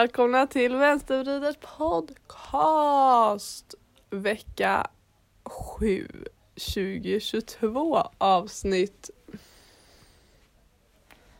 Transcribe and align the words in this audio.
Välkomna 0.00 0.46
till 0.46 0.76
Vänstervriders 0.76 1.56
podcast 1.78 3.74
vecka 4.10 4.86
7 5.44 6.08
2022 6.54 8.02
avsnitt 8.18 9.10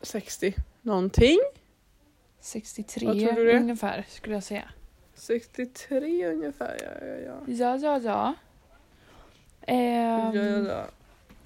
60 0.02 0.54
någonting. 0.82 1.38
63 2.40 3.06
Vad 3.06 3.18
tror 3.18 3.32
du 3.32 3.44
det 3.44 3.52
är? 3.52 3.56
ungefär 3.60 4.06
skulle 4.08 4.34
jag 4.34 4.44
säga. 4.44 4.70
63 5.14 6.26
ungefär 6.26 6.76
ja 6.82 7.06
ja 7.06 7.16
ja. 7.16 7.40
Ja, 7.46 7.76
ja, 7.76 7.98
ja. 7.98 8.34
Ehm, 9.66 10.36
ja, 10.36 10.42
ja, 10.42 10.68
ja. 10.68 10.86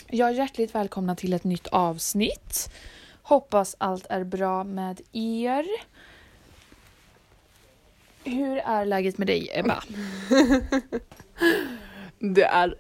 Ja, 0.09 0.31
hjärtligt 0.31 0.75
välkomna 0.75 1.17
till 1.17 1.33
ett 1.33 1.45
nytt 1.45 1.67
avsnitt. 1.67 2.71
Hoppas 3.23 3.77
allt 3.79 4.07
är 4.09 4.25
bra 4.25 4.65
med 4.65 5.01
er. 5.13 5.67
Hur 8.25 8.57
är 8.59 8.85
läget 8.85 9.19
med 9.19 9.27
dig 9.27 9.51
Ebba? 9.53 9.83
Det 12.19 12.45
är 12.45 12.75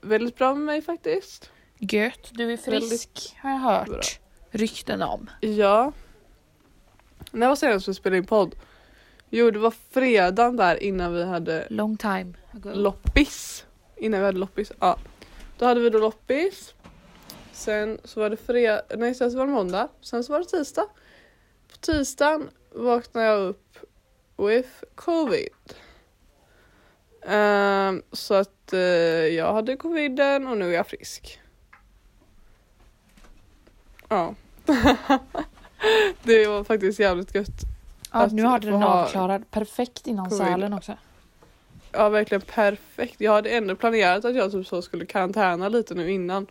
väldigt 0.00 0.36
bra 0.36 0.54
med 0.54 0.64
mig 0.66 0.82
faktiskt. 0.82 1.50
Gött, 1.78 2.30
du 2.32 2.52
är 2.52 2.56
frisk 2.56 3.36
har 3.42 3.50
jag 3.50 3.58
hört. 3.58 3.88
bra. 3.88 4.00
Rykten 4.50 5.02
om. 5.02 5.30
Ja. 5.40 5.92
När 7.32 7.48
var 7.48 7.56
senast 7.56 7.88
vi 7.88 7.94
spelade 7.94 8.18
in 8.18 8.26
podd? 8.26 8.54
Jo 9.30 9.50
det 9.50 9.58
var 9.58 9.70
fredagen 9.90 10.56
där 10.56 10.82
innan 10.82 11.12
vi 11.14 11.24
hade 11.24 11.66
Long 11.70 11.96
time 11.96 12.32
ago. 12.54 12.70
loppis. 12.74 13.66
Innan 13.96 14.20
vi 14.20 14.26
hade 14.26 14.38
loppis. 14.38 14.72
Ja. 14.80 14.98
Då 15.58 15.66
hade 15.66 15.80
vi 15.80 15.90
då 15.90 15.98
loppis. 15.98 16.74
Sen 17.52 17.98
så 18.04 18.20
var 18.20 18.30
det 18.30 18.36
fredag, 18.36 18.82
nej 18.96 19.14
sen 19.14 19.30
så 19.30 19.38
var 19.38 19.46
det 19.46 19.52
måndag. 19.52 19.88
Sen 20.00 20.24
så 20.24 20.32
var 20.32 20.38
det 20.38 20.44
tisdag. 20.44 20.86
På 21.72 21.76
tisdagen 21.80 22.50
vaknade 22.70 23.26
jag 23.26 23.40
upp 23.40 23.78
with 24.36 24.68
covid. 24.94 25.48
Ehm, 27.26 28.02
så 28.12 28.34
att 28.34 28.72
eh, 28.72 28.80
jag 28.80 29.52
hade 29.52 29.76
coviden 29.76 30.46
och 30.46 30.58
nu 30.58 30.68
är 30.70 30.74
jag 30.74 30.86
frisk. 30.86 31.40
Ja. 34.08 34.34
det 36.22 36.46
var 36.46 36.64
faktiskt 36.64 36.98
jävligt 36.98 37.34
gött. 37.34 37.60
ja, 38.12 38.28
nu 38.32 38.42
få 38.42 38.58
den 38.58 38.82
avklarad. 38.82 39.50
Perfekt 39.50 40.06
innan 40.06 40.30
covid. 40.30 40.46
Sälen 40.46 40.72
också. 40.72 40.96
Ja 41.92 42.08
verkligen 42.08 42.40
perfekt. 42.40 43.20
Jag 43.20 43.32
hade 43.32 43.50
ändå 43.50 43.76
planerat 43.76 44.24
att 44.24 44.34
jag 44.34 44.52
typ 44.52 44.66
så 44.66 44.82
skulle 44.82 45.06
karantäna 45.06 45.68
lite 45.68 45.94
nu 45.94 46.10
innan. 46.12 46.46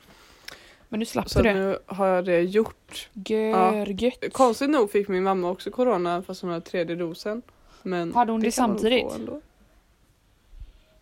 Men 0.90 1.00
nu 1.00 1.06
slapp 1.06 1.30
Så 1.30 1.40
du 1.42 1.50
det. 1.50 1.54
nu 1.54 1.80
har 1.86 2.08
jag 2.08 2.26
det 2.26 2.42
gjort. 2.42 3.10
Görgött. 3.14 4.34
Konstigt 4.34 4.70
nog 4.70 4.92
fick 4.92 5.08
min 5.08 5.24
mamma 5.24 5.50
också 5.50 5.72
corona 5.72 6.22
fast 6.22 6.42
hon 6.42 6.52
hade 6.52 6.66
tredje 6.66 6.96
dosen. 6.96 7.42
Men 7.84 8.14
Hade 8.14 8.32
hon 8.32 8.42
det 8.42 8.48
nog 8.48 8.54
samtidigt? 8.54 9.12
ändå. 9.14 9.42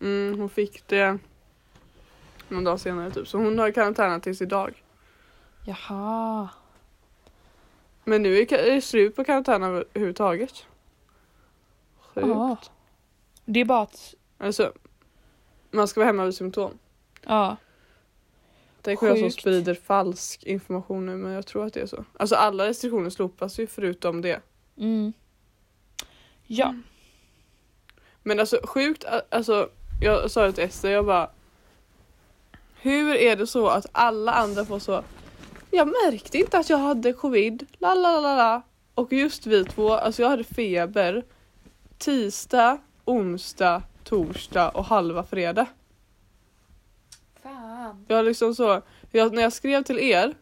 Mm, 0.00 0.40
hon 0.40 0.48
fick 0.48 0.86
det 0.88 1.18
någon 2.48 2.64
dag 2.64 2.80
senare 2.80 3.10
typ. 3.10 3.28
Så 3.28 3.38
hon 3.38 3.58
har 3.58 3.70
karantänat 3.70 4.22
tills 4.22 4.42
idag. 4.42 4.82
Jaha. 5.66 6.48
Men 8.04 8.22
nu 8.22 8.38
är 8.38 8.46
det 8.46 8.80
slut 8.80 9.16
på 9.16 9.24
karantän 9.24 9.62
överhuvudtaget. 9.62 10.66
Sjukt. 12.14 12.26
Ja. 12.28 12.56
Det 13.44 13.60
är 13.60 13.64
bara 13.64 13.82
att, 13.82 14.14
Alltså, 14.38 14.72
man 15.70 15.88
ska 15.88 16.00
vara 16.00 16.06
hemma 16.06 16.24
vid 16.24 16.34
symptom. 16.34 16.78
ja. 17.26 17.56
Tänk 18.82 19.02
jag 19.02 19.18
som 19.18 19.30
sprider 19.30 19.74
falsk 19.74 20.44
information 20.44 21.06
nu 21.06 21.16
men 21.16 21.32
jag 21.32 21.46
tror 21.46 21.66
att 21.66 21.74
det 21.74 21.80
är 21.80 21.86
så. 21.86 22.04
Alltså 22.18 22.34
alla 22.36 22.66
restriktioner 22.66 23.10
slopas 23.10 23.58
ju 23.60 23.66
förutom 23.66 24.22
det. 24.22 24.40
Mm. 24.76 25.12
Ja. 26.52 26.74
Men 28.22 28.40
alltså 28.40 28.60
sjukt, 28.64 29.04
alltså 29.30 29.68
jag 30.00 30.30
sa 30.30 30.46
det 30.46 30.52
till 30.52 30.64
Ester, 30.64 30.90
jag 30.90 31.06
bara 31.06 31.30
Hur 32.80 33.14
är 33.14 33.36
det 33.36 33.46
så 33.46 33.68
att 33.68 33.86
alla 33.92 34.32
andra 34.32 34.64
får 34.64 34.78
så 34.78 35.04
Jag 35.70 35.86
märkte 35.86 36.38
inte 36.38 36.58
att 36.58 36.70
jag 36.70 36.78
hade 36.78 37.12
covid, 37.12 37.66
la 37.78 37.94
la 37.94 38.20
la 38.20 38.36
la 38.36 38.62
Och 38.94 39.12
just 39.12 39.46
vi 39.46 39.64
två, 39.64 39.92
alltså 39.92 40.22
jag 40.22 40.28
hade 40.28 40.44
feber 40.44 41.24
Tisdag, 41.98 42.78
onsdag, 43.04 43.82
torsdag 44.04 44.68
och 44.68 44.84
halva 44.84 45.24
fredag. 45.24 45.66
Fan. 47.42 48.04
Jag 48.08 48.24
liksom 48.24 48.54
så, 48.54 48.82
jag, 49.10 49.34
när 49.34 49.42
jag 49.42 49.52
skrev 49.52 49.82
till 49.82 49.98
er 49.98 50.34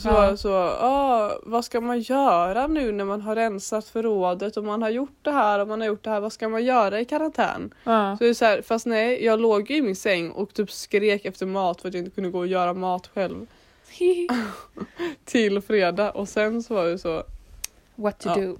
så 0.00 0.08
Ja. 0.08 0.36
så, 0.36 0.52
ah, 0.80 1.38
vad 1.42 1.64
ska 1.64 1.80
man 1.80 2.00
göra 2.00 2.66
nu 2.66 2.92
när 2.92 3.04
man 3.04 3.20
har 3.20 3.34
rensat 3.36 3.84
förrådet 3.88 4.56
och 4.56 4.64
man 4.64 4.82
har 4.82 4.90
gjort 4.90 5.18
det 5.22 5.30
här 5.30 5.58
och 5.58 5.68
man 5.68 5.80
har 5.80 5.88
gjort 5.88 6.04
det 6.04 6.10
här, 6.10 6.20
vad 6.20 6.32
ska 6.32 6.48
man 6.48 6.64
göra 6.64 7.00
i 7.00 7.04
karantän? 7.04 7.74
Ja. 7.84 8.16
Så 8.18 8.24
det 8.24 8.30
är 8.30 8.34
så 8.34 8.44
här, 8.44 8.62
fast 8.62 8.86
nej, 8.86 9.24
jag 9.24 9.40
låg 9.40 9.70
ju 9.70 9.76
i 9.76 9.82
min 9.82 9.96
säng 9.96 10.30
och 10.30 10.54
typ 10.54 10.70
skrek 10.72 11.24
efter 11.24 11.46
mat 11.46 11.80
för 11.80 11.88
att 11.88 11.94
jag 11.94 12.00
inte 12.04 12.14
kunde 12.14 12.30
gå 12.30 12.38
och 12.38 12.46
göra 12.46 12.74
mat 12.74 13.10
själv 13.14 13.46
till 15.24 15.60
fredag 15.60 16.10
och 16.10 16.28
sen 16.28 16.62
så 16.62 16.74
var 16.74 16.84
det 16.86 16.98
så, 16.98 17.22
What 17.94 18.18
to 18.20 18.28
Ja. 18.28 18.34
do. 18.36 18.56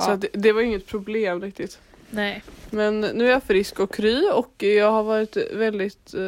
Så 0.00 0.16
det, 0.16 0.28
det 0.32 0.52
var 0.52 0.62
inget 0.62 0.86
problem 0.86 1.40
riktigt. 1.42 1.78
Nej. 2.10 2.42
Men 2.70 3.00
nu 3.00 3.26
är 3.26 3.30
jag 3.30 3.42
frisk 3.42 3.80
och 3.80 3.94
kry 3.94 4.30
och 4.32 4.62
jag 4.62 4.90
har 4.92 5.02
varit 5.02 5.36
väldigt, 5.52 6.14
eh, 6.14 6.22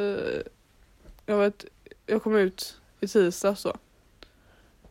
jag, 1.27 1.35
har 1.35 1.39
varit, 1.39 1.65
jag 2.07 2.23
kom 2.23 2.37
ut 2.37 2.77
i 3.01 3.09
tisdag 3.09 3.55
så. 3.57 3.77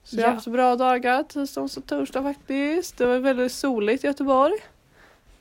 Så 0.04 0.16
jag 0.16 0.22
har 0.24 0.30
Ja. 0.30 0.34
haft 0.36 0.48
bra 0.48 0.76
dagar, 0.76 1.24
tisdag, 1.24 1.62
onsdag, 1.62 1.82
torsdag 1.82 2.24
faktiskt. 2.24 2.98
Det 2.98 3.06
var 3.06 3.18
väldigt 3.20 3.52
soligt 3.52 4.04
i 4.04 4.08
Göteborg. 4.08 4.54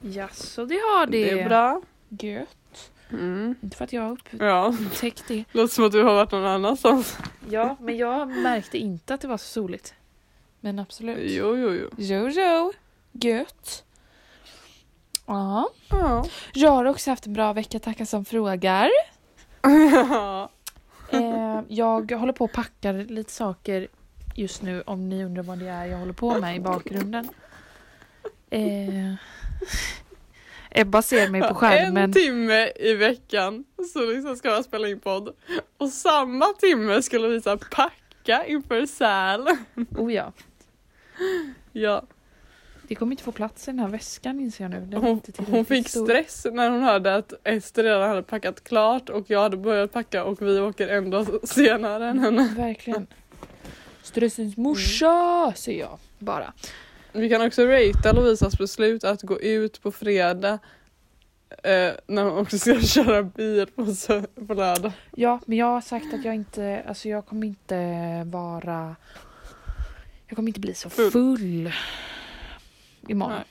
Ja, 0.01 0.29
så 0.33 0.65
det 0.65 0.75
har 0.75 1.07
det. 1.07 1.25
Det 1.35 1.41
är 1.41 1.49
bra. 1.49 1.83
Gött. 2.09 2.91
Mm. 3.13 3.55
Inte 3.63 3.77
för 3.77 3.85
att 3.85 3.93
jag 3.93 4.03
har 4.03 4.19
Ja, 4.39 4.75
upptäckt 4.81 5.25
det. 5.29 5.45
låter 5.53 5.75
som 5.75 5.85
att 5.85 5.93
du 5.93 6.03
har 6.03 6.15
varit 6.15 6.33
någon 6.33 6.45
annanstans. 6.47 7.19
Ja, 7.51 7.77
men 7.81 7.97
jag 7.97 8.29
märkte 8.29 8.79
inte 8.79 9.15
att 9.15 9.21
det 9.21 9.29
var 9.29 9.37
så 9.37 9.45
soligt. 9.47 9.95
Men 10.61 10.79
absolut. 10.79 11.19
Jo, 11.21 11.57
jo, 11.57 11.73
jo. 11.75 11.89
Jo, 11.97 12.29
jo. 12.29 12.73
Gött. 13.13 13.85
Ja. 15.27 15.69
Ja. 15.91 16.25
Jag 16.55 16.71
har 16.71 16.85
också 16.85 17.11
haft 17.11 17.27
en 17.27 17.33
bra 17.33 17.53
vecka, 17.53 17.79
tackar 17.79 18.05
som 18.05 18.25
frågar. 18.25 18.91
ja. 19.93 20.51
Eh, 21.13 21.61
jag 21.69 22.13
håller 22.13 22.33
på 22.33 22.45
att 22.45 22.53
packa 22.53 22.93
lite 22.93 23.33
saker 23.33 23.89
just 24.41 24.63
nu 24.63 24.83
om 24.87 25.09
ni 25.09 25.25
undrar 25.25 25.43
vad 25.43 25.59
det 25.59 25.69
är 25.69 25.85
jag 25.87 25.99
håller 25.99 26.13
på 26.13 26.39
med 26.41 26.57
i 26.57 26.61
bakgrunden. 26.61 27.29
Eh, 28.51 29.15
Ebba 30.71 31.03
ser 31.03 31.29
mig 31.31 31.41
på 31.41 31.47
En 31.49 31.55
skärmen. 31.55 32.13
timme 32.13 32.71
i 32.77 32.95
veckan 32.95 33.65
så 33.93 34.07
liksom 34.13 34.37
ska 34.37 34.49
jag 34.49 34.65
spela 34.65 34.89
in 34.89 35.01
podd. 35.01 35.35
Och 35.79 35.89
samma 35.89 36.47
timme 36.47 37.03
skulle 37.03 37.29
här 37.29 37.57
packa 37.57 38.47
inför 38.47 38.87
säl. 38.87 39.47
Oh 39.99 40.13
ja, 40.15 40.33
Ja. 41.73 42.03
det 42.83 42.95
kommer 42.95 43.13
inte 43.13 43.23
få 43.23 43.33
plats 43.33 43.69
i 43.69 43.71
den 43.71 43.79
här 43.81 43.89
väskan 43.89 44.41
inser 44.41 44.65
jag 44.65 44.71
nu. 44.71 44.81
Den 44.81 45.01
Hon, 45.03 45.21
hon 45.51 45.65
fick 45.65 45.89
stor. 45.89 46.05
stress 46.05 46.47
när 46.53 46.71
hon 46.71 46.83
hörde 46.83 47.15
att 47.15 47.33
Ester 47.45 47.83
redan 47.83 48.09
hade 48.09 48.23
packat 48.23 48.65
klart 48.65 49.09
och 49.09 49.25
jag 49.31 49.41
hade 49.43 49.57
börjat 49.57 49.93
packa 49.93 50.25
och 50.25 50.43
vi 50.43 50.61
åker 50.61 50.89
ändå 50.89 51.27
senare 51.45 52.09
än 52.09 52.19
henne. 52.19 52.55
Verkligen. 52.57 53.07
Stressens 54.11 54.57
morsa, 54.57 55.53
säger 55.57 55.81
jag 55.81 55.99
bara. 56.19 56.53
Vi 57.13 57.29
kan 57.29 57.47
också 57.47 57.67
ratea 57.67 58.13
Lovisas 58.13 58.59
beslut 58.59 59.05
att 59.05 59.23
gå 59.23 59.41
ut 59.41 59.83
på 59.83 59.93
fredag 59.93 60.59
eh, 61.63 61.93
när 62.07 62.23
hon 62.25 62.39
också 62.39 62.59
ska 62.59 62.81
köra 62.83 63.23
bil 63.23 63.67
på, 63.67 63.87
på 64.47 64.55
lördag. 64.55 64.93
Ja, 65.17 65.41
men 65.47 65.59
jag 65.59 65.67
har 65.67 65.81
sagt 65.81 66.15
att 66.15 66.25
jag 66.25 66.35
inte, 66.35 66.85
alltså 66.89 67.09
jag 67.09 67.27
kommer 67.27 67.47
inte 67.47 67.77
vara, 68.27 68.97
jag 70.27 70.37
kommer 70.37 70.49
inte 70.49 70.61
bli 70.61 70.75
så 70.75 70.91
Full. 70.91 71.11
full 71.11 71.73
imorgon. 73.09 73.35
Nej. 73.37 73.45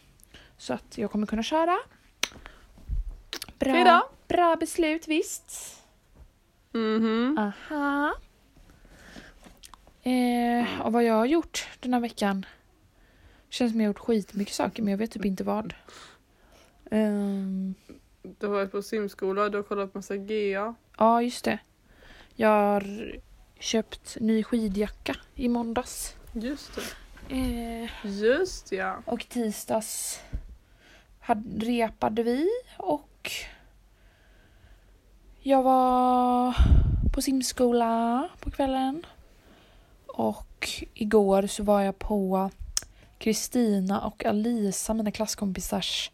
Så 0.57 0.73
att 0.73 0.97
jag 0.97 1.11
kommer 1.11 1.27
kunna 1.27 1.43
köra. 1.43 1.77
Bra, 3.59 4.09
bra 4.27 4.55
beslut 4.55 5.07
visst. 5.07 5.77
Mhm. 6.73 7.37
Aha. 7.37 8.13
Eh, 10.09 10.81
och 10.81 10.93
vad 10.93 11.03
jag 11.03 11.13
har 11.13 11.25
gjort 11.25 11.67
den 11.79 11.93
här 11.93 12.01
veckan. 12.01 12.45
Känns 13.49 13.71
som 13.71 13.81
jag 13.81 13.87
har 13.87 13.89
gjort 13.93 13.99
skitmycket 13.99 14.53
saker 14.53 14.83
men 14.83 14.91
jag 14.91 14.97
vet 14.97 15.11
typ 15.11 15.25
inte 15.25 15.43
vad. 15.43 15.73
Ehm, 16.91 17.75
Du 18.21 18.47
har 18.47 18.53
varit 18.53 18.71
på 18.71 18.81
simskola, 18.81 19.49
du 19.49 19.57
har 19.57 19.63
kollat 19.63 19.93
massa 19.93 20.17
GA. 20.17 20.75
ja, 20.97 21.21
just 21.21 21.45
det. 21.45 21.59
Jag 22.35 22.49
har 22.49 23.15
köpt 23.59 24.17
ny 24.19 24.43
skidjacka 24.43 25.15
i 25.35 25.47
måndags. 25.49 26.15
Just 26.33 26.71
det. 26.75 26.81
Eh, 27.35 27.89
Just 28.21 28.71
ja. 28.71 28.97
och 29.05 29.29
tisdags 29.29 30.19
hade, 31.19 31.65
repade 31.65 32.23
vi 32.23 32.49
och 32.77 33.31
jag 35.41 35.63
var 35.63 36.55
på 37.13 37.21
simskola 37.21 38.29
på 38.39 38.51
kvällen. 38.51 39.05
Och 40.23 40.69
igår 40.93 41.47
så 41.47 41.63
var 41.63 41.81
jag 41.81 41.99
på 41.99 42.49
Kristina 43.17 44.01
och 44.01 44.25
Alisa, 44.25 44.93
mina 44.93 45.11
klasskompisars 45.11 46.11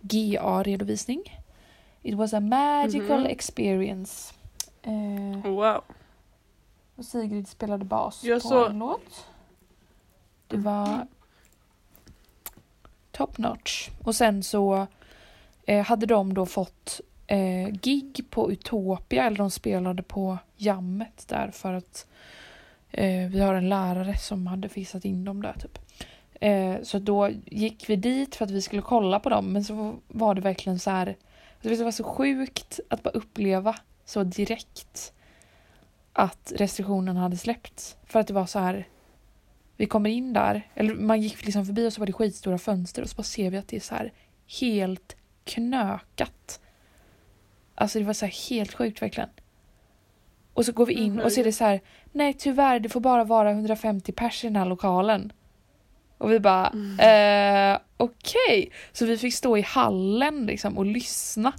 GA-redovisning. 0.00 1.42
It 2.02 2.14
was 2.14 2.34
a 2.34 2.40
magical 2.40 3.18
Mhm. 3.20 3.26
experience. 3.26 4.34
Eh, 4.82 5.50
Wow. 5.50 5.80
och 6.96 7.04
Sigrid 7.04 7.48
spelade 7.48 7.84
bas 7.84 8.24
Jag 8.24 8.42
på 8.42 8.48
så- 8.48 8.66
en 8.66 8.78
låt. 8.78 9.26
Det 10.48 10.56
var 10.56 11.06
top 13.12 13.38
notch. 13.38 13.90
Och 14.04 14.16
sen 14.16 14.42
så 14.42 14.86
eh, 15.66 15.84
hade 15.84 16.06
de 16.06 16.34
då 16.34 16.46
fått 16.46 17.00
eh, 17.26 17.68
gig 17.68 18.24
på 18.30 18.52
Utopia, 18.52 19.24
eller 19.24 19.36
de 19.36 19.50
spelade 19.50 20.02
på 20.02 20.38
jammet 20.56 21.24
där 21.28 21.50
för 21.50 21.72
att 21.72 22.06
eh, 22.94 23.28
vi 23.28 23.40
har 23.40 23.54
en 23.54 23.68
lärare 23.68 24.16
som 24.16 24.46
hade 24.46 24.68
fixat 24.68 25.04
in 25.04 25.24
dem 25.24 25.42
där 25.42 25.52
typ. 25.52 25.78
Eh, 26.40 26.82
så 26.82 26.98
då 26.98 27.30
gick 27.44 27.90
vi 27.90 27.96
dit 27.96 28.34
för 28.34 28.44
att 28.44 28.50
vi 28.50 28.62
skulle 28.62 28.82
kolla 28.82 29.20
på 29.20 29.28
dem 29.28 29.52
men 29.52 29.64
så 29.64 29.96
var 30.08 30.34
det 30.34 30.40
verkligen 30.40 30.78
så 30.78 30.90
här 30.90 31.16
alltså, 31.54 31.68
det 31.68 31.84
var 31.84 31.90
så 31.90 32.04
sjukt 32.04 32.80
att 32.90 33.02
bara 33.02 33.10
uppleva 33.10 33.76
så 34.04 34.22
direkt 34.22 35.12
att 36.12 36.52
restriktionen 36.56 37.16
hade 37.16 37.36
släppts. 37.36 37.96
För 38.04 38.20
att 38.20 38.26
det 38.26 38.34
var 38.34 38.46
så 38.46 38.58
här 38.58 38.88
vi 39.76 39.86
kommer 39.86 40.10
in 40.10 40.32
där, 40.32 40.68
eller 40.74 40.94
man 40.94 41.22
gick 41.22 41.44
liksom 41.44 41.66
förbi 41.66 41.88
och 41.88 41.92
så 41.92 42.00
var 42.00 42.06
det 42.06 42.12
skitstora 42.12 42.58
fönster 42.58 43.02
och 43.02 43.08
så 43.08 43.16
bara 43.16 43.22
ser 43.22 43.50
vi 43.50 43.56
att 43.56 43.68
det 43.68 43.76
är 43.76 43.80
så 43.80 43.94
här 43.94 44.12
helt 44.60 45.16
knökat. 45.44 46.60
Alltså 47.74 47.98
det 47.98 48.04
var 48.04 48.12
så 48.12 48.26
här 48.26 48.48
helt 48.48 48.74
sjukt 48.74 49.02
verkligen. 49.02 49.28
Och 50.52 50.64
så 50.64 50.72
går 50.72 50.86
vi 50.86 50.94
in 50.94 51.20
och 51.20 51.32
så 51.32 51.40
är 51.40 51.44
det 51.44 51.52
så 51.52 51.64
här, 51.64 51.80
nej 52.14 52.34
tyvärr 52.34 52.80
det 52.80 52.88
får 52.88 53.00
bara 53.00 53.24
vara 53.24 53.50
150 53.50 54.12
pers 54.12 54.44
i 54.44 54.46
den 54.46 54.56
här 54.56 54.66
lokalen. 54.66 55.32
Och 56.18 56.32
vi 56.32 56.40
bara, 56.40 56.66
eh, 56.98 57.78
okej. 57.96 58.70
Så 58.92 59.06
vi 59.06 59.18
fick 59.18 59.34
stå 59.34 59.56
i 59.58 59.60
hallen 59.62 60.46
liksom 60.46 60.78
och 60.78 60.86
lyssna. 60.86 61.52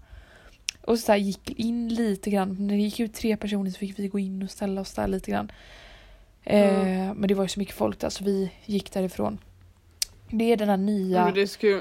Och 0.82 1.00
så 1.00 1.16
gick 1.16 1.50
in 1.60 1.90
lite 1.90 2.30
grann, 2.30 2.56
när 2.60 2.76
det 2.76 2.82
gick 2.82 3.00
ut 3.00 3.14
tre 3.14 3.38
personer 3.38 3.72
så 3.72 3.78
fick 3.78 4.00
vi 4.00 4.08
gå 4.08 4.20
in 4.20 4.44
och 4.44 4.52
ställa 4.52 4.82
oss 4.82 4.94
där 4.94 5.08
lite 5.08 5.32
grann. 5.32 5.52
Eh, 6.44 6.80
Mm. 6.80 7.18
Men 7.18 7.28
det 7.28 7.34
var 7.34 7.44
ju 7.44 7.50
så 7.50 7.60
mycket 7.60 7.76
folk 7.76 8.00
där 8.00 8.10
så 8.10 8.24
vi 8.24 8.52
gick 8.66 8.92
därifrån. 8.94 9.38
Det 10.32 10.52
är 10.52 10.58
den 10.58 10.70
här 10.70 10.78
nya 10.78 11.26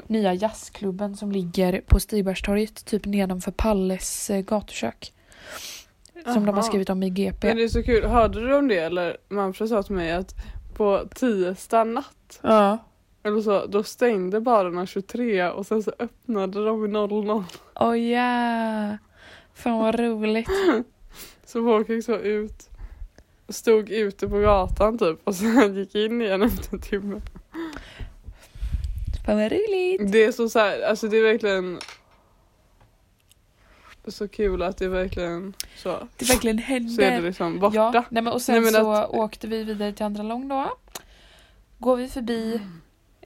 nya 0.06 0.34
jazzklubben 0.34 1.16
som 1.16 1.32
ligger 1.32 1.80
på 1.80 2.00
Stigbergstorget, 2.00 2.84
typ 2.84 3.06
nedanför 3.06 3.50
Palles 3.50 4.30
eh, 4.30 4.40
gatukök. 4.40 5.12
Som 6.24 6.34
de 6.34 6.46
har 6.46 6.52
Aha. 6.52 6.62
skrivit 6.62 6.90
om 6.90 7.02
i 7.02 7.10
GP. 7.10 7.46
Men 7.46 7.56
det 7.56 7.64
är 7.64 7.68
så 7.68 7.82
kul. 7.82 8.04
Hörde 8.04 8.40
du 8.48 8.54
om 8.56 8.68
det 8.68 8.78
eller? 8.78 9.16
Manfred 9.28 9.68
sa 9.68 9.82
till 9.82 9.94
mig 9.94 10.12
att 10.12 10.34
på 10.76 11.04
tisdag 11.14 11.84
natt 11.84 12.38
Ja. 12.42 12.78
eller 13.22 13.40
så, 13.40 13.66
då 13.66 13.82
stängde 13.82 14.40
barerna 14.40 14.86
23 14.86 15.48
och 15.48 15.66
sen 15.66 15.82
så 15.82 15.92
öppnade 15.98 16.64
de 16.64 16.82
vid 16.82 16.90
00. 16.90 17.44
Åh 17.80 17.98
ja. 17.98 18.96
Fan 19.54 19.78
vad 19.78 20.00
roligt. 20.00 20.48
Så 21.46 21.64
folk 21.64 21.88
gick 21.88 22.04
så 22.04 22.16
ut. 22.16 22.70
Stod 23.48 23.90
ute 23.90 24.28
på 24.28 24.38
gatan 24.38 24.98
typ 24.98 25.18
och 25.24 25.34
sen 25.34 25.74
gick 25.76 25.94
in 25.94 26.22
igen 26.22 26.42
efter 26.42 26.74
en 26.74 26.80
timme. 26.80 27.20
Fan 29.26 29.36
vad 29.36 29.52
roligt. 29.52 30.12
Det 30.12 30.24
är 30.24 30.32
så, 30.32 30.48
så 30.48 30.58
här, 30.58 30.82
alltså 30.82 31.08
det 31.08 31.16
är 31.16 31.22
verkligen 31.22 31.78
så 34.12 34.28
kul 34.28 34.62
att 34.62 34.76
det 34.76 34.88
verkligen 34.88 35.54
så, 35.76 36.08
Det 36.16 36.28
verkligen 36.28 36.90
så 36.90 37.02
är 37.02 37.10
det 37.10 37.20
liksom 37.20 37.58
borta. 37.58 37.76
Ja, 37.76 38.04
nej 38.10 38.22
men 38.22 38.32
och 38.32 38.42
sen 38.42 38.54
Nej, 38.62 38.72
men 38.72 38.72
så 38.82 38.92
att- 38.92 39.10
åkte 39.10 39.46
vi 39.46 39.64
vidare 39.64 39.92
till 39.92 40.04
Andra 40.06 40.22
Lång 40.22 40.48
då. 40.48 40.70
Går 41.78 41.96
vi 41.96 42.08
förbi 42.08 42.60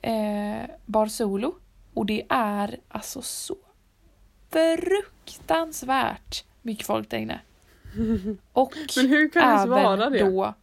eh, 0.02 0.70
Bar 0.86 1.06
Solo. 1.06 1.54
Och 1.94 2.06
det 2.06 2.26
är 2.28 2.76
alltså 2.88 3.22
så 3.22 3.56
fruktansvärt 4.50 6.44
mycket 6.62 6.86
folk 6.86 7.10
där 7.10 7.18
inne. 7.18 7.40
Och 8.52 8.72
Men 8.96 9.06
hur 9.06 9.28
kan 9.28 9.42
ens 9.42 9.66
vara 9.66 9.92
även 9.92 10.12
det? 10.12 10.18
då 10.18 10.54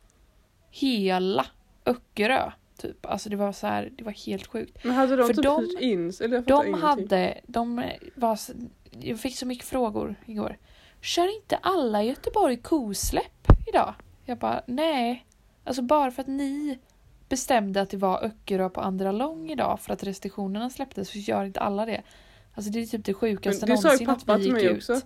hela 0.72 1.46
Öckerö. 1.86 2.52
Typ. 2.78 3.06
Alltså 3.06 3.30
det 3.30 3.36
var 3.36 3.52
så 3.52 3.68
här, 3.68 3.90
det 3.98 4.04
var 4.04 4.12
helt 4.12 4.48
sjukt. 4.48 4.84
Men 4.84 4.94
hade 4.96 5.16
de 5.16 5.28
För 5.28 5.34
typ 5.34 5.44
de- 5.44 5.78
in? 5.80 6.14
Eller 6.22 6.42
De 6.42 6.74
hade, 6.74 7.42
de 7.48 7.84
var, 8.16 8.38
jag 9.02 9.20
fick 9.20 9.38
så 9.38 9.46
mycket 9.46 9.66
frågor 9.66 10.16
igår. 10.26 10.58
Kör 11.02 11.36
inte 11.36 11.58
alla 11.58 12.04
i 12.04 12.08
Göteborg 12.08 12.58
kosläpp 12.58 13.48
idag? 13.68 13.94
Jag 14.26 14.38
bara, 14.38 14.64
nej. 14.66 15.26
Alltså 15.64 15.82
bara 15.82 16.12
för 16.12 16.22
att 16.22 16.28
ni 16.28 16.80
bestämde 17.30 17.82
att 17.82 17.90
det 17.90 17.98
var 17.98 18.24
Öckerö 18.24 18.70
på 18.70 18.82
andra 18.82 19.12
lång 19.12 19.52
idag 19.52 19.80
för 19.80 19.94
att 19.94 20.04
restriktionerna 20.04 20.70
släpptes 20.70 21.10
så 21.10 21.18
gör 21.18 21.44
inte 21.44 21.60
alla 21.60 21.86
det. 21.86 22.04
Alltså 22.54 22.72
det 22.72 22.80
är 22.80 22.86
typ 22.86 23.06
det 23.06 23.14
sjukaste 23.14 23.66
Men 23.66 23.76
det 23.76 23.82
sa 23.82 23.96
ju 23.96 24.06
någonsin 24.06 24.10
att 24.10 24.26
pappa 24.26 24.38
vi 24.38 24.44
till 24.44 24.54
gick 24.54 24.64
mig 24.64 24.72
ut. 24.72 24.78
också. 24.78 25.02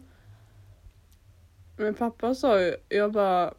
Men 1.77 1.93
pappa 1.93 2.35
sa 2.35 2.61
ju, 2.61 2.75
jag 2.89 3.11
bara, 3.11 3.53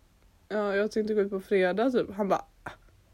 ja, 0.48 0.74
jag 0.74 0.90
tänkte 0.90 1.14
gå 1.14 1.20
ut 1.20 1.30
på 1.30 1.40
fredag 1.40 1.90
typ. 1.90 2.14
Han 2.14 2.28
bara, 2.28 2.44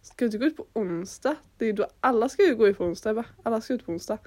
ska 0.02 0.14
du 0.18 0.24
inte 0.24 0.38
gå 0.38 0.44
ut 0.44 0.56
på 0.56 0.66
onsdag? 0.72 1.36
Det 1.58 1.66
är 1.66 1.72
då 1.72 1.86
alla 2.00 2.28
ska 2.28 2.42
ju 2.42 2.54
gå 2.54 2.68
ut 2.68 2.78
på 2.78 2.84
onsdag. 2.84 3.08
Jag 3.08 3.16
bara, 3.16 3.26
alla 3.42 3.60
ska 3.60 3.74
ut 3.74 3.86
på 3.86 3.92
onsdag. 3.92 4.18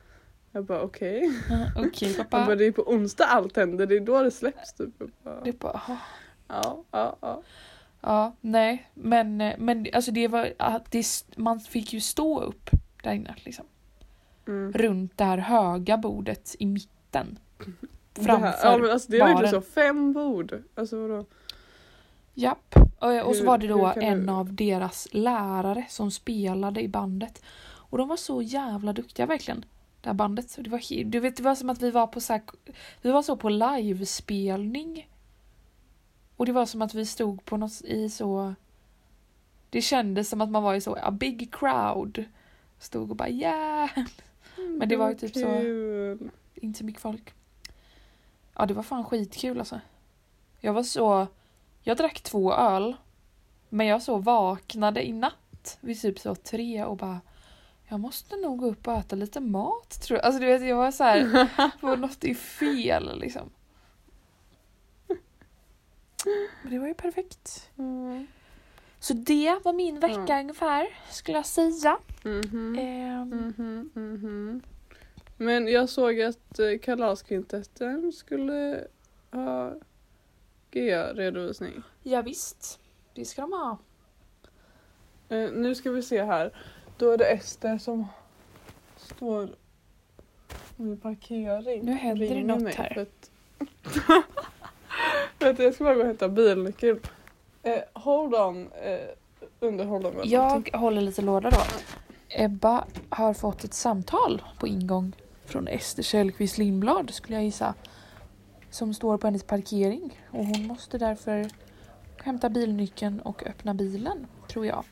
Jag 0.52 0.66
bara 0.66 0.82
okej. 0.82 1.32
Ja, 1.50 1.82
Okej 1.88 2.14
bara, 2.18 2.24
pappa. 2.24 2.56
det 2.56 2.66
är 2.66 2.72
på 2.72 2.82
onsdag 2.92 3.26
allt 3.26 3.56
händer, 3.58 3.86
det 3.86 3.96
är 3.96 4.00
då 4.00 4.24
det 4.24 4.32
släpps 4.32 4.74
typ. 4.74 4.94
Jag 5.00 5.10
bara, 5.24 5.42
Det 5.44 5.60
bara, 5.60 5.82
ja, 6.48 6.84
ja, 6.92 7.16
ja. 7.22 7.42
Ja, 8.02 8.36
nej, 8.42 8.90
men, 8.94 9.42
eh, 9.42 9.56
men 9.58 9.86
alltså 9.94 10.12
det 10.12 10.28
var, 10.28 10.54
att 10.60 10.92
det, 10.92 11.06
man 11.36 11.60
fick 11.60 11.94
ju 11.94 12.02
stå 12.02 12.40
upp 12.42 12.70
där 13.04 13.12
inne 13.14 13.36
liksom. 13.38 13.66
Mm. 14.48 14.72
Runt 14.74 15.18
det 15.18 15.24
här 15.24 15.38
höga 15.38 15.98
bordet 15.98 16.56
i 16.60 16.66
mitten. 16.66 17.40
Det 18.14 18.22
här, 18.22 18.26
Framför 18.40 18.68
ja 18.72 18.78
men 18.78 18.92
alltså 18.92 19.12
det 19.12 19.18
är 19.18 19.20
verkligen 19.20 19.52
baren. 19.52 19.62
så, 19.64 19.70
fem 19.72 20.14
bord. 20.14 20.64
Alltså 20.76 21.08
vadå? 21.08 21.26
Japp. 22.34 22.76
Och, 23.00 23.28
och 23.28 23.36
så 23.36 23.46
var 23.46 23.58
det 23.58 23.68
då 23.68 23.94
en 23.96 24.26
du- 24.26 24.32
av 24.32 24.54
deras 24.54 25.08
lärare 25.12 25.86
som 25.90 26.12
spelade 26.12 26.82
i 26.82 26.88
bandet. 26.88 27.42
Och 27.66 27.98
de 27.98 28.08
var 28.08 28.18
så 28.18 28.42
jävla 28.42 28.94
duktiga 28.94 29.26
verkligen. 29.26 29.66
Det 30.02 30.10
här 30.10 30.14
bandet. 30.14 30.50
Så 30.50 30.62
det, 30.62 30.70
var, 30.70 31.04
du 31.04 31.20
vet, 31.20 31.38
det 31.38 31.44
var 31.44 31.56
som 31.56 31.70
att 31.70 31.82
vi 31.82 31.92
var 31.92 32.08
på 32.08 32.22
så 32.22 32.34
här, 32.34 32.42
vi 33.02 33.12
var 33.12 33.22
så 33.22 33.38
på 33.38 33.50
livespelning. 33.50 35.10
Och 36.36 36.46
det 36.46 36.52
var 36.52 36.66
som 36.66 36.82
att 36.82 36.94
vi 36.94 37.06
stod 37.06 37.46
på 37.46 37.58
något 37.58 37.82
i 37.82 38.10
så... 38.10 38.54
Det 39.70 39.82
kändes 39.82 40.30
som 40.30 40.42
att 40.42 40.50
man 40.50 40.64
var 40.64 40.74
i 40.74 40.82
så 40.82 40.96
a 40.96 41.12
big 41.12 41.54
crowd. 41.54 42.26
Stod 42.80 43.10
och 43.10 43.16
bara 43.16 43.30
yeah! 43.30 43.90
Men 44.56 44.90
det 44.90 44.96
var 44.96 45.10
ju 45.10 45.16
typ 45.16 45.34
så-. 45.34 46.28
Inte 46.56 46.80
så 46.80 46.86
mycket 46.86 47.02
folk. 47.02 47.34
Ja, 48.56 48.66
det 48.66 48.74
var 48.74 48.84
fan 48.84 49.06
skitkul 49.06 49.60
alltså. 49.60 49.80
Jag 50.60 50.74
var 50.74 50.84
så... 50.84 51.28
Jag 51.82 51.98
drack 51.98 52.22
två 52.22 52.54
öl. 52.54 52.96
Men 53.70 53.88
jag 53.88 54.02
så 54.02 54.18
vaknade 54.18 55.08
i 55.08 55.14
natt 55.14 55.78
vid 55.82 56.02
typ 56.02 56.20
så 56.20 56.36
tre 56.36 56.84
och 56.84 56.98
bara 56.98 57.22
jag 57.90 58.00
måste 58.00 58.36
nog 58.36 58.58
gå 58.60 58.66
upp 58.66 58.88
och 58.88 58.94
äta 58.94 59.16
lite 59.16 59.40
mat 59.40 60.02
tror 60.02 60.18
jag. 60.18 60.26
Alltså 60.26 60.40
du 60.40 60.46
vet 60.46 60.62
jag 60.68 60.76
var 60.78 60.92
så 60.92 61.04
här, 61.04 61.50
var 61.82 61.98
något 61.98 62.24
är 62.24 62.34
fel 62.34 63.20
liksom. 63.20 63.50
Men 66.64 66.72
det 66.72 66.80
var 66.80 66.88
ju 66.88 66.94
perfekt. 66.94 67.70
Mm. 67.78 68.28
Så 69.00 69.14
det 69.14 69.60
var 69.64 69.74
min 69.74 70.00
vecka 70.00 70.26
Ja. 70.28 70.40
ungefär 70.40 70.88
skulle 71.12 71.38
jag 71.38 71.46
säga. 71.46 71.98
Mhm. 72.24 72.76
Ehm, 72.80 73.30
Mhm, 73.58 73.90
mhm. 73.94 74.62
Men 75.38 75.68
jag 75.68 75.90
såg 75.90 76.22
att 76.22 76.60
eh, 76.60 76.78
Kalaskvintetten 76.82 78.12
skulle 78.12 78.88
ha 79.32 79.74
G-redovisning. 80.72 81.82
ja, 82.04 82.22
visst, 82.22 82.80
det 83.14 83.26
ska 83.26 83.42
de 83.42 83.54
ha. 83.54 83.78
Eh, 85.30 85.52
nu 85.52 85.76
ska 85.76 85.92
vi 85.92 86.02
se 86.02 86.24
här. 86.24 86.52
Då 87.00 87.12
är 87.12 87.18
det 87.18 87.26
Ester 87.26 87.78
som 87.78 88.08
står 88.98 89.50
vid 90.76 91.02
parkering. 91.02 91.86
Nu 91.86 91.92
händer 91.92 92.28
det 92.28 92.34
Ringer 92.34 92.48
något 92.48 92.62
mig 92.62 92.74
här. 92.78 92.94
För 92.94 93.02
att... 93.02 93.32
Vänta, 95.40 95.64
jag 95.64 95.74
ska 95.74 95.84
bara 95.84 95.96
gå 95.96 96.02
och 96.02 96.08
hämta 96.08 96.30
bilnyckeln. 96.30 97.00
Eh, 97.64 97.80
hold 97.94 98.36
on. 98.36 98.72
Eh, 98.72 99.00
underhåll 99.60 100.04
dem. 100.04 100.14
Jag 100.24 100.70
håller 100.74 101.02
lite 101.02 101.22
låda 101.22 101.50
då. 101.50 101.58
Ebba 102.30 102.86
har 103.10 103.34
fått 103.34 103.64
ett 103.64 103.74
samtal 103.74 104.42
på 104.60 104.68
ingång 104.68 105.16
från 105.46 105.68
Ester 105.68 106.04
Källqvist 106.04 106.58
Lindblad 106.58 107.14
skulle 107.14 107.36
jag 107.36 107.44
gissa. 107.44 107.74
Som 108.70 108.94
står 108.94 109.18
på 109.18 109.28
hennes 109.28 109.44
parkering 109.44 110.20
och 110.32 110.46
hon 110.46 110.68
måste 110.68 110.98
därför 110.98 111.50
hämta 112.24 112.50
bilnyckeln 112.50 113.20
och 113.20 113.48
öppna 113.48 113.74
bilen 113.74 114.28
tror 114.48 114.66
jag. 114.66 114.84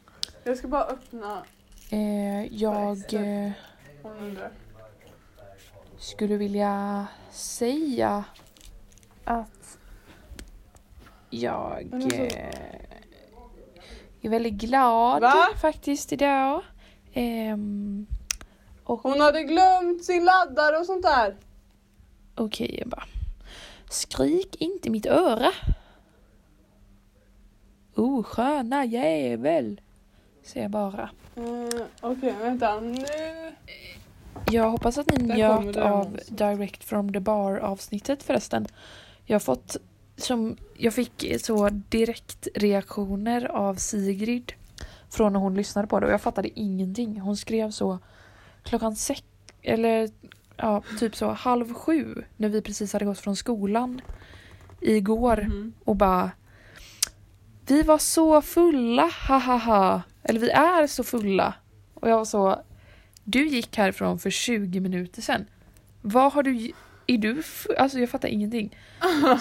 Jag 0.43 0.57
ska 0.57 0.67
bara 0.67 0.83
öppna. 0.83 1.43
Eh, 1.89 2.45
jag 2.53 3.13
eh, 3.13 3.51
skulle 5.97 6.37
vilja 6.37 7.07
säga 7.31 8.23
att 9.23 9.77
jag 11.29 11.89
alltså- 11.93 12.17
eh, 12.17 12.49
är 14.21 14.29
väldigt 14.29 14.53
glad 14.53 15.21
Va? 15.21 15.47
faktiskt 15.61 16.13
idag. 16.13 16.61
Ehm, 17.13 18.07
och 18.83 18.99
Hon 19.01 19.19
hade 19.21 19.43
glömt 19.43 20.05
sin 20.05 20.25
laddare 20.25 20.77
och 20.77 20.85
sånt 20.85 21.03
där. 21.03 21.35
okej 22.35 22.79
Ebba. 22.81 23.03
Skrik 23.89 24.55
inte 24.59 24.89
mitt 24.89 25.05
öra. 25.05 25.51
Oh, 27.95 28.23
sköna 28.23 28.85
jävel. 28.85 29.81
Säger 30.43 30.61
jag 30.63 30.71
bara. 30.71 31.09
Uh, 31.37 31.81
Okej, 32.01 32.35
vänta 32.41 32.79
nu. 32.79 33.05
Jag 34.51 34.69
hoppas 34.71 34.97
att 34.97 35.11
ni 35.11 35.27
Där 35.27 35.35
njöt 35.35 35.77
av 35.77 35.99
alltså. 35.99 36.33
Direct 36.33 36.83
from 36.83 37.13
the 37.13 37.19
bar 37.19 37.57
avsnittet 37.57 38.23
förresten. 38.23 38.67
Jag 39.25 39.35
har 39.35 39.39
fått 39.39 39.77
som, 40.17 40.57
jag 40.77 40.93
fick 40.93 41.25
så 41.41 41.69
direkt 41.69 42.47
reaktioner 42.55 43.45
av 43.45 43.75
Sigrid 43.75 44.53
från 45.09 45.33
när 45.33 45.39
hon 45.39 45.55
lyssnade 45.55 45.87
på 45.87 45.99
det 45.99 46.05
och 46.05 46.11
jag 46.11 46.21
fattade 46.21 46.59
ingenting. 46.59 47.19
Hon 47.19 47.37
skrev 47.37 47.71
så 47.71 47.99
klockan 48.63 48.95
sex, 48.95 49.23
eller 49.61 50.09
ja, 50.57 50.83
typ 50.99 51.15
så 51.15 51.31
halv 51.31 51.73
sju 51.73 52.23
när 52.37 52.49
vi 52.49 52.61
precis 52.61 52.93
hade 52.93 53.05
gått 53.05 53.19
från 53.19 53.35
skolan 53.35 54.01
igår 54.81 55.41
Mhm. 55.41 55.73
och 55.85 55.95
bara 55.95 56.31
Vi 57.67 57.81
var 57.83 57.97
så 57.97 58.41
fulla, 58.41 59.11
ha 59.27 59.37
ha 59.37 59.57
ha. 59.57 60.01
Eller 60.27 60.39
vi 60.39 60.49
är 60.49 60.87
så 60.87 61.03
fulla. 61.03 61.53
Och 61.93 62.09
jag 62.09 62.17
var 62.17 62.25
så 62.25 62.61
Du 63.23 63.47
gick 63.47 63.77
härifrån 63.77 64.19
för 64.19 64.29
20 64.29 64.79
minuter 64.79 65.21
sedan. 65.21 65.45
Vad 66.01 66.33
har 66.33 66.43
du 66.43 66.71
Är 67.07 67.17
du 67.17 67.43
Alltså 67.77 67.99
jag 67.99 68.09
fattar 68.09 68.27
ingenting. 68.27 68.77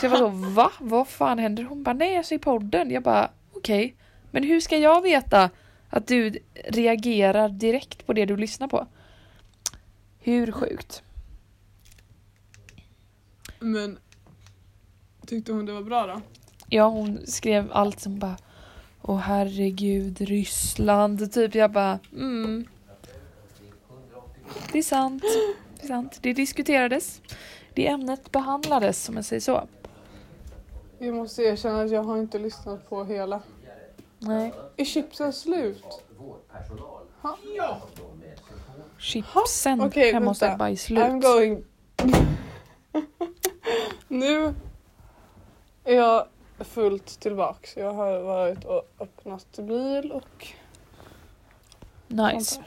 Så 0.00 0.06
jag 0.06 0.10
var 0.10 0.18
så 0.18 0.28
va? 0.28 0.72
Vad 0.80 1.08
fan 1.08 1.38
händer? 1.38 1.64
Hon 1.64 1.82
bara 1.82 1.94
nej 1.94 2.14
jag 2.14 2.26
ser 2.26 2.38
podden. 2.38 2.90
Jag 2.90 3.02
bara 3.02 3.30
okej. 3.52 3.96
Men 4.30 4.42
hur 4.42 4.60
ska 4.60 4.78
jag 4.78 5.02
veta 5.02 5.50
att 5.90 6.06
du 6.06 6.38
reagerar 6.64 7.48
direkt 7.48 8.06
på 8.06 8.12
det 8.12 8.24
du 8.24 8.36
lyssnar 8.36 8.68
på? 8.68 8.86
Hur 10.18 10.52
sjukt? 10.52 11.02
Men 13.58 13.98
tyckte 15.26 15.52
hon 15.52 15.66
det 15.66 15.72
var 15.72 15.82
bra 15.82 16.06
då? 16.06 16.20
Ja, 16.68 16.88
hon 16.88 17.26
skrev 17.26 17.72
allt 17.72 18.00
som 18.00 18.18
bara 18.18 18.36
Åh 19.02 19.16
herregud, 19.16 20.20
Ryssland, 20.20 21.32
typ. 21.32 21.54
Jag 21.54 21.72
bara 21.72 21.98
mm. 22.12 22.66
Det 24.72 24.78
är 24.78 24.82
sant. 24.82 25.22
Det 25.76 25.82
är 25.82 25.88
sant. 25.88 26.18
Det 26.22 26.32
diskuterades. 26.32 27.20
Det 27.74 27.86
ämnet 27.86 28.32
behandlades, 28.32 29.08
om 29.08 29.14
man 29.14 29.24
säger 29.24 29.40
så. 29.40 29.68
Jag 30.98 31.14
måste 31.14 31.42
erkänna 31.42 31.82
att 31.82 31.90
jag 31.90 32.02
har 32.02 32.18
inte 32.18 32.38
lyssnat 32.38 32.88
på 32.88 33.04
hela. 33.04 33.42
Nej. 34.18 34.52
Är 34.76 34.84
chipsen 34.84 35.32
slut? 35.32 35.84
Chipsen 38.98 39.80
Okej, 39.80 40.12
hemma 40.12 40.30
hos. 40.30 40.42
Ebba 40.42 40.70
är 40.70 40.76
slut. 40.76 41.04
I'm 41.04 41.20
going... 41.20 41.64
nu 44.08 44.54
är 45.84 45.94
jag 45.94 46.26
fullt 46.64 47.20
tillbaks. 47.20 47.76
Jag 47.76 47.92
har 47.92 48.18
varit 48.20 48.64
och 48.64 48.82
öppnat 49.00 49.58
bil 49.58 50.12
och 50.12 50.46
Nice. 52.08 52.62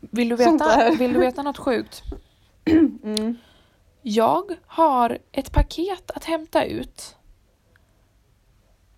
Vill 0.00 0.28
du, 0.28 0.36
veta, 0.36 0.90
vill 0.98 1.12
du 1.12 1.20
veta 1.20 1.42
något 1.42 1.58
sjukt? 1.58 2.02
Mm. 3.04 3.36
Jag 4.02 4.56
har 4.66 5.18
ett 5.32 5.52
paket 5.52 6.10
att 6.10 6.24
hämta 6.24 6.64
ut. 6.64 7.16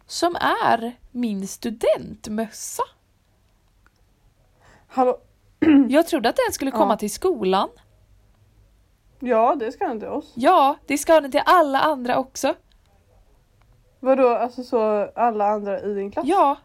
Som 0.06 0.36
är 0.36 0.92
min 1.10 1.48
studentmössa. 1.48 2.82
Hallå? 4.88 5.18
Jag 5.88 6.06
trodde 6.06 6.28
att 6.28 6.36
den 6.46 6.52
skulle 6.52 6.70
komma 6.70 6.92
Ja. 6.92 6.96
till 6.96 7.12
skolan. 7.12 7.68
Ja, 9.20 9.54
det 9.60 9.72
ska 9.72 9.88
den 9.88 9.98
till 10.00 10.08
oss. 10.08 10.32
Ja, 10.34 10.76
det 10.86 10.98
ska 10.98 11.20
den 11.20 11.30
till 11.30 11.42
alla 11.46 11.80
andra 11.80 12.16
också. 12.16 12.54
Vadå, 14.00 14.28
alltså 14.28 14.62
så 14.64 15.10
alla 15.14 15.46
andra 15.48 15.80
i 15.80 15.94
din 15.94 16.10
klass? 16.10 16.26
Ja, 16.26 16.56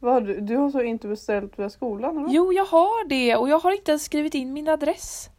Vad 0.00 0.12
har 0.12 0.20
du, 0.20 0.40
du 0.40 0.56
har 0.56 0.70
så 0.70 0.80
inte 0.82 1.08
beställt 1.08 1.58
via 1.58 1.70
skolan 1.70 2.18
eller? 2.18 2.28
jo 2.34 2.52
jag 2.52 2.64
har 2.64 3.08
det 3.08 3.36
och 3.36 3.48
jag 3.48 3.58
har 3.58 3.72
inte 3.72 3.90
ens 3.90 4.04
skrivit 4.04 4.34
in 4.34 4.52
min 4.52 4.68
adress. 4.68 5.30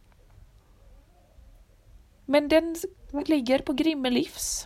Men 2.26 2.48
den 2.48 2.76
Va? 3.12 3.22
ligger 3.26 3.58
på 3.58 3.72
Grimmelivs. 3.72 4.64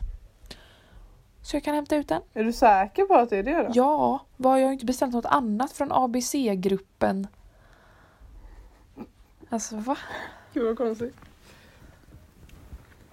Så 1.43 1.57
jag 1.57 1.65
kan 1.65 1.75
hämta 1.75 1.97
ut 1.97 2.09
den. 2.09 2.23
Är 2.35 2.45
du 2.45 2.53
säker 2.53 3.05
på 3.05 3.15
att 3.15 3.31
det 3.31 3.37
är 3.37 3.43
det 3.43 3.63
då? 3.63 3.71
Ja, 3.75 4.21
var 4.37 4.57
jag 4.57 4.67
har 4.67 4.73
inte 4.73 4.85
beställt 4.87 5.13
något 5.13 5.27
annat 5.27 5.73
från 5.73 5.93
ABC-gruppen. 5.93 7.27
Alltså 9.51 9.77
va? 9.77 9.97
Gud 10.53 10.65
vad 10.65 10.77
konstigt. 10.79 11.15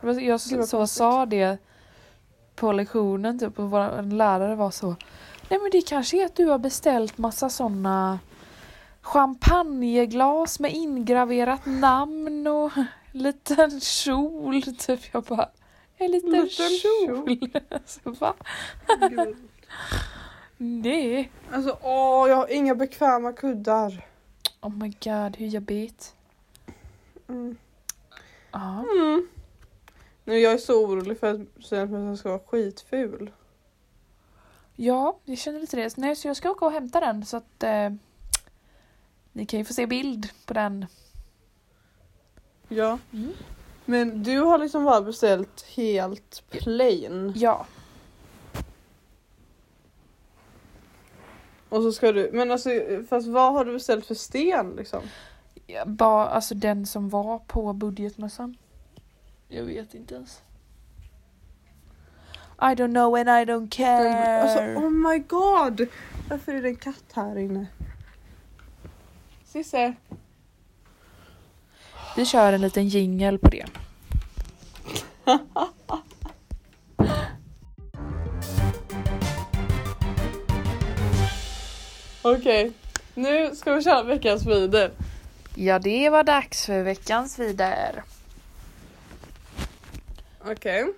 Jag 0.02 0.42
så, 0.42 0.64
så 0.68 0.88
sa 0.88 1.26
det 1.26 1.58
på 2.62 2.72
lektionen 2.72 3.40
typ 3.40 3.60
och 3.60 3.72
vår 3.72 4.02
lärare 4.12 4.56
var 4.56 4.72
så 4.72 4.96
Nej 5.50 5.60
men 5.60 5.72
det 5.72 5.82
kanske 5.82 6.22
är 6.22 6.26
att 6.26 6.36
du 6.36 6.46
har 6.46 6.58
beställt 6.58 7.18
massa 7.18 7.50
såna 7.50 8.20
champagneglas 9.02 10.60
med 10.60 10.72
ingraverat 10.74 11.66
namn 11.66 12.48
och 12.48 12.72
liten 13.12 13.80
kjol 13.82 14.62
typ. 14.62 15.00
Jag 15.12 15.24
bara 15.24 15.50
en 15.98 16.12
liten, 16.12 16.32
Liten 16.32 16.70
kjol. 16.70 17.52
alltså, 17.70 18.00
va? 18.20 18.34
Gud. 19.10 19.36
Nej. 20.58 21.32
Alltså 21.52 21.78
åh, 21.82 22.30
jag 22.30 22.36
har 22.36 22.52
inga 22.52 22.76
bekväma 22.76 23.34
kuddar. 23.34 24.06
Oh 24.62 24.76
my 24.76 24.94
god, 25.04 25.38
hur 25.38 25.48
jobbigt. 25.48 26.16
Mm. 27.30 27.58
Ja. 28.52 28.86
Mm. 28.96 29.28
Nu 30.24 30.40
jag 30.40 30.54
är 30.54 30.58
så 30.58 30.86
orolig 30.86 31.20
för 31.20 31.34
att 31.34 31.66
studentmössan 31.66 32.18
ska 32.18 32.30
vara 32.30 32.40
skitful. 32.40 33.32
Ja, 34.76 35.20
jag 35.26 35.38
känner 35.38 35.60
lite 35.60 35.78
det. 35.78 35.98
Nej, 35.98 36.16
så 36.16 36.28
jag 36.28 36.38
ska 36.38 36.52
åka 36.52 36.66
och 36.66 36.72
hämta 36.72 37.00
den 37.00 37.26
så 37.26 37.38
att 37.38 37.64
eh, 37.64 37.90
ni 39.32 39.46
kan 39.46 39.60
ju 39.60 39.66
få 39.66 39.74
se 39.74 39.88
bild 39.88 40.30
på 40.46 40.54
den. 40.54 40.86
Ja. 42.68 43.00
Mm. 43.14 43.34
Men 43.86 44.24
du 44.24 44.40
har 44.40 44.58
liksom 44.58 44.86
bara 44.86 45.02
beställt 45.02 45.62
helt 45.62 46.44
plain. 46.50 47.34
Ja, 47.36 47.66
Och 51.72 51.82
så 51.82 51.92
ska 51.92 52.12
du, 52.12 52.30
men 52.34 52.52
alltså 52.52 52.70
fast 53.10 53.28
vad 53.28 53.54
har 53.54 53.66
du 53.66 53.74
beställt 53.74 54.06
för 54.06 54.16
sten 54.16 54.76
liksom? 54.76 55.02
Ja, 55.68 55.86
bara 55.86 56.28
alltså 56.28 56.56
den 56.56 56.86
som 56.86 57.10
var 57.10 57.40
på 57.40 57.74
budgetmössan. 57.74 58.58
Jag 59.54 59.64
vet 59.64 59.94
inte 59.94 60.16
ens. 60.16 60.42
I 62.62 62.76
don't 62.76 62.94
know 62.94 63.16
and 63.16 63.30
I 63.30 63.46
don't 63.46 63.70
care. 63.70 64.42
Alltså 64.42 64.60
oh 64.60 64.90
my 64.90 65.20
god! 65.20 65.88
Varför 66.30 66.54
är 66.54 66.62
det 66.62 66.70
en 66.70 66.76
katt 66.76 67.04
här 67.14 67.38
inne? 67.38 67.68
Sisse. 69.46 69.94
Vi 72.16 72.26
kör 72.26 72.54
en 72.54 72.62
liten 72.62 72.88
jingel 72.88 73.40
på 73.40 73.50
det. 73.50 73.66
Okej, 82.22 82.72
nu 83.16 83.56
ska 83.56 83.74
vi 83.74 83.84
köra 83.84 84.04
veckans 84.04 84.46
vider. 84.46 84.92
Ja, 85.56 85.80
det 85.80 86.10
var 86.10 86.24
dags 86.24 86.66
för 86.66 86.84
veckans 86.84 87.40
vidare. 87.40 88.04
Okej. 90.46 90.94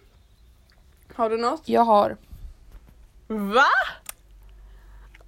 Har 1.16 1.30
du 1.30 1.38
något? 1.38 1.70
Jag 1.70 1.82
har 1.82 2.18
Va? 3.28 3.66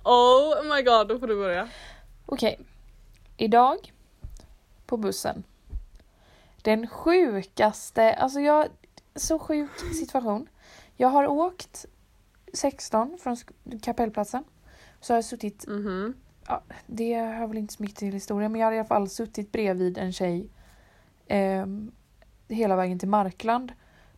Oh 0.03 0.75
my 0.75 0.81
god, 0.81 1.07
då 1.07 1.19
får 1.19 1.27
du 1.27 1.35
börja. 1.35 1.69
Okej. 2.25 2.59
Idag 3.37 3.93
på 4.85 4.97
bussen. 4.97 5.43
Den 6.61 6.87
sjukaste, 6.87 8.13
alltså 8.13 8.39
jag, 8.39 8.67
så 9.15 9.39
sjuk 9.39 9.69
situation. 9.99 10.49
Jag 10.97 11.07
har 11.07 11.27
åkt 11.27 11.85
16 12.53 13.17
från 13.23 13.37
kapellplatsen. 13.81 14.43
Så 15.01 15.13
har 15.13 15.17
jag 15.17 15.25
suttit, 15.25 15.67
Mhm. 15.67 16.13
det 16.85 17.15
hör 17.17 17.47
väl 17.47 17.57
inte 17.57 17.73
så 17.73 17.83
mycket 17.83 17.97
till 17.97 18.13
historien, 18.13 18.51
men 18.51 18.61
jag 18.61 18.67
har 18.67 18.73
i 18.73 18.79
alla 18.79 18.87
fall 18.87 19.09
suttit 19.09 19.51
bredvid 19.51 19.97
en 19.97 20.13
tjej 20.13 20.49
ehm, 21.27 21.91
hela 22.47 22.75
vägen 22.75 22.99
till 22.99 23.09
Markland. 23.09 23.71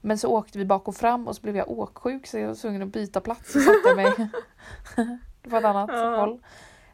Men 0.08 0.18
så 0.18 0.30
åkte 0.38 0.58
vi 0.58 0.66
bak 0.66 0.88
och 0.88 0.96
fram 0.96 1.28
och 1.28 1.36
så 1.36 1.42
blev 1.42 1.58
jag 1.58 1.70
åksjuk 1.70 2.28
så 2.28 2.38
jag 2.38 2.48
var 2.48 2.56
tvungen 2.56 2.82
att 2.82 2.88
byta 2.88 3.22
plats 3.22 3.56
och 3.56 3.62
satte 3.62 3.96
mig 3.96 4.30
på 5.50 5.56
ett 5.58 5.66
annat 5.66 5.90
Ja. 5.94 6.20
håll. 6.20 6.40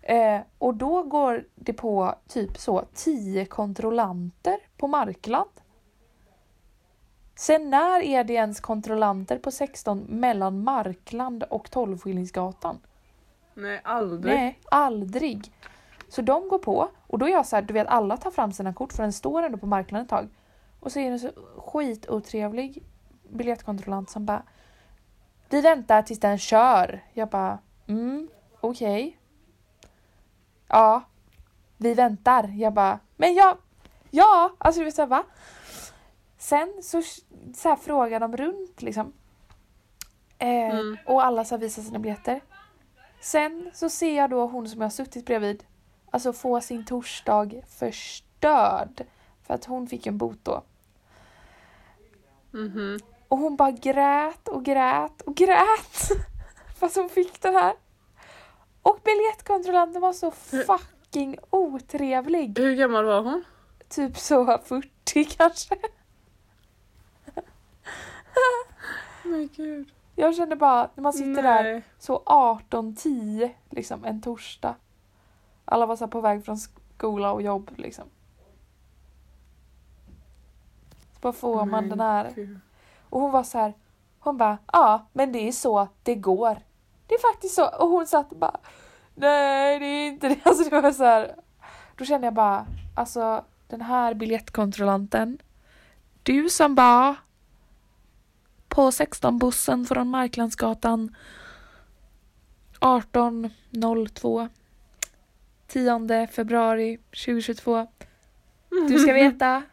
Eh, 0.01 0.39
och 0.57 0.73
då 0.75 1.03
går 1.03 1.45
det 1.55 1.73
på 1.73 2.15
typ 2.27 2.57
så 2.57 2.85
10 2.93 3.45
kontrollanter 3.45 4.57
på 4.77 4.87
Markland. 4.87 5.49
Sen 7.35 7.69
när 7.69 8.01
är 8.01 8.23
det 8.23 8.33
ens 8.33 8.59
kontrollanter 8.59 9.37
på 9.37 9.51
16 9.51 9.99
mellan 9.99 10.63
Markland 10.63 11.43
och 11.43 11.71
12 11.71 11.97
Skillingsgatan? 11.99 12.79
Nej, 13.53 13.81
aldrig. 13.83 14.35
Nej, 14.35 14.59
aldrig. 14.71 15.51
Så 16.09 16.21
de 16.21 16.47
går 16.49 16.59
på 16.59 16.89
och 17.07 17.19
då 17.19 17.25
är 17.25 17.31
jag 17.31 17.45
så 17.45 17.55
här, 17.55 17.63
du 17.63 17.73
vet 17.73 17.87
alla 17.87 18.17
tar 18.17 18.31
fram 18.31 18.51
sina 18.51 18.73
kort 18.73 18.93
för 18.93 19.03
den 19.03 19.13
står 19.13 19.43
ändå 19.43 19.57
på 19.57 19.65
marknaden 19.65 20.03
ett 20.03 20.09
tag. 20.09 20.29
Och 20.79 20.91
så 20.91 20.99
är 20.99 21.03
det 21.03 21.09
en 21.09 21.19
så 21.19 21.31
skitotrevlig 21.57 22.83
biljettkontrollant 23.33 24.09
som 24.09 24.25
bara 24.25 24.43
Vi 25.49 25.61
väntar 25.61 26.01
tills 26.01 26.19
den 26.19 26.37
kör. 26.37 27.03
Jag 27.13 27.29
bara 27.29 27.59
mm, 27.87 28.29
okej. 28.59 29.07
Okay. 29.07 29.17
Ja, 30.67 31.03
vi 31.77 31.93
väntar. 31.93 32.47
Jag 32.47 32.73
bara 32.73 32.99
men 33.15 33.33
jag, 33.33 33.57
ja, 34.09 34.55
alltså 34.57 34.79
du 34.79 34.85
vet 34.85 34.95
såhär 34.95 35.07
va? 35.07 35.23
Sen 36.37 36.73
så, 36.83 37.01
så 37.55 37.69
här, 37.69 37.75
frågar 37.75 38.19
de 38.19 38.37
runt 38.37 38.81
liksom. 38.81 39.13
Eh, 40.37 40.47
mm. 40.47 40.97
Och 41.05 41.25
alla 41.25 41.45
så 41.45 41.55
här, 41.55 41.59
visar 41.61 41.81
sina 41.81 41.99
biljetter. 41.99 42.41
Sen 43.21 43.71
så 43.73 43.89
ser 43.89 44.17
jag 44.17 44.29
då 44.29 44.47
hon 44.47 44.69
som 44.69 44.81
jag 44.81 44.85
har 44.85 44.91
suttit 44.91 45.25
bredvid 45.25 45.63
alltså 46.13 46.33
få 46.33 46.61
sin 46.61 46.85
torsdag 46.85 47.61
förstörd. 47.67 49.05
För 49.43 49.53
att 49.53 49.65
hon 49.65 49.87
fick 49.87 50.07
en 50.07 50.17
bot 50.17 50.39
då. 50.43 50.63
Mm 52.53 52.71
-hmm. 52.71 53.03
Och 53.33 53.39
hon 53.39 53.55
bara 53.55 53.71
grät 53.71 54.47
och 54.47 54.65
grät 54.65 55.21
och 55.21 55.35
grät. 55.35 56.11
Fast 56.79 56.95
hon 56.95 57.09
fick 57.09 57.41
den 57.41 57.55
här. 57.55 57.73
Och 58.81 58.99
biljettkontrollanten 59.03 60.01
var 60.01 60.13
så 60.13 60.31
fucking 60.31 61.37
otrevlig. 61.49 62.59
Hur 62.59 62.75
gammal 62.75 63.05
var 63.05 63.21
hon? 63.21 63.43
Typ 63.87 64.17
så 64.17 64.57
40 64.65 65.25
kanske. 65.37 65.75
Men 69.23 69.49
gud. 69.55 69.91
Jag 70.15 70.35
känner 70.35 70.55
bara 70.55 70.89
när 70.95 71.01
man 71.01 71.13
sitter 71.13 71.43
Nej. 71.43 71.63
där 71.63 71.83
så 71.99 72.23
18.10 72.25 73.51
liksom 73.69 74.05
en 74.05 74.21
torsdag. 74.21 74.75
Alla 75.65 75.85
var 75.85 75.95
så 75.95 76.07
på 76.07 76.21
väg 76.21 76.45
från 76.45 76.57
skola 76.57 77.31
och 77.31 77.41
jobb 77.41 77.71
liksom. 77.75 78.05
Så 81.13 81.19
bara 81.21 81.33
får 81.33 81.65
man 81.65 81.89
den 81.89 81.99
här. 81.99 82.31
Gud. 82.35 82.59
Och 83.13 83.21
hon 83.21 83.31
var 83.31 83.43
så 83.43 83.57
här. 83.57 83.73
Hon 84.19 84.37
bara 84.37 84.57
ja 84.71 85.07
men 85.13 85.31
det 85.31 85.47
är 85.47 85.51
så 85.51 85.87
det 86.03 86.15
går. 86.15 86.57
Det 87.07 87.15
är 87.15 87.33
faktiskt 87.33 87.55
så. 87.55 87.67
Och 87.67 87.87
hon 87.89 88.07
satt 88.07 88.29
bara 88.29 88.59
nej 89.15 89.79
det 89.79 89.85
är 89.85 90.07
inte 90.07 90.29
det. 90.29 90.39
Alltså 90.45 90.69
det 90.69 90.81
var 90.81 90.91
så 90.91 91.03
här. 91.03 91.35
Då 91.95 92.05
kände 92.05 92.27
jag 92.27 92.33
bara 92.33 92.65
alltså 92.95 93.45
den 93.67 93.81
här 93.81 94.13
biljettkontrollanten. 94.13 95.37
Du 96.23 96.49
som 96.49 96.75
bara 96.75 97.15
på 98.67 98.89
16-bussen 98.89 99.85
från 99.85 100.07
Marklandsgatan 100.09 101.15
18.02 102.79 104.49
10 105.67 106.27
februari 106.27 106.97
2022. 107.25 107.87
Du 108.69 108.99
ska 108.99 109.13
veta 109.23 109.63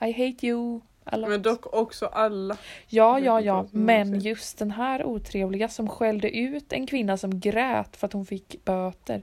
I 0.00 0.12
hate 0.12 0.46
you. 0.46 0.80
Alla. 1.04 1.28
Men 1.28 1.42
dock 1.42 1.74
också 1.74 2.06
alla. 2.06 2.56
Ja, 2.86 3.18
ja, 3.18 3.40
ja. 3.40 3.66
Men 3.70 4.20
just 4.20 4.58
den 4.58 4.70
här 4.70 5.04
otrevliga 5.04 5.68
som 5.68 5.88
skällde 5.88 6.36
ut 6.36 6.72
en 6.72 6.86
kvinna 6.86 7.16
som 7.16 7.40
grät 7.40 7.96
för 7.96 8.06
att 8.06 8.12
hon 8.12 8.26
fick 8.26 8.64
böter. 8.64 9.22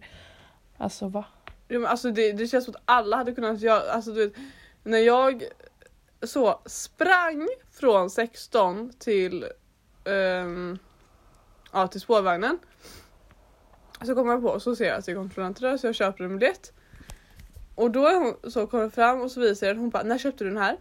Alltså 0.78 1.08
va? 1.08 1.26
Ja, 1.68 1.80
men 1.80 1.86
alltså 1.86 2.12
det, 2.12 2.32
det 2.32 2.48
känns 2.48 2.66
som 2.66 2.76
att 2.76 2.82
alla 2.86 3.18
hade 3.18 3.32
kunnat 3.32 3.62
göra, 3.62 3.92
alltså 3.92 4.12
du 4.12 4.28
vet, 4.28 4.38
när 4.84 4.98
jag 4.98 5.44
så 6.22 6.62
sprang 6.66 7.48
från 7.72 8.10
16 8.10 8.94
till, 9.00 9.46
um, 10.06 10.80
ja, 11.72 11.88
till 11.88 12.02
spårvagnen. 12.02 12.60
Så 14.06 14.16
kommer 14.16 14.32
jag 14.32 14.42
på 14.42 14.60
så 14.60 14.76
ser 14.76 14.86
jag 14.86 14.98
att 14.98 15.06
det 15.06 15.12
är 15.12 15.16
kontrollanter 15.16 15.62
där 15.62 15.78
så 15.78 15.88
jag 15.88 15.96
köper 15.96 16.24
en 16.24 16.38
biljett. 16.38 16.74
Och 17.76 17.92
då 17.92 18.06
är 18.06 18.16
hon, 18.16 18.52
så 18.52 18.68
kommer 18.68 18.90
fram 18.90 19.22
och 19.22 19.32
så 19.32 19.40
visar 19.40 19.68
jag 19.68 19.76
den 19.76 19.82
hon 19.82 19.90
bara 19.90 20.04
när 20.04 20.18
köpte 20.18 20.44
du 20.44 20.50
den 20.50 20.60
här? 20.60 20.78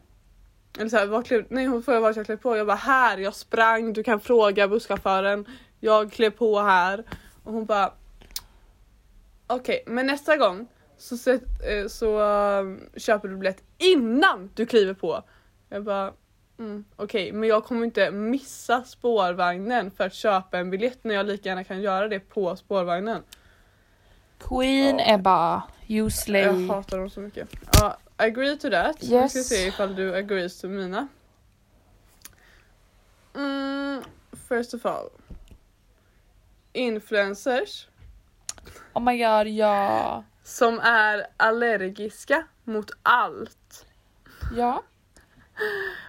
Eller 0.78 0.88
så 0.88 0.96
här, 0.96 1.06
var 1.06 1.22
klev, 1.22 1.46
nej 1.48 1.66
hon 1.66 1.82
frågar 1.82 2.00
vart 2.00 2.16
jag 2.16 2.26
klev 2.26 2.36
på. 2.36 2.56
Jag 2.56 2.66
bara 2.66 2.76
här, 2.76 3.18
jag 3.18 3.34
sprang, 3.34 3.92
du 3.92 4.02
kan 4.02 4.20
fråga 4.20 4.68
busschauffören. 4.68 5.46
Jag 5.80 6.12
klev 6.12 6.30
på 6.30 6.60
här. 6.60 7.04
Och 7.44 7.52
hon 7.52 7.64
bara 7.64 7.92
Okej, 9.50 9.82
okay, 9.82 9.94
men 9.94 10.06
nästa 10.06 10.36
gång 10.36 10.66
så, 10.98 11.16
så, 11.16 11.38
så 11.88 12.20
um, 12.20 12.80
köper 12.96 13.28
du 13.28 13.36
biljett 13.36 13.62
innan 13.78 14.50
du 14.54 14.66
kliver 14.66 14.94
på. 14.94 15.22
Jag 15.68 15.84
bara 15.84 16.12
mm, 16.58 16.84
okej, 16.96 17.22
okay, 17.22 17.32
men 17.32 17.48
jag 17.48 17.64
kommer 17.64 17.84
inte 17.84 18.10
missa 18.10 18.84
spårvagnen 18.84 19.90
för 19.90 20.04
att 20.04 20.14
köpa 20.14 20.58
en 20.58 20.70
biljett 20.70 21.04
när 21.04 21.14
jag 21.14 21.26
lika 21.26 21.48
gärna 21.48 21.64
kan 21.64 21.82
göra 21.82 22.08
det 22.08 22.20
på 22.20 22.56
spårvagnen. 22.56 23.22
Queen 24.38 24.98
ja. 24.98 25.14
Ebba, 25.14 25.62
you 25.86 26.10
slay. 26.10 26.42
Jag 26.42 26.74
hatar 26.74 26.98
dem 26.98 27.10
så 27.10 27.20
mycket. 27.20 27.48
Ja, 27.80 27.96
agree 28.18 28.56
to 28.56 28.70
that. 28.70 29.04
Yes. 29.04 29.36
Vi 29.36 29.42
ska 29.44 29.54
se 29.54 29.66
ifall 29.66 29.94
du 29.94 30.14
agrees 30.14 30.60
to 30.60 30.68
mina. 30.68 31.08
Mm, 33.34 34.02
first 34.48 34.74
of 34.74 34.86
all. 34.86 35.10
Influencers. 36.72 37.86
Oh 38.92 39.02
my 39.02 39.18
god, 39.18 39.46
ja. 39.46 40.24
Som 40.44 40.78
är 40.78 41.26
allergiska 41.36 42.46
mot 42.64 42.90
allt. 43.02 43.86
Ja. 44.56 44.82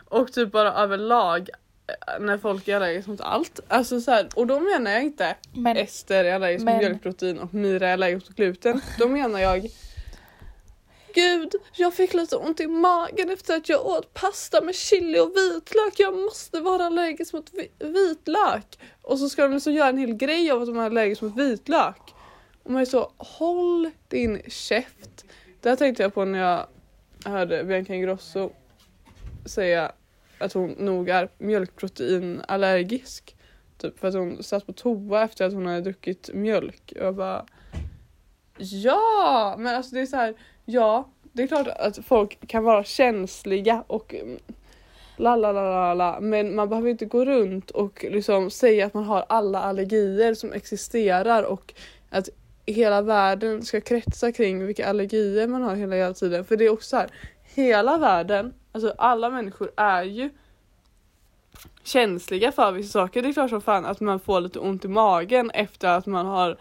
Och 0.05 0.33
typ 0.33 0.51
bara 0.51 0.73
överlag 0.73 1.49
eh, 1.87 2.19
när 2.19 2.37
folk 2.37 2.67
är 2.67 2.75
allergiska 2.75 3.11
mot 3.11 3.21
allt. 3.21 3.59
Alltså 3.67 4.01
så 4.01 4.11
här, 4.11 4.29
och 4.35 4.47
då 4.47 4.59
menar 4.59 4.91
jag 4.91 5.03
inte 5.03 5.35
men, 5.53 5.77
Ester 5.77 6.25
är 6.25 6.35
allergisk 6.35 6.65
mot 6.65 6.77
mjölkprotein 6.77 7.39
och 7.39 7.53
Mira 7.53 7.87
är 7.87 7.93
allergisk 7.93 8.29
mot 8.29 8.37
gluten. 8.37 8.81
Då 8.97 9.07
menar 9.07 9.39
jag 9.39 9.69
Gud, 11.19 11.55
jag 11.75 11.93
fick 11.93 12.13
lite 12.13 12.35
ont 12.35 12.59
i 12.59 12.67
magen 12.67 13.29
efter 13.29 13.57
att 13.57 13.69
jag 13.69 13.85
åt 13.85 14.13
pasta 14.13 14.61
med 14.61 14.75
chili 14.75 15.19
och 15.19 15.29
vitlök. 15.35 15.93
Jag 15.97 16.17
måste 16.17 16.59
vara 16.59 16.85
allergisk 16.85 17.33
mot 17.33 17.51
vitlök. 17.79 18.79
Och 19.01 19.19
så 19.19 19.29
ska 19.29 19.43
de 19.43 19.53
liksom 19.53 19.73
göra 19.73 19.89
en 19.89 19.97
hel 19.97 20.13
grej 20.13 20.51
av 20.51 20.61
att 20.61 20.67
de 20.67 20.77
är 20.77 20.83
allergiska 20.83 21.25
mot 21.25 21.37
vitlök. 21.37 22.01
Och 22.63 22.71
man 22.71 22.81
är 22.81 22.85
så, 22.85 23.11
håll 23.17 23.91
din 24.07 24.41
käft. 24.47 25.25
Det 25.61 25.69
här 25.69 25.75
tänkte 25.75 26.03
jag 26.03 26.13
på 26.13 26.25
när 26.25 26.39
jag 26.39 26.67
hörde 27.31 27.63
Bianca 27.63 27.93
Ingrosso 27.93 28.51
säga 29.45 29.91
att 30.37 30.53
hon 30.53 30.69
nog 30.69 31.09
är 31.09 31.29
mjölkproteinallergisk. 31.37 33.35
Typ 33.77 33.99
för 33.99 34.07
att 34.07 34.13
hon 34.13 34.43
satt 34.43 34.65
på 34.65 34.73
toa 34.73 35.23
efter 35.23 35.45
att 35.45 35.53
hon 35.53 35.65
hade 35.65 35.81
druckit 35.81 36.29
mjölk. 36.33 36.93
Och 36.95 37.05
jag 37.05 37.15
bara 37.15 37.45
Ja! 38.59 39.55
Men 39.57 39.75
alltså 39.75 39.95
det 39.95 40.01
är 40.01 40.05
så 40.05 40.15
här, 40.15 40.33
ja 40.69 41.09
det 41.33 41.43
är 41.43 41.47
klart 41.47 41.67
att 41.67 42.05
folk 42.05 42.47
kan 42.47 42.63
vara 42.63 42.83
känsliga 42.83 43.83
och 43.87 44.13
mm, 44.13 44.39
la 45.17 45.35
la 45.35 45.51
la 45.51 45.63
la 45.63 45.93
la 45.93 46.19
men 46.19 46.55
man 46.55 46.69
behöver 46.69 46.89
inte 46.89 47.05
gå 47.05 47.25
runt 47.25 47.71
och 47.71 48.05
liksom 48.09 48.51
säga 48.51 48.85
att 48.85 48.93
man 48.93 49.03
har 49.03 49.25
alla 49.29 49.59
allergier 49.59 50.33
som 50.33 50.53
existerar 50.53 51.43
och 51.43 51.73
att 52.09 52.29
hela 52.65 53.01
världen 53.01 53.65
ska 53.65 53.81
kretsa 53.81 54.31
kring 54.31 54.65
vilka 54.65 54.89
allergier 54.89 55.47
man 55.47 55.61
har 55.61 55.75
hela, 55.75 55.95
hela 55.95 56.13
tiden. 56.13 56.45
För 56.45 56.57
det 56.57 56.65
är 56.65 56.69
också 56.69 56.89
så 56.89 56.97
här, 56.97 57.09
hela 57.43 57.97
världen, 57.97 58.53
alltså 58.71 58.93
alla 58.97 59.29
människor 59.29 59.71
är 59.75 60.03
ju 60.03 60.29
känsliga 61.83 62.51
för 62.51 62.71
vissa 62.71 62.91
saker. 62.91 63.21
Det 63.21 63.29
är 63.29 63.33
klart 63.33 63.49
som 63.49 63.61
fan 63.61 63.85
att 63.85 63.99
man 63.99 64.19
får 64.19 64.41
lite 64.41 64.59
ont 64.59 64.85
i 64.85 64.87
magen 64.87 65.51
efter 65.51 65.87
att 65.87 66.05
man 66.05 66.25
har 66.25 66.57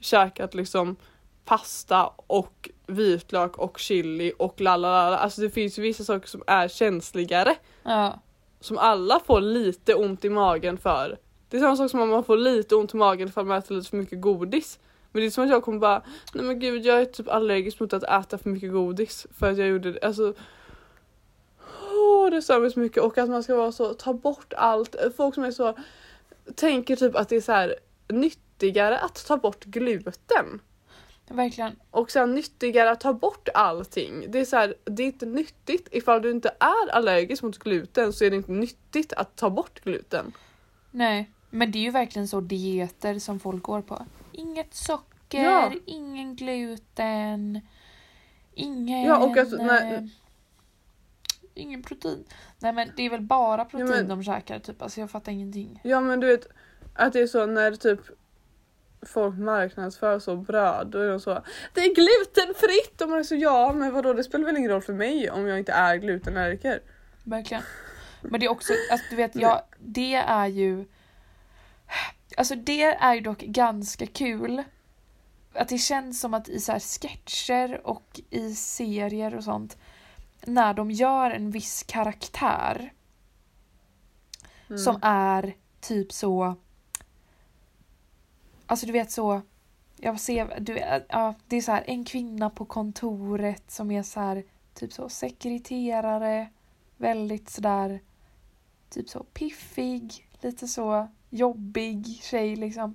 käkat 0.00 0.54
liksom 0.54 0.96
pasta 1.46 2.10
och 2.16 2.70
vitlök 2.86 3.58
och 3.58 3.78
chili 3.78 4.32
och 4.38 4.60
lalala. 4.60 5.18
Alltså 5.18 5.40
det 5.40 5.50
finns 5.50 5.78
ju 5.78 5.82
vissa 5.82 6.04
saker 6.04 6.28
som 6.28 6.42
är 6.46 6.68
känsligare. 6.68 7.56
Ja. 7.82 8.20
Som 8.60 8.78
alla 8.78 9.20
får 9.20 9.40
lite 9.40 9.94
ont 9.94 10.24
i 10.24 10.30
magen 10.30 10.78
för. 10.78 11.18
Det 11.48 11.56
är 11.56 11.60
samma 11.60 11.76
sak 11.76 11.90
som 11.90 12.00
om 12.00 12.08
man 12.08 12.24
får 12.24 12.36
lite 12.36 12.74
ont 12.74 12.94
i 12.94 12.96
magen 12.96 13.32
för 13.32 13.40
att 13.40 13.46
man 13.46 13.58
äter 13.58 13.74
lite 13.74 13.90
för 13.90 13.96
mycket 13.96 14.20
godis. 14.20 14.78
Men 15.12 15.20
det 15.20 15.26
är 15.26 15.30
som 15.30 15.44
att 15.44 15.50
jag 15.50 15.62
kommer 15.62 15.78
bara, 15.78 16.02
nej 16.34 16.44
men 16.44 16.60
gud 16.60 16.86
jag 16.86 17.00
är 17.00 17.04
typ 17.04 17.28
allergisk 17.28 17.80
mot 17.80 17.92
att 17.92 18.02
äta 18.02 18.38
för 18.38 18.50
mycket 18.50 18.72
godis. 18.72 19.26
För 19.38 19.50
att 19.50 19.58
jag 19.58 19.68
gjorde 19.68 19.92
det, 19.92 20.06
alltså. 20.06 20.34
Oh, 21.92 22.30
det 22.30 22.42
stör 22.42 22.60
mig 22.60 22.70
så 22.70 22.80
mycket 22.80 23.02
och 23.02 23.18
att 23.18 23.28
man 23.28 23.42
ska 23.42 23.56
vara 23.56 23.72
så, 23.72 23.94
ta 23.94 24.12
bort 24.12 24.52
allt. 24.56 24.96
Folk 25.16 25.34
som 25.34 25.44
är 25.44 25.50
så, 25.50 25.74
tänker 26.54 26.96
typ 26.96 27.16
att 27.16 27.28
det 27.28 27.36
är 27.36 27.40
så 27.40 27.52
här 27.52 27.76
nyttigare 28.08 28.98
att 28.98 29.26
ta 29.26 29.36
bort 29.36 29.64
gluten. 29.64 30.60
Verkligen. 31.28 31.76
Och 31.90 32.10
sen 32.10 32.34
nyttigare 32.34 32.90
att 32.90 33.00
ta 33.00 33.12
bort 33.12 33.48
allting. 33.54 34.30
Det 34.30 34.38
är 34.38 34.44
så 34.44 34.56
här, 34.56 34.74
det 34.84 35.02
är 35.02 35.06
inte 35.06 35.26
nyttigt. 35.26 35.88
Ifall 35.92 36.22
du 36.22 36.30
inte 36.30 36.48
är 36.48 36.90
allergisk 36.90 37.42
mot 37.42 37.58
gluten 37.58 38.12
så 38.12 38.24
är 38.24 38.30
det 38.30 38.36
inte 38.36 38.52
nyttigt 38.52 39.12
att 39.12 39.36
ta 39.36 39.50
bort 39.50 39.80
gluten. 39.84 40.32
Nej, 40.90 41.30
men 41.50 41.70
det 41.70 41.78
är 41.78 41.82
ju 41.82 41.90
verkligen 41.90 42.28
så 42.28 42.40
dieter 42.40 43.18
som 43.18 43.40
folk 43.40 43.62
går 43.62 43.82
på. 43.82 44.06
Inget 44.32 44.74
socker, 44.74 45.44
ja. 45.44 45.72
ingen 45.84 46.36
gluten, 46.36 47.60
ingen... 48.54 49.02
Ja, 49.02 49.18
och 49.18 49.36
att, 49.36 49.50
nej. 49.50 49.94
Eh, 49.94 50.04
ingen 51.54 51.82
protein. 51.82 52.24
Nej 52.58 52.72
men 52.72 52.90
det 52.96 53.02
är 53.02 53.10
väl 53.10 53.20
bara 53.20 53.64
protein 53.64 53.90
ja, 53.90 53.96
men, 53.96 54.08
de 54.08 54.24
käkar 54.24 54.58
typ. 54.58 54.82
Alltså 54.82 55.00
jag 55.00 55.10
fattar 55.10 55.32
ingenting. 55.32 55.80
Ja 55.84 56.00
men 56.00 56.20
du 56.20 56.26
vet 56.26 56.46
att 56.94 57.12
det 57.12 57.20
är 57.20 57.26
så 57.26 57.46
när 57.46 57.72
typ 57.72 58.00
folk 59.08 59.38
marknadsför 59.38 60.18
så 60.18 60.36
bröd, 60.36 60.86
då 60.86 60.98
är 60.98 61.08
de 61.08 61.20
så 61.20 61.42
Det 61.74 61.80
är 61.80 61.94
glutenfritt! 61.94 63.00
Och 63.00 63.08
man 63.08 63.18
är 63.18 63.22
så 63.22 63.34
ja 63.34 63.72
men 63.72 63.92
vadå 63.92 64.12
det 64.12 64.24
spelar 64.24 64.46
väl 64.46 64.56
ingen 64.56 64.70
roll 64.70 64.82
för 64.82 64.92
mig 64.92 65.30
om 65.30 65.46
jag 65.46 65.58
inte 65.58 65.72
är 65.72 65.96
glutenallergiker. 65.96 66.82
Verkligen. 67.24 67.62
Men 68.22 68.40
det 68.40 68.46
är 68.46 68.50
också, 68.50 68.72
alltså, 68.90 69.06
du 69.10 69.16
vet, 69.16 69.36
jag, 69.36 69.62
det 69.78 70.14
är 70.14 70.46
ju... 70.46 70.84
Alltså 72.36 72.54
det 72.54 72.82
är 72.82 73.14
ju 73.14 73.20
dock 73.20 73.38
ganska 73.38 74.06
kul. 74.06 74.62
Att 75.52 75.68
det 75.68 75.78
känns 75.78 76.20
som 76.20 76.34
att 76.34 76.48
i 76.48 76.60
så 76.60 76.72
här 76.72 76.80
sketcher 76.80 77.80
och 77.84 78.20
i 78.30 78.54
serier 78.54 79.34
och 79.34 79.44
sånt, 79.44 79.76
när 80.46 80.74
de 80.74 80.90
gör 80.90 81.30
en 81.30 81.50
viss 81.50 81.82
karaktär 81.82 82.92
Mm. 84.68 84.78
som 84.78 84.98
är 85.02 85.54
typ 85.80 86.12
så... 86.12 86.56
Alltså 88.66 88.86
du 88.86 88.92
vet 88.92 89.10
så... 89.10 89.42
Jag 90.00 90.20
ser, 90.20 90.60
du, 90.60 90.78
ja, 91.08 91.34
det 91.46 91.56
är 91.56 91.60
så 91.60 91.72
här 91.72 91.84
en 91.86 92.04
kvinna 92.04 92.50
på 92.50 92.64
kontoret 92.64 93.70
som 93.70 93.90
är 93.90 94.02
så 94.02 94.20
här 94.20 94.44
typ 94.74 94.92
så 94.92 95.08
sekreterare, 95.08 96.48
väldigt 96.96 97.50
sådär 97.50 98.00
typ 98.90 99.08
så 99.08 99.22
piffig, 99.24 100.28
lite 100.40 100.68
så 100.68 101.08
jobbig 101.30 102.06
tjej 102.22 102.56
liksom. 102.56 102.94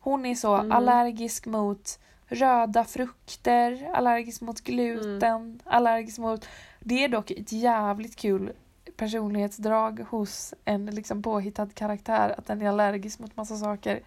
Hon 0.00 0.26
är 0.26 0.34
så 0.34 0.54
Mm. 0.54 0.72
allergisk 0.72 1.46
mot 1.46 1.98
röda 2.26 2.84
frukter, 2.84 3.90
allergisk 3.94 4.40
mot 4.40 4.60
gluten, 4.60 5.60
allergisk 5.64 6.18
mot... 6.18 6.48
Det 6.80 7.04
är 7.04 7.08
dock 7.08 7.30
ett 7.30 7.52
jävligt 7.52 8.16
kul 8.16 8.52
personlighetsdrag 8.96 10.00
hos 10.10 10.54
en 10.64 10.86
liksom 10.86 11.22
påhittad 11.22 11.68
karaktär 11.74 12.34
att 12.38 12.46
den 12.46 12.62
är 12.62 12.68
allergisk 12.68 13.18
mot 13.18 13.36
massa 13.36 13.56
saker. 13.56 14.00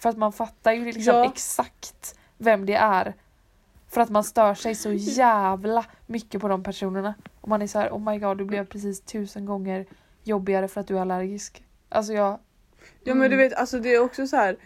För 0.00 0.08
att 0.08 0.16
man 0.16 0.32
fattar 0.32 0.72
ju 0.72 0.84
liksom 0.84 1.14
Ja. 1.14 1.24
exakt 1.32 2.18
vem 2.38 2.66
det 2.66 2.74
är. 2.74 3.14
För 3.88 4.00
att 4.00 4.10
man 4.10 4.24
stör 4.24 4.54
sig 4.54 4.74
så 4.74 4.92
jävla 4.92 5.84
mycket 6.06 6.40
på 6.40 6.48
de 6.48 6.62
personerna. 6.62 7.14
Och 7.40 7.48
man 7.48 7.62
är 7.62 7.66
så 7.66 7.78
här, 7.78 7.90
oh 7.90 8.12
my 8.12 8.18
god 8.18 8.38
du 8.38 8.44
blev 8.44 8.64
precis 8.66 9.00
tusen 9.00 9.46
gånger 9.46 9.86
jobbigare 10.24 10.68
för 10.68 10.80
att 10.80 10.86
du 10.86 10.96
är 10.96 11.00
allergisk. 11.00 11.64
Alltså 11.88 12.12
jag... 12.12 12.38
Ja 13.04 13.14
men 13.14 13.30
du 13.30 13.36
Mm. 13.36 13.38
vet 13.38 13.54
alltså 13.58 13.78
det 13.80 13.94
är 13.94 14.00
också 14.00 14.26
så 14.26 14.36
här. 14.36 14.56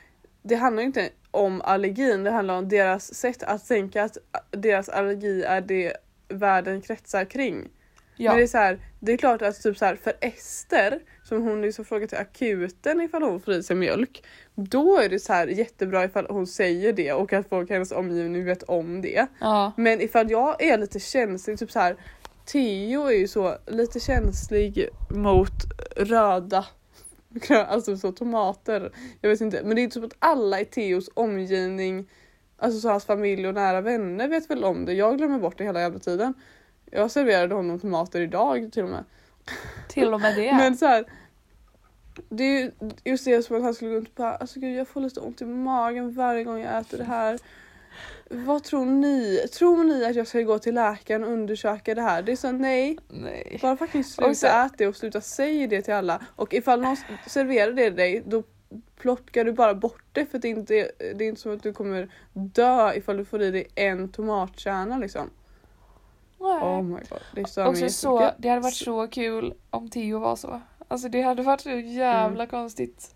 Det 0.43 0.55
handlar 0.55 0.83
ju 0.83 0.87
inte 0.87 1.11
om 1.31 1.61
allergin, 1.63 2.25
det 2.25 2.31
handlar 2.31 2.59
om 2.59 2.69
deras 2.69 3.15
sätt 3.15 3.43
att 3.43 3.69
tänka 3.69 4.03
att 4.05 4.17
deras 4.51 4.89
allergi 4.89 5.43
är 5.43 5.61
det 5.61 5.97
världen 6.29 6.81
kretsar 6.81 7.25
kring. 7.25 7.69
Ja. 8.17 8.31
Men 8.31 8.39
det 8.39 8.45
är 8.45 8.47
så 8.49 8.59
här, 8.59 8.79
det 9.01 9.13
är 9.13 9.17
klart 9.17 9.43
att 9.43 9.63
typ 9.63 9.79
så 9.79 9.85
här, 9.85 9.97
för 9.97 10.13
Ester, 10.21 11.01
som 11.25 11.43
hon 11.43 11.63
liksom 11.63 11.85
frågar 11.85 12.07
till 12.07 12.19
akuten 12.19 13.01
ifall 13.01 13.23
hon 13.23 13.41
får 13.41 13.55
i 13.55 13.63
sig 13.63 13.77
mjölk. 13.77 14.25
Då 14.55 14.99
är 14.99 15.09
det 15.09 15.19
så 15.19 15.33
här 15.33 15.47
jättebra 15.47 16.05
ifall 16.05 16.27
hon 16.31 16.47
säger 16.47 16.93
det 16.93 17.13
och 17.13 17.33
att 17.33 17.49
folk 17.49 17.71
i 17.71 17.73
hennes 17.73 17.93
omgivning 17.93 18.45
vet 18.45 18.63
om 18.63 19.03
det. 19.03 19.27
ja. 19.41 19.73
Men 19.77 20.01
ifall 20.01 20.31
jag 20.31 20.63
är 20.63 20.79
lite 20.79 21.01
känslig, 21.01 21.59
typ 21.59 21.71
så 21.71 21.79
här. 21.79 21.97
Theo 22.47 23.07
är 23.07 23.19
ju 23.19 23.29
så 23.29 23.57
lite 23.67 24.01
känslig 24.01 24.89
mot 25.11 25.53
röda 25.97 26.65
Alltså 27.69 27.97
så 27.97 28.13
tomater. 28.13 28.93
Jag 29.21 29.31
vet 29.31 29.41
inte. 29.41 29.63
Men 29.65 29.77
det 29.77 29.81
är 29.81 29.83
inte 29.83 29.95
som 29.95 30.05
att 30.05 30.17
alla 30.19 30.61
i 30.61 30.65
Theos 30.65 31.11
omgivning, 31.15 32.11
alltså 32.57 32.81
så 32.81 32.89
hans 32.89 33.05
familj 33.05 33.49
och 33.49 33.55
nära 33.55 33.81
vänner 33.81 34.29
vet 34.29 34.51
väl 34.51 34.65
om 34.65 34.85
det. 34.85 34.93
Jag 34.93 35.19
glömmer 35.19 35.39
bort 35.39 35.59
det 35.59 35.65
hela 35.65 35.81
jävla 35.81 35.99
tiden. 35.99 36.35
Jag 36.91 37.11
serverade 37.11 37.55
honom 37.55 37.81
tomater 37.81 38.21
idag 38.21 38.73
till 38.73 38.85
och 38.85 38.91
med. 38.91 39.05
Till 39.89 40.15
och 40.15 40.21
med 40.21 40.37
det. 40.37 40.53
Men 40.53 40.77
så 40.77 40.87
här. 40.87 41.05
Det 42.29 42.45
är 42.45 42.61
ju 42.63 42.71
just 43.05 43.25
det 43.25 43.43
som 43.43 43.57
att 43.57 43.63
han 43.63 43.75
skulle 43.75 43.91
gå 43.91 43.97
runt 43.97 44.09
och 44.09 44.15
bara 44.15 44.35
alltså 44.37 44.61
gud 44.61 44.77
jag 44.77 44.89
får 44.89 45.01
lite 45.01 45.21
ont 45.21 45.43
i 45.43 45.45
magen 45.45 46.13
varje 46.15 46.45
gång 46.45 46.61
jag 46.61 46.79
äter 46.81 46.99
det 46.99 47.05
här. 47.05 47.39
Vad 48.31 48.65
tror 48.65 48.85
ni? 48.85 49.47
Tror 49.59 49.85
ni 49.85 50.05
att 50.05 50.15
jag 50.17 50.27
ska 50.27 50.41
gå 50.41 50.59
till 50.59 50.75
läkaren 50.75 51.25
och 51.25 51.31
undersöka 51.31 51.95
det 51.95 52.03
här? 52.03 52.23
Det 52.23 52.33
är 52.33 52.37
så 52.37 52.53
nej, 52.53 52.99
Nej. 53.09 53.59
bara 53.63 53.77
fucking 53.77 54.05
sluta 54.05 54.35
så- 54.35 54.47
äta 54.47 54.75
det 54.79 54.87
och 54.87 54.97
sluta 54.97 55.21
säga 55.21 55.67
det 55.67 55.83
till 55.83 55.95
alla. 55.95 56.23
Och 56.37 56.55
ifall 56.55 56.81
någon 56.81 56.97
serverar 57.27 57.73
det 57.73 57.85
till 57.85 57.97
dig 57.97 58.23
då 58.27 58.43
plockar 58.97 59.45
du 59.45 59.53
bara 59.53 59.75
bort 59.75 60.05
det 60.13 60.27
för 60.27 60.39
det 60.39 60.49
är 60.49 60.51
inte, 60.51 60.91
det 60.99 61.25
är 61.25 61.29
inte 61.29 61.41
som 61.41 61.55
att 61.55 61.63
du 61.63 61.73
kommer 61.73 62.09
dö 62.33 62.93
ifall 62.95 63.17
du 63.17 63.25
får 63.25 63.43
i 63.43 63.51
dig 63.51 63.67
en 63.75 64.09
tomatkärna 64.09 64.99
liksom. 64.99 65.31
Nej. 66.39 66.63
Oh 66.63 66.83
my 66.83 67.01
god, 67.11 67.19
det 67.35 67.49
stör 67.49 67.63
mig 67.63 67.71
Också 67.71 67.89
så, 67.89 68.31
det 68.39 68.49
hade 68.49 68.61
varit 68.61 68.75
så 68.75 69.09
kul 69.09 69.55
om 69.71 69.91
Theo 69.91 70.19
var 70.19 70.37
så. 70.37 70.61
Alltså 70.89 71.09
det 71.09 71.23
hade 71.23 71.43
varit 71.43 71.61
så 71.61 71.71
jävla 71.71 72.45
Mm. 72.45 72.47
konstigt. 72.51 73.15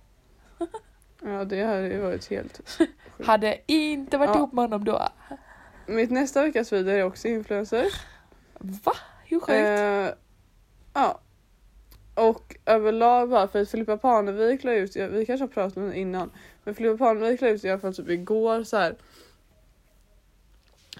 Ja 1.22 1.44
det 1.44 1.64
hade 1.64 1.88
ju 1.88 2.00
varit 2.00 2.30
helt 2.30 2.60
Hade 3.24 3.58
inte 3.66 4.18
varit 4.18 4.30
Ja. 4.30 4.36
ihop 4.36 4.52
med 4.52 4.64
honom 4.64 4.84
då. 4.84 5.02
Mitt 5.86 6.10
nästa 6.10 6.42
veckas 6.42 6.72
video 6.72 6.94
är 6.94 7.02
också 7.04 7.28
influencers. 7.28 7.92
Va? 8.58 8.92
Hur 9.24 9.40
sjukt? 9.40 9.50
Eh, 9.50 10.14
ja. 10.94 11.20
Och 12.14 12.56
överlag 12.66 13.28
bara 13.30 13.48
för 13.48 13.62
att 13.62 13.70
Filippa 13.70 13.96
Parnevik 13.96 14.64
la 14.64 14.72
ut, 14.72 14.96
vi 14.96 15.26
kanske 15.26 15.42
har 15.42 15.48
pratat 15.48 15.76
om 15.76 15.88
det 15.88 15.98
innan, 15.98 16.30
men 16.64 16.74
Filippa 16.74 16.98
Parnevik 16.98 17.40
la 17.40 17.48
ut 17.48 17.64
i 17.64 17.70
alla 17.70 17.80
fall 17.80 17.94
typ 17.94 18.08
igår 18.08 18.62
så 18.64 18.76
här 18.76 18.96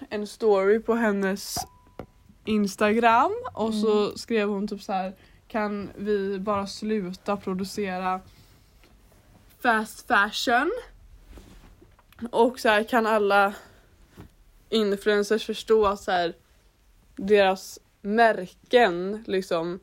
en 0.09 0.27
story 0.27 0.79
på 0.79 0.93
hennes 0.93 1.55
Instagram 2.49 3.31
och 3.53 3.73
så 3.73 4.17
skrev 4.17 4.49
hon 4.49 4.67
typ 4.67 4.81
så 4.81 4.93
här 4.93 5.15
kan 5.47 5.89
vi 5.95 6.39
bara 6.39 6.67
sluta 6.67 7.37
producera 7.37 8.21
fast 9.61 10.07
fashion? 10.07 10.71
Och 12.31 12.59
så 12.59 12.69
här 12.69 12.83
kan 12.83 13.05
alla 13.05 13.53
influencers 14.69 15.45
förstå 15.45 15.85
att 15.85 16.01
så 16.01 16.11
här 16.11 16.33
deras 17.15 17.79
märken 18.01 19.23
liksom 19.27 19.79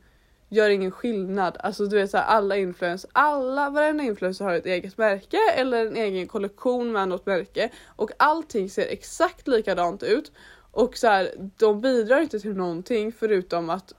gör 0.49 0.69
ingen 0.69 0.91
skillnad. 0.91 1.57
Alltså 1.59 1.85
du 1.85 1.95
vet 1.95 2.11
såhär 2.11 2.25
alla 2.25 2.57
influencers, 2.57 3.09
alla, 3.13 3.69
varenda 3.69 4.03
influencer 4.03 4.45
har 4.45 4.53
ett 4.53 4.65
eget 4.65 4.97
märke 4.97 5.37
eller 5.55 5.85
en 5.85 5.95
egen 5.95 6.27
kollektion 6.27 6.91
med 6.91 7.07
något 7.07 7.25
märke 7.25 7.69
och 7.85 8.11
allting 8.19 8.69
ser 8.69 8.87
exakt 8.87 9.47
likadant 9.47 10.03
ut 10.03 10.31
och 10.71 10.97
så 10.97 11.07
här, 11.07 11.31
de 11.57 11.81
bidrar 11.81 12.21
inte 12.21 12.39
till 12.39 12.55
någonting 12.55 13.11
förutom 13.11 13.69
att 13.69 13.93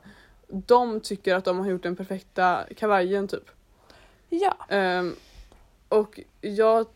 de 0.49 1.01
tycker 1.01 1.35
att 1.35 1.45
de 1.45 1.59
har 1.59 1.67
gjort 1.67 1.83
den 1.83 1.97
perfekta 1.97 2.65
kavajen 2.77 3.29
typ. 3.29 3.51
Ja. 4.29 4.57
Ehm, 4.69 5.15
och 5.89 6.21
jag, 6.41 6.87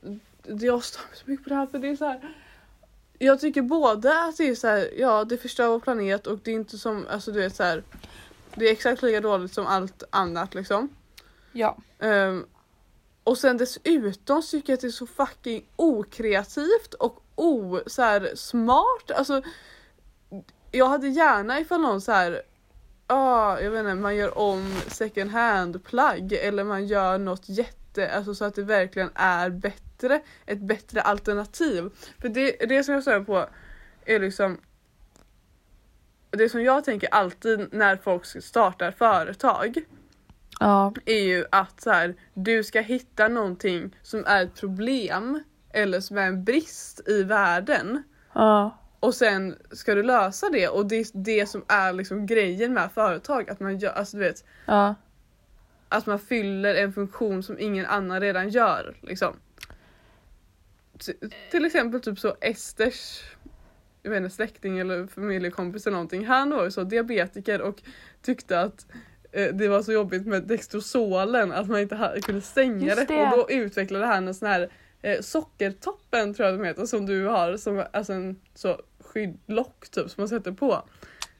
jag 0.43 0.85
stör 0.85 1.01
mig 1.01 1.17
så 1.17 1.31
mycket 1.31 1.45
på 1.45 1.49
det 1.49 1.55
här 1.55 1.67
för 1.67 1.79
det 1.79 1.89
är 1.89 1.97
så 1.97 2.05
här. 2.05 2.37
Jag 3.19 3.41
tycker 3.41 3.63
både 3.63 4.25
att 4.25 4.37
det 4.37 4.49
är 4.49 4.55
så 4.55 4.67
här, 4.67 4.91
ja 4.97 5.25
det 5.25 5.39
förstör 5.39 5.69
vår 5.69 5.81
planet 5.81 6.27
och 6.27 6.39
det 6.39 6.51
är 6.51 6.55
inte 6.55 6.79
som, 6.79 7.07
alltså 7.11 7.33
du 7.33 7.41
vet 7.41 7.57
så 7.57 7.63
här. 7.63 7.83
Det 8.55 8.69
är 8.69 8.73
exakt 8.73 9.03
lika 9.03 9.21
dåligt 9.21 9.55
som 9.55 9.67
allt 9.67 10.03
annat 10.11 10.55
liksom. 10.55 10.89
Ja. 11.53 11.79
Ehm, 11.99 12.47
och 13.25 13.39
sen 13.39 13.57
dessutom 13.57 14.43
tycker 14.43 14.73
jag 14.73 14.77
att 14.77 14.81
det 14.81 14.87
är 14.87 14.91
så 14.91 15.07
fucking 15.07 15.65
okreativt 15.77 16.95
och 16.95 17.22
o, 17.35 17.81
så 17.87 18.03
här, 18.03 18.33
smart. 18.35 19.11
Alltså, 19.15 19.43
jag 20.71 20.89
hade 20.89 21.09
gärna 21.09 21.61
ifall 21.61 21.81
någon 21.81 22.01
så 22.01 22.13
här, 22.13 22.43
ah, 23.07 23.59
jag 23.61 23.71
vet 23.71 23.81
inte, 23.81 23.95
man 23.95 24.17
gör 24.17 24.39
om 24.39 24.81
second 24.89 25.31
hand 25.31 25.85
plagg 25.85 26.33
eller 26.33 26.65
man 26.65 26.87
gör 26.87 27.19
något 27.19 27.49
jätte, 27.49 28.11
alltså 28.11 28.35
så 28.35 28.45
att 28.45 28.55
det 28.55 28.63
verkligen 28.63 29.11
är 29.15 29.51
bättre, 29.51 30.21
ett 30.47 30.61
bättre 30.61 31.01
alternativ. 31.01 31.91
För 32.21 32.29
det, 32.29 32.57
det 32.69 32.85
som 32.85 32.95
jag 32.95 33.05
säger 33.05 33.21
på 33.21 33.47
är 34.05 34.19
liksom 34.21 34.59
det 36.31 36.49
som 36.49 36.63
jag 36.63 36.85
tänker 36.85 37.09
alltid 37.15 37.69
när 37.73 37.97
folk 37.97 38.27
startar 38.45 38.91
företag 38.91 39.85
Ja. 40.61 40.95
är 41.05 41.21
ju 41.23 41.45
att 41.51 41.81
så 41.81 41.91
här, 41.91 42.15
du 42.35 42.65
ska 42.65 42.81
hitta 42.81 43.29
någonting 43.29 43.97
som 44.03 44.25
är 44.27 44.45
ett 44.45 44.55
problem 44.55 45.43
eller 45.73 46.01
som 46.01 46.19
är 46.19 46.27
en 46.27 46.45
brist 46.45 47.09
i 47.09 47.23
världen 47.23 48.03
Ja. 48.35 48.79
och 49.01 49.15
sen 49.15 49.57
ska 49.71 49.95
du 49.95 50.03
lösa 50.03 50.49
det 50.51 50.69
och 50.69 50.87
det 50.87 50.97
är 50.97 51.07
det 51.13 51.47
som 51.47 51.65
är 51.69 51.93
liksom 51.93 52.27
grejen 52.27 52.75
med 52.75 52.93
företag 52.93 53.51
att 53.51 53.61
man 53.61 53.79
gör, 53.79 53.93
alltså 53.93 54.17
du 54.17 54.23
vet 54.23 54.45
Ja. 54.67 54.95
att 55.89 56.07
man 56.07 56.19
fyller 56.19 56.75
en 56.75 56.93
funktion 56.93 57.43
som 57.43 57.59
ingen 57.59 57.87
annan 57.87 58.21
redan 58.21 58.49
gör 58.49 58.97
liksom. 59.01 59.37
T- 61.07 61.29
Till 61.51 61.65
exempel 61.65 62.01
typ 62.01 62.19
så 62.19 62.37
Esters 62.41 63.23
jag 64.03 64.11
vet 64.11 64.23
inte, 64.23 64.35
släkting 64.35 64.79
eller 64.79 65.07
familjekompis 65.07 65.87
eller 65.87 65.95
någonting. 65.95 66.27
Han 66.27 66.51
var 66.51 66.65
ju 66.65 66.71
så 66.71 66.83
diabetiker 66.85 67.61
och 67.63 67.83
tyckte 68.23 68.61
att 68.61 68.87
eh, 69.33 69.55
det 69.55 69.69
var 69.69 69.83
så 69.83 69.93
jobbigt 69.93 70.27
med 70.27 70.43
Dextrosolen 70.43 71.53
att 71.53 71.69
man 71.69 71.81
inte 71.81 72.21
kunde 72.23 72.41
stänga 72.41 72.95
det. 72.95 73.05
det. 73.05 73.23
och 73.23 73.31
då 73.37 73.51
utvecklade 73.51 74.07
han 74.07 74.29
en 74.29 74.35
sån 74.35 74.49
här 74.49 74.69
eh, 75.03 75.21
sockertoppen 75.21 76.35
tror 76.35 76.49
jag 76.49 76.59
de 76.59 76.65
heter 76.65 76.87
som 76.87 77.07
du 77.07 77.27
har 77.27 77.57
som 77.57 77.85
alltså 77.93 78.13
en 78.13 78.41
så 78.55 78.81
skyddlock 79.01 79.89
typ 79.91 80.11
som 80.11 80.21
man 80.21 80.29
sätter 80.29 80.53
på. 80.53 80.83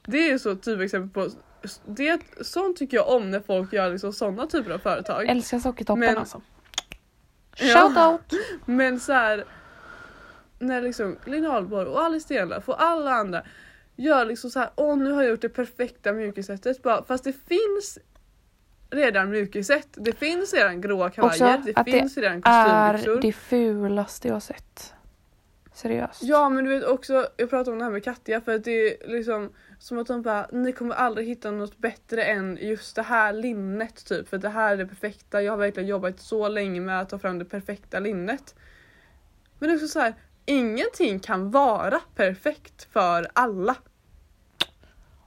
Det 0.05 0.17
är 0.17 0.31
ju 0.31 0.39
så 0.39 0.55
typexempel 0.55 1.09
på 1.09 1.29
det, 1.85 2.21
sånt 2.41 2.77
tycker 2.77 2.97
jag 2.97 3.09
om 3.09 3.31
när 3.31 3.39
folk 3.39 3.73
gör 3.73 3.91
liksom 3.91 4.13
sådana 4.13 4.47
typer 4.47 4.71
av 4.71 4.77
företag. 4.77 5.25
Älskar 5.29 5.59
sockertoppen 5.59 5.99
Men- 5.99 6.17
alltså. 6.17 6.41
Ja. 7.57 7.91
Shout 7.93 7.97
out! 7.97 8.41
Men 8.65 8.99
så 8.99 9.13
här, 9.13 9.45
när 10.59 10.81
liksom 10.81 11.17
Linn 11.25 11.45
Ahlborg 11.45 11.87
och 11.87 12.01
Alice 12.03 12.23
Stenlöf 12.25 12.69
och 12.69 12.83
alla 12.83 13.11
andra 13.11 13.43
gör 13.95 14.25
liksom 14.25 14.49
så 14.49 14.59
här, 14.59 14.69
åh 14.75 14.97
nu 14.97 15.11
har 15.11 15.21
jag 15.23 15.29
gjort 15.31 15.41
det 15.41 15.49
perfekta 15.49 16.13
mjukissättet. 16.13 16.83
Bara, 16.83 17.03
fast 17.03 17.23
det 17.23 17.33
finns 17.33 17.97
redan 18.93 19.29
mjukissätt. 19.29 19.87
Det 19.91 20.13
finns 20.13 20.53
redan 20.53 20.81
gråa 20.81 21.07
Också 21.07 21.21
kavajer, 21.21 21.61
det 21.65 21.73
att 21.75 21.85
finns 21.85 22.17
redan 22.17 22.41
är 22.45 22.93
kostymbyxor. 22.93 23.21
det 23.21 23.33
fulaste 23.33 24.27
jag 24.27 24.35
har 24.35 24.39
sett. 24.39 24.93
Seriöst. 25.73 26.23
Ja 26.23 26.49
men 26.49 26.65
du 26.65 26.69
vet 26.69 26.83
också, 26.83 27.27
jag 27.37 27.49
pratade 27.49 27.71
om 27.71 27.77
det 27.77 27.83
här 27.83 27.91
med 27.91 28.03
Katja 28.03 28.41
för 28.41 28.55
att 28.55 28.63
det 28.63 28.71
är 28.71 29.07
liksom 29.07 29.49
som 29.79 29.97
att 29.97 30.07
de 30.07 30.21
bara, 30.21 30.47
ni 30.51 30.71
kommer 30.71 30.95
aldrig 30.95 31.27
hitta 31.27 31.51
något 31.51 31.77
bättre 31.77 32.23
än 32.23 32.57
just 32.61 32.95
det 32.95 33.01
här 33.01 33.33
linnet 33.33 34.05
typ 34.05 34.29
för 34.29 34.37
det 34.37 34.49
här 34.49 34.73
är 34.73 34.77
det 34.77 34.85
perfekta. 34.85 35.41
Jag 35.41 35.51
har 35.51 35.57
verkligen 35.57 35.89
jobbat 35.89 36.19
så 36.19 36.47
länge 36.47 36.81
med 36.81 36.99
att 36.99 37.09
ta 37.09 37.19
fram 37.19 37.39
det 37.39 37.45
perfekta 37.45 37.99
linnet. 37.99 38.55
Men 39.59 39.69
det 39.69 39.73
är 39.73 39.75
också 39.75 39.87
så 39.87 39.99
här, 39.99 40.13
ingenting 40.45 41.19
kan 41.19 41.51
vara 41.51 41.99
perfekt 42.15 42.87
för 42.93 43.27
alla. 43.33 43.75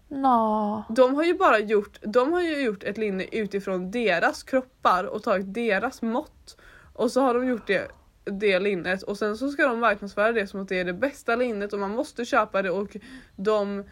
Nå. 0.09 0.85
De 0.89 1.15
har 1.15 1.25
ju 1.25 1.35
bara 1.35 1.59
gjort, 1.59 1.99
de 2.03 2.33
har 2.33 2.43
ju 2.43 2.63
gjort 2.63 2.85
ett 2.85 2.99
linne 2.99 3.25
utifrån 3.33 3.91
deras 3.91 4.43
kroppar 4.43 5.05
och 5.05 5.23
tagit 5.23 5.55
deras 5.55 6.03
mått. 6.03 6.57
Och 6.93 7.13
så 7.13 7.21
har 7.21 7.35
de 7.35 7.47
gjort 7.47 7.67
det, 7.67 7.91
det 8.25 8.59
linnet 8.59 9.03
och 9.03 9.19
sen 9.19 9.37
så 9.37 9.49
ska 9.49 9.69
de 9.69 9.81
marknadsföra 9.81 10.33
det 10.33 10.47
som 10.47 10.63
att 10.63 10.69
det 10.69 10.81
är 10.81 10.85
det 10.85 10.93
bästa 10.93 11.37
linnet 11.37 11.73
och 11.73 11.79
man 11.79 11.91
måste 11.91 12.25
köpa 12.25 12.63
det 12.63 12.71
och 12.71 12.97
de 13.37 13.85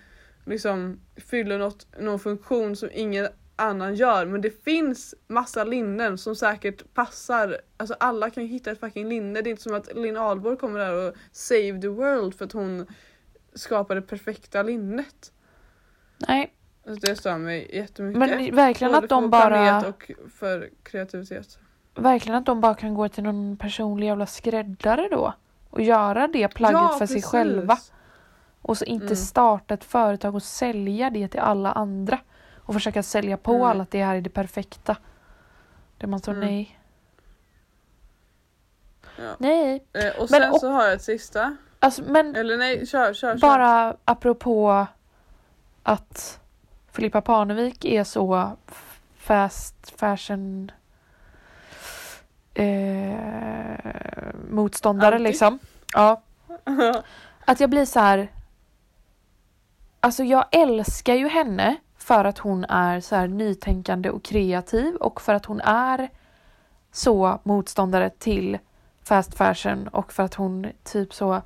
liksom 0.44 1.00
fyller 1.16 1.58
något, 1.58 1.86
någon 1.98 2.18
funktion 2.18 2.76
som 2.76 2.88
ingen 2.92 3.28
annan 3.56 3.94
gör. 3.94 4.26
Men 4.26 4.40
det 4.40 4.64
finns 4.64 5.14
massa 5.26 5.64
linnen 5.64 6.18
som 6.18 6.36
säkert 6.36 6.94
passar. 6.94 7.60
Alltså 7.76 7.96
alla 8.00 8.30
kan 8.30 8.42
ju 8.42 8.48
hitta 8.48 8.70
ett 8.70 8.80
fucking 8.80 9.08
linne. 9.08 9.42
Det 9.42 9.48
är 9.48 9.50
inte 9.50 9.62
som 9.62 9.74
att 9.74 9.94
Linn 9.94 10.16
Ahlborg 10.16 10.56
kommer 10.56 10.80
där 10.80 11.08
och 11.08 11.14
save 11.32 11.80
the 11.80 11.88
world 11.88 12.34
för 12.34 12.44
att 12.44 12.52
hon 12.52 12.86
skapar 13.54 13.94
det 13.94 14.02
perfekta 14.02 14.62
linnet. 14.62 15.32
Nej, 16.28 16.52
Alltså 16.86 17.06
det 17.06 17.16
stör 17.16 17.38
mig 17.38 17.76
jättemycket. 17.76 18.18
men 18.18 18.54
verkligen 18.54 18.92
Både 18.92 19.04
att 19.04 19.08
de 19.10 19.22
för 19.22 19.28
bara... 19.28 19.88
och 19.88 20.10
för 20.38 20.70
kreativitet. 20.82 21.58
Verkligen 21.94 22.38
att 22.38 22.46
de 22.46 22.60
bara 22.60 22.74
kan 22.74 22.94
gå 22.94 23.08
till 23.08 23.24
någon 23.24 23.56
personlig 23.56 24.06
jävla 24.06 24.26
skräddare 24.26 25.08
då. 25.10 25.32
Och 25.70 25.80
göra 25.82 26.28
det 26.28 26.48
plagget 26.48 26.98
för 26.98 27.06
sig 27.06 27.16
precis. 27.16 27.24
själva. 27.30 27.78
Och 28.62 28.78
så 28.78 28.84
inte 28.84 29.04
Mm. 29.06 29.16
starta 29.16 29.74
ett 29.74 29.84
företag 29.84 30.34
och 30.34 30.42
sälja 30.42 31.10
det 31.10 31.28
till 31.28 31.40
alla 31.40 31.72
andra. 31.72 32.18
Och 32.56 32.74
försöka 32.74 33.02
sälja 33.02 33.36
på 33.36 33.52
Mm. 33.54 33.66
alla 33.66 33.82
att 33.82 33.90
det 33.90 34.04
här 34.04 34.16
är 34.16 34.20
det 34.20 34.30
perfekta. 34.30 34.96
Det 35.98 36.06
man 36.06 36.20
tror 36.20 36.34
Mm. 36.34 36.46
nej. 36.48 36.78
Ja. 39.16 39.36
Nej. 39.38 39.84
Eh, 39.92 40.08
och 40.22 40.30
Men 40.30 40.40
sen 40.42 40.52
och- 40.52 40.60
så 40.60 40.68
har 40.70 40.84
jag 40.84 40.92
ett 40.92 41.02
sista. 41.02 41.56
Alltså 41.78 42.02
men 42.06 42.36
Eller 42.36 42.56
nej, 42.58 42.86
kör, 42.86 43.14
kör, 43.14 43.32
kör. 43.32 43.40
bara 43.40 43.96
apropå 44.04 44.86
att 45.84 46.40
Filippa 46.92 47.20
Parnevik 47.20 47.84
är 47.84 48.04
så 48.04 48.56
fast 49.16 50.00
fashion 50.00 50.70
eh, 52.54 53.14
motståndare 54.50 55.14
Anti? 55.14 55.24
liksom. 55.24 55.58
Ja. 55.94 56.22
Att 57.44 57.60
jag 57.60 57.70
blir 57.70 57.84
så 57.84 58.00
här. 58.00 58.28
Alltså 60.00 60.24
jag 60.24 60.44
älskar 60.50 61.14
ju 61.14 61.28
henne 61.28 61.76
för 61.96 62.24
att 62.24 62.38
hon 62.38 62.64
är 62.64 63.00
så 63.00 63.16
här 63.16 63.28
nytänkande 63.28 64.10
och 64.10 64.22
kreativ 64.24 64.94
och 64.94 65.20
för 65.20 65.34
att 65.34 65.46
hon 65.46 65.60
är 65.60 66.08
så 66.92 67.40
motståndare 67.42 68.10
till 68.10 68.58
fast 69.02 69.34
fashion 69.34 69.88
och 69.88 70.12
för 70.12 70.22
att 70.22 70.34
hon 70.34 70.66
typ 70.84 71.14
så 71.14 71.42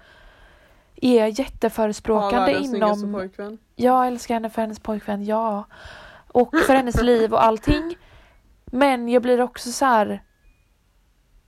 är 0.96 1.40
jätteförespråkande 1.40 2.64
snyggaste 2.64 3.06
inom. 3.06 3.58
Jag 3.80 4.06
älskar 4.06 4.34
henne 4.34 4.50
för 4.50 4.62
hennes 4.62 4.80
pojkvän, 4.80 5.24
ja. 5.24 5.64
Och 6.28 6.56
för 6.66 6.74
hennes 6.74 7.02
liv 7.02 7.32
och 7.32 7.44
allting. 7.44 7.96
Men 8.66 9.08
jag 9.08 9.22
blir 9.22 9.40
också 9.40 9.72
så 9.72 9.84
här. 9.84 10.22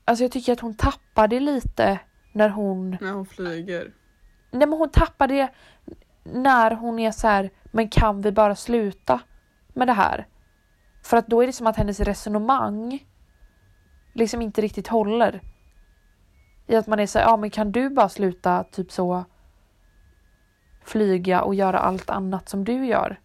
Alltså 0.04 0.24
jag 0.24 0.32
tycker 0.32 0.52
att 0.52 0.60
hon 0.60 0.74
tappar 0.74 1.28
det 1.28 1.40
lite 1.40 1.98
när 2.32 2.48
hon 2.48 2.90
När 3.00 3.12
hon 3.12 3.26
flyger. 3.26 3.92
Nej 4.50 4.68
men 4.68 4.78
hon 4.78 4.90
tappar 4.90 5.28
det 5.28 5.48
när 6.24 6.70
hon 6.70 6.98
är 6.98 7.10
så 7.10 7.28
här, 7.28 7.50
men 7.64 7.88
kan 7.88 8.20
vi 8.20 8.32
bara 8.32 8.54
sluta 8.56 9.20
med 9.74 9.88
det 9.88 9.92
här? 9.92 10.26
För 11.02 11.16
att 11.16 11.26
då 11.26 11.42
är 11.42 11.46
det 11.46 11.52
som 11.52 11.66
att 11.66 11.76
hennes 11.76 12.00
resonemang 12.00 13.06
liksom 14.14 14.42
inte 14.42 14.60
riktigt 14.60 14.88
håller. 14.88 15.40
I 16.66 16.76
att 16.76 16.86
man 16.86 17.00
är 17.00 17.06
så 17.06 17.18
här, 17.18 17.26
ja 17.26 17.36
men 17.36 17.50
kan 17.50 17.72
du 17.72 17.90
bara 17.90 18.08
sluta 18.08 18.64
typ 18.64 18.92
så 18.92 19.24
flyga 20.84 21.42
och 21.42 21.54
göra 21.54 21.78
allt 21.78 22.10
annat 22.10 22.48
som 22.48 22.64
du 22.64 22.86
gör? 22.86 23.20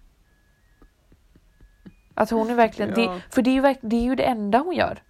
Att 2.13 2.29
hon 2.29 2.49
är 2.49 2.55
verkligen, 2.55 2.89
Ja. 2.89 2.95
det, 3.13 3.21
för 3.33 3.41
det 3.41 3.49
är, 3.49 3.53
ju 3.53 3.61
verk, 3.61 3.79
det 3.81 3.95
är 3.95 4.03
ju 4.03 4.15
det 4.15 4.23
enda 4.23 4.57
hon 4.59 4.75
gör. 4.75 5.03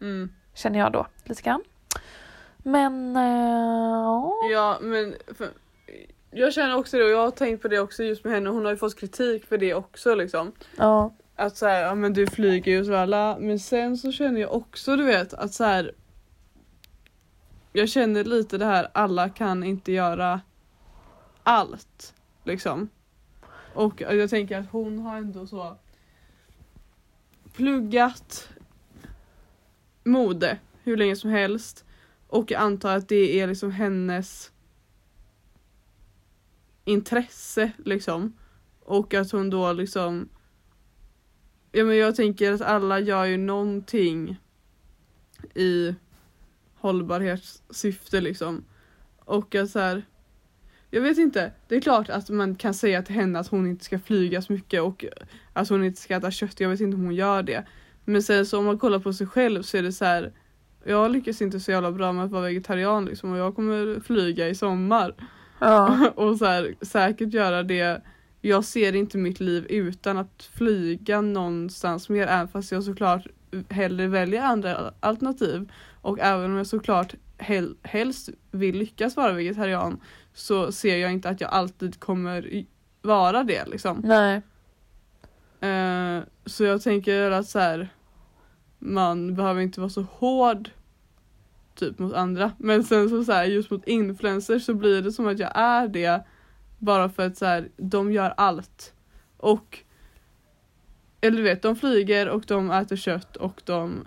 Mm. 0.00 0.30
Känner 0.54 0.78
jag 0.78 0.92
då, 0.92 1.06
lite 1.24 1.42
grann. 1.42 1.62
Men... 2.58 3.16
eh, 3.16 4.22
Ja 4.52 4.78
men 4.80 5.14
för, 5.38 5.48
jag 6.30 6.52
känner 6.52 6.76
också 6.76 6.96
det 6.98 7.04
och 7.04 7.10
jag 7.10 7.18
har 7.18 7.30
tänkt 7.30 7.62
på 7.62 7.68
det 7.68 7.78
också 7.78 8.02
just 8.02 8.24
med 8.24 8.32
henne. 8.32 8.50
Hon 8.50 8.64
har 8.64 8.72
ju 8.72 8.76
fått 8.78 8.98
kritik 8.98 9.46
för 9.46 9.58
det 9.58 9.74
också 9.74 10.14
liksom. 10.14 10.52
ja. 10.76 11.14
Att 11.38 11.56
så 11.56 11.66
här, 11.66 11.82
ja 11.82 11.94
men 11.94 12.12
du 12.12 12.26
flyger 12.26 12.72
ju 12.72 12.84
så 12.84 12.94
alla. 12.94 13.36
Men 13.40 13.58
sen 13.58 13.96
så 13.96 14.12
känner 14.12 14.40
jag 14.40 14.54
också 14.54 14.96
du 14.96 15.04
vet 15.04 15.34
att 15.34 15.52
så 15.54 15.64
här. 15.64 15.92
Jag 17.76 17.88
känner 17.88 18.24
lite 18.24 18.58
det 18.58 18.64
här 18.64 18.88
alla 18.94 19.28
kan 19.28 19.64
inte 19.64 19.92
göra 19.92 20.40
allt 21.42 22.14
liksom. 22.44 22.88
Och 23.74 24.00
jag 24.00 24.30
tänker 24.30 24.58
att 24.58 24.70
hon 24.70 24.98
har 24.98 25.16
ändå 25.16 25.46
så 25.46 25.76
pluggat 27.52 28.48
mode 30.04 30.58
hur 30.82 30.96
länge 30.96 31.16
som 31.16 31.30
helst. 31.30 31.84
Och 32.28 32.50
jag 32.50 32.60
antar 32.60 32.96
att 32.96 33.08
det 33.08 33.40
är 33.40 33.46
liksom 33.46 33.70
hennes 33.70 34.52
intresse 36.84 37.72
liksom. 37.84 38.36
Och 38.80 39.14
att 39.14 39.32
hon 39.32 39.50
då 39.50 39.72
liksom 39.72 40.28
Ja 41.72 41.84
men 41.84 41.96
jag 41.96 42.16
tänker 42.16 42.52
att 42.52 42.60
alla 42.60 43.00
gör 43.00 43.24
ju 43.24 43.36
någonting 43.36 44.40
i 45.54 45.94
hållbarhetssyfte 46.86 48.20
liksom. 48.20 48.64
Och 49.18 49.54
att 49.54 49.70
så 49.70 49.78
här, 49.78 50.02
Jag 50.90 51.00
vet 51.00 51.18
inte, 51.18 51.52
det 51.68 51.76
är 51.76 51.80
klart 51.80 52.10
att 52.10 52.28
man 52.28 52.54
kan 52.54 52.74
säga 52.74 53.02
till 53.02 53.14
henne 53.14 53.38
att 53.38 53.48
hon 53.48 53.66
inte 53.66 53.84
ska 53.84 53.98
flyga 53.98 54.42
så 54.42 54.52
mycket 54.52 54.82
och 54.82 55.04
att 55.52 55.68
hon 55.68 55.84
inte 55.84 56.00
ska 56.00 56.16
äta 56.16 56.30
kött, 56.30 56.60
jag 56.60 56.68
vet 56.68 56.80
inte 56.80 56.96
om 56.96 57.04
hon 57.04 57.14
gör 57.14 57.42
det. 57.42 57.64
Men 58.04 58.22
sen 58.22 58.46
så 58.46 58.58
om 58.58 58.64
man 58.64 58.78
kollar 58.78 58.98
på 58.98 59.12
sig 59.12 59.26
själv 59.26 59.62
så 59.62 59.76
är 59.76 59.82
det 59.82 59.92
så 59.92 60.04
här. 60.04 60.32
Jag 60.84 61.10
lyckas 61.10 61.42
inte 61.42 61.60
så 61.60 61.70
jävla 61.70 61.92
bra 61.92 62.12
med 62.12 62.24
att 62.24 62.30
vara 62.30 62.42
vegetarian 62.42 63.04
liksom 63.04 63.32
och 63.32 63.38
jag 63.38 63.54
kommer 63.56 64.00
flyga 64.00 64.48
i 64.48 64.54
sommar. 64.54 65.14
Ja. 65.58 66.10
och 66.14 66.36
så 66.36 66.44
här, 66.44 66.74
säkert 66.80 67.34
göra 67.34 67.62
det. 67.62 68.02
Jag 68.40 68.64
ser 68.64 68.96
inte 68.96 69.18
mitt 69.18 69.40
liv 69.40 69.66
utan 69.68 70.18
att 70.18 70.50
flyga 70.54 71.20
någonstans 71.20 72.08
mer 72.08 72.26
även 72.26 72.48
fast 72.48 72.72
jag 72.72 72.84
såklart 72.84 73.26
hellre 73.68 74.06
väljer 74.06 74.42
andra 74.42 74.92
alternativ. 75.00 75.72
Och 76.06 76.18
även 76.20 76.50
om 76.50 76.56
jag 76.56 76.66
såklart 76.66 77.14
hel, 77.38 77.76
helst 77.82 78.28
vill 78.50 78.78
lyckas 78.78 79.16
vara 79.16 79.32
vegetarian 79.32 80.00
så 80.34 80.72
ser 80.72 80.96
jag 80.96 81.12
inte 81.12 81.28
att 81.28 81.40
jag 81.40 81.50
alltid 81.50 82.00
kommer 82.00 82.64
vara 83.02 83.44
det 83.44 83.68
liksom. 83.68 84.00
Nej. 84.04 84.42
Eh, 85.60 86.22
så 86.44 86.64
jag 86.64 86.82
tänker 86.82 87.30
att 87.30 87.48
så 87.48 87.58
här, 87.58 87.88
man 88.78 89.34
behöver 89.34 89.60
inte 89.60 89.80
vara 89.80 89.90
så 89.90 90.02
hård 90.02 90.70
typ 91.74 91.98
mot 91.98 92.14
andra. 92.14 92.52
Men 92.58 92.84
sen 92.84 93.08
så, 93.08 93.24
så 93.24 93.32
här, 93.32 93.44
just 93.44 93.70
mot 93.70 93.84
influencers 93.84 94.64
så 94.64 94.74
blir 94.74 95.02
det 95.02 95.12
som 95.12 95.26
att 95.26 95.38
jag 95.38 95.52
är 95.54 95.88
det 95.88 96.24
bara 96.78 97.08
för 97.08 97.26
att 97.26 97.36
så 97.36 97.46
här, 97.46 97.68
de 97.76 98.12
gör 98.12 98.34
allt. 98.36 98.92
Och 99.36 99.78
eller 101.20 101.36
du 101.36 101.42
vet, 101.42 101.62
de 101.62 101.76
flyger 101.76 102.28
och 102.28 102.44
de 102.46 102.70
äter 102.70 102.96
kött 102.96 103.36
och 103.36 103.62
de 103.64 104.06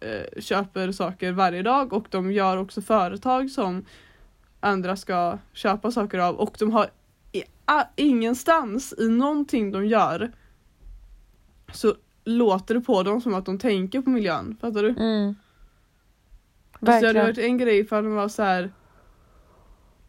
eh, 0.00 0.40
köper 0.40 0.92
saker 0.92 1.32
varje 1.32 1.62
dag 1.62 1.92
och 1.92 2.06
de 2.10 2.32
gör 2.32 2.56
också 2.56 2.82
företag 2.82 3.50
som 3.50 3.84
andra 4.60 4.96
ska 4.96 5.38
köpa 5.52 5.90
saker 5.90 6.18
av 6.18 6.36
och 6.36 6.56
de 6.58 6.70
har 6.70 6.90
i, 7.32 7.42
a, 7.64 7.84
ingenstans 7.96 8.94
i 8.98 9.08
någonting 9.08 9.72
de 9.72 9.86
gör 9.86 10.32
så 11.72 11.94
låter 12.24 12.74
det 12.74 12.80
på 12.80 13.02
dem 13.02 13.20
som 13.20 13.34
att 13.34 13.46
de 13.46 13.58
tänker 13.58 14.00
på 14.00 14.10
miljön. 14.10 14.56
Fattar 14.60 14.82
du? 14.82 14.88
Mm. 14.88 15.34
Alltså, 16.72 16.86
det 16.86 16.92
hade 16.92 17.02
Verkligen. 17.02 17.26
varit 17.26 17.38
en 17.38 17.58
grej 17.58 17.78
ifall 17.78 18.04
de 18.04 18.14
var 18.14 18.28
så 18.28 18.42
här. 18.42 18.72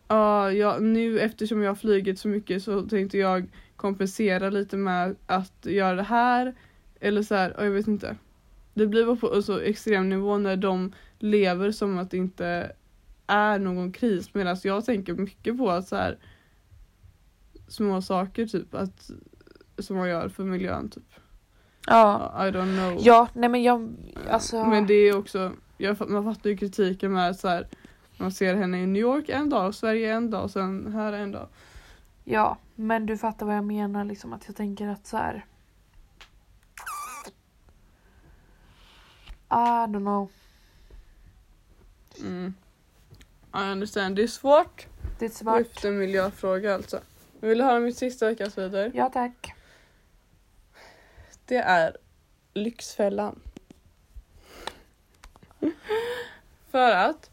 Ja, 0.08 0.52
ja, 0.52 0.78
nu 0.80 1.19
eftersom 1.19 1.62
jag 1.62 1.69
har 1.69 1.75
flugit 1.75 2.19
så 2.19 2.28
mycket 2.28 2.63
så 2.63 2.82
tänkte 2.82 3.17
jag 3.17 3.49
kompensera 3.75 4.49
lite 4.49 4.78
med 4.78 5.15
att 5.25 5.65
göra 5.65 5.95
det 5.95 6.04
här. 6.04 6.56
Eller 6.99 7.23
så 7.23 7.36
här, 7.36 7.56
ja, 7.58 7.63
jag 7.63 7.71
vet 7.71 7.88
inte. 7.88 8.15
Det 8.79 8.87
blir 8.87 9.05
bara 9.05 9.15
på 9.15 9.41
så 9.41 9.59
extrem 9.59 10.09
nivå 10.09 10.37
när 10.37 10.57
de 10.57 10.93
lever 11.17 11.71
som 11.71 11.97
att 11.97 12.11
det 12.11 12.17
inte 12.17 12.71
är 13.27 13.59
någon 13.59 13.91
kris 13.91 14.33
medan 14.33 14.57
jag 14.63 14.85
tänker 14.85 15.13
mycket 15.13 15.57
på 15.57 15.69
att 15.69 15.87
så 15.87 15.95
här 15.95 16.17
små 17.67 18.01
saker 18.01 18.45
typ 18.45 18.75
att 18.75 19.11
som 19.77 19.97
man 19.97 20.09
gör 20.09 20.29
för 20.29 20.43
miljön 20.43 20.89
typ. 20.89 21.03
Ja. 21.87 22.33
I 22.47 22.51
don't 22.51 22.77
know. 22.77 22.97
Ja, 23.05 23.27
nej 23.33 23.49
men 23.49 23.63
jag, 23.63 23.95
alltså. 24.29 24.65
Men 24.65 24.87
det 24.87 24.93
är 24.93 25.17
också, 25.17 25.51
jag, 25.77 26.09
man 26.09 26.35
fattar 26.35 26.49
ju 26.49 26.57
kritiken 26.57 27.13
med 27.13 27.29
att 27.29 27.39
så 27.39 27.47
här, 27.47 27.67
man 28.17 28.31
ser 28.31 28.55
henne 28.55 28.83
i 28.83 28.85
New 28.85 29.01
York 29.01 29.29
en 29.29 29.49
dag, 29.49 29.75
Sverige 29.75 30.13
en 30.13 30.31
dag 30.31 30.43
och 30.43 30.51
sen 30.51 30.93
här 30.93 31.13
en 31.13 31.31
dag. 31.31 31.47
Ja, 32.23 32.57
men 32.75 33.05
du 33.05 33.17
fattar 33.17 33.45
vad 33.45 33.55
jag 33.55 33.65
menar 33.65 34.05
liksom 34.05 34.33
att 34.33 34.43
jag 34.47 34.55
tänker 34.55 34.87
att 34.87 35.07
så 35.07 35.17
här. 35.17 35.45
I 39.51 39.85
don't 39.88 39.99
know. 39.99 40.29
Mm. 42.19 42.53
I 43.53 43.71
understand. 43.71 44.15
Det 44.15 44.23
är 44.23 44.27
svårt 44.27 44.88
Det 45.19 45.25
är 45.25 45.29
svårt. 45.29 45.59
lyfta 45.59 45.88
en 45.88 45.97
miljöfråga 45.97 46.75
alltså. 46.75 46.99
Vill 47.39 47.57
du 47.57 47.63
höra 47.63 47.79
mitt 47.79 47.97
sista 47.97 48.27
veckans 48.27 48.57
vidare? 48.57 48.91
Ja 48.95 49.09
tack. 49.09 49.53
Det 51.45 51.57
är 51.57 51.97
Lyxfällan. 52.53 53.39
För 56.71 56.91
att 56.91 57.29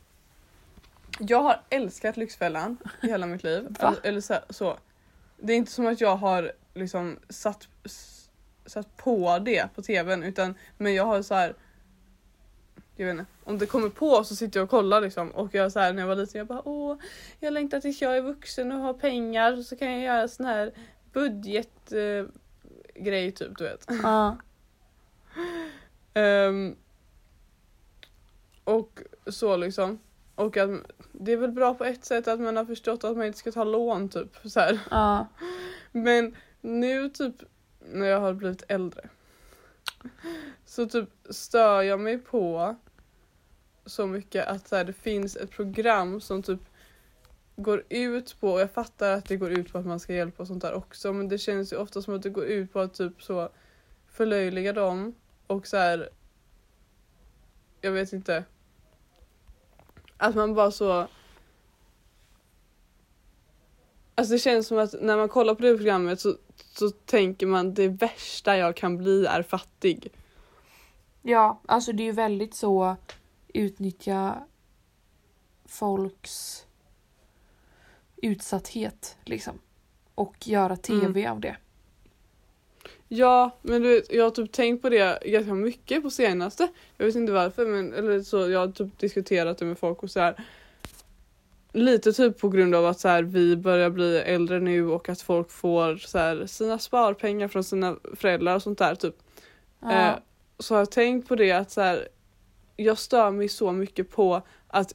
jag 1.18 1.42
har 1.42 1.60
älskat 1.70 2.16
Lyxfällan 2.16 2.76
i 3.02 3.06
hela 3.06 3.26
mitt 3.26 3.44
liv. 3.44 3.76
Alltså, 3.78 4.02
eller 4.04 4.20
så, 4.20 4.34
så. 4.50 4.78
Det 5.36 5.52
är 5.52 5.56
inte 5.56 5.72
som 5.72 5.86
att 5.86 6.00
jag 6.00 6.16
har 6.16 6.52
liksom 6.74 7.18
satt, 7.28 7.68
satt 8.66 8.96
på 8.96 9.38
det 9.38 9.74
på 9.74 9.82
tvn 9.82 10.22
utan 10.22 10.54
men 10.78 10.94
jag 10.94 11.04
har 11.04 11.22
så 11.22 11.34
här. 11.34 11.54
Jag 12.96 13.06
vet 13.06 13.12
inte, 13.12 13.26
om 13.44 13.58
det 13.58 13.66
kommer 13.66 13.88
på 13.88 14.24
så 14.24 14.36
sitter 14.36 14.60
jag 14.60 14.64
och 14.64 14.70
kollar 14.70 15.00
liksom 15.00 15.30
och 15.30 15.54
jag 15.54 15.72
så 15.72 15.80
här, 15.80 15.92
när 15.92 16.02
jag 16.02 16.08
var 16.08 16.16
liten 16.16 16.38
jag 16.38 16.46
bara 16.46 16.68
åh 16.68 16.96
jag 17.40 17.52
längtar 17.52 17.80
tills 17.80 18.02
jag 18.02 18.16
är 18.16 18.22
vuxen 18.22 18.72
och 18.72 18.78
har 18.78 18.94
pengar 18.94 19.62
så 19.62 19.76
kan 19.76 19.92
jag 19.92 20.02
göra 20.02 20.28
sån 20.28 20.46
här 20.46 20.72
budget 21.12 21.92
eh, 21.92 23.30
typ 23.32 23.58
du 23.58 23.64
vet. 23.64 23.86
Ja. 24.02 24.36
Ehm, 26.14 26.76
och 28.64 29.02
så 29.26 29.56
liksom. 29.56 29.98
Och 30.34 30.56
att 30.56 30.70
det 31.12 31.32
är 31.32 31.36
väl 31.36 31.52
bra 31.52 31.74
på 31.74 31.84
ett 31.84 32.04
sätt 32.04 32.28
att 32.28 32.40
man 32.40 32.56
har 32.56 32.64
förstått 32.64 33.04
att 33.04 33.16
man 33.16 33.26
inte 33.26 33.38
ska 33.38 33.52
ta 33.52 33.64
lån 33.64 34.08
typ. 34.08 34.36
Så 34.44 34.60
här. 34.60 34.80
Ja. 34.90 35.26
Men 35.92 36.36
nu 36.60 37.08
typ 37.08 37.34
när 37.78 38.06
jag 38.06 38.20
har 38.20 38.32
blivit 38.32 38.62
äldre. 38.68 39.08
Så 40.64 40.86
typ 40.86 41.08
stör 41.30 41.82
jag 41.82 42.00
mig 42.00 42.18
på 42.18 42.76
så 43.86 44.06
mycket 44.06 44.46
att 44.46 44.68
så 44.68 44.76
här, 44.76 44.84
det 44.84 44.92
finns 44.92 45.36
ett 45.36 45.50
program 45.50 46.20
som 46.20 46.42
typ 46.42 46.60
går 47.56 47.82
ut 47.88 48.40
på, 48.40 48.52
och 48.52 48.60
jag 48.60 48.70
fattar 48.70 49.12
att 49.12 49.24
det 49.24 49.36
går 49.36 49.50
ut 49.50 49.72
på 49.72 49.78
att 49.78 49.86
man 49.86 50.00
ska 50.00 50.14
hjälpa 50.14 50.42
och 50.42 50.46
sånt 50.46 50.62
där 50.62 50.74
också 50.74 51.12
men 51.12 51.28
det 51.28 51.38
känns 51.38 51.72
ju 51.72 51.76
ofta 51.76 52.02
som 52.02 52.14
att 52.14 52.22
det 52.22 52.30
går 52.30 52.44
ut 52.44 52.72
på 52.72 52.80
att 52.80 52.94
typ 52.94 53.22
så 53.22 53.48
förlöjliga 54.06 54.72
dem 54.72 55.14
och 55.46 55.66
så 55.66 55.76
här. 55.76 56.08
Jag 57.80 57.92
vet 57.92 58.12
inte. 58.12 58.44
Att 60.16 60.34
man 60.34 60.54
bara 60.54 60.70
så 60.70 61.08
Alltså 64.14 64.32
det 64.32 64.38
känns 64.38 64.66
som 64.66 64.78
att 64.78 64.94
när 65.00 65.16
man 65.16 65.28
kollar 65.28 65.54
på 65.54 65.62
det 65.62 65.76
programmet 65.76 66.20
så, 66.20 66.36
så 66.78 66.90
tänker 66.90 67.46
man 67.46 67.74
det 67.74 67.88
värsta 67.88 68.56
jag 68.56 68.76
kan 68.76 68.96
bli 68.96 69.26
är 69.26 69.42
fattig. 69.42 70.12
Ja, 71.22 71.60
alltså 71.66 71.92
det 71.92 72.02
är 72.02 72.04
ju 72.04 72.12
väldigt 72.12 72.54
så 72.54 72.96
utnyttja 73.56 74.44
folks 75.64 76.66
utsatthet 78.16 79.16
liksom. 79.24 79.58
Och 80.14 80.48
göra 80.48 80.76
tv 80.76 81.26
av 81.26 81.40
det. 81.40 81.56
Ja, 83.08 83.50
men 83.62 83.82
du 83.82 83.88
vet, 83.88 84.12
jag 84.12 84.24
har 84.24 84.30
typ 84.30 84.52
tänkt 84.52 84.82
på 84.82 84.88
det 84.88 85.22
ganska 85.24 85.54
mycket 85.54 86.02
på 86.02 86.10
senaste. 86.10 86.68
Jag 86.96 87.06
vet 87.06 87.14
inte 87.14 87.32
varför, 87.32 87.66
men 87.66 87.94
eller 87.94 88.22
så, 88.22 88.50
jag 88.50 88.60
har 88.60 88.68
typ 88.68 88.98
diskuterat 88.98 89.58
det 89.58 89.64
med 89.64 89.78
folk 89.78 90.02
och 90.02 90.10
så 90.10 90.20
här. 90.20 90.44
Lite 91.72 92.12
typ 92.12 92.38
på 92.38 92.48
grund 92.48 92.74
av 92.74 92.86
att 92.86 93.00
så 93.00 93.08
här, 93.08 93.22
vi 93.22 93.56
börjar 93.56 93.90
bli 93.90 94.16
äldre 94.18 94.60
nu 94.60 94.88
och 94.88 95.08
att 95.08 95.20
folk 95.20 95.50
får 95.50 95.96
så 95.96 96.18
här, 96.18 96.46
sina 96.46 96.78
sparpengar 96.78 97.48
från 97.48 97.64
sina 97.64 97.96
föräldrar 98.14 98.54
och 98.54 98.62
sånt 98.62 98.78
där. 98.78 98.94
Typ. 98.94 99.14
Ja. 99.80 100.08
Eh, 100.08 100.14
så 100.58 100.74
har 100.74 100.80
jag 100.80 100.90
tänkt 100.90 101.28
på 101.28 101.36
det 101.36 101.52
att 101.52 101.70
så 101.70 101.80
här, 101.80 102.08
jag 102.76 102.98
stör 102.98 103.30
mig 103.30 103.48
så 103.48 103.72
mycket 103.72 104.10
på 104.10 104.42
att 104.68 104.94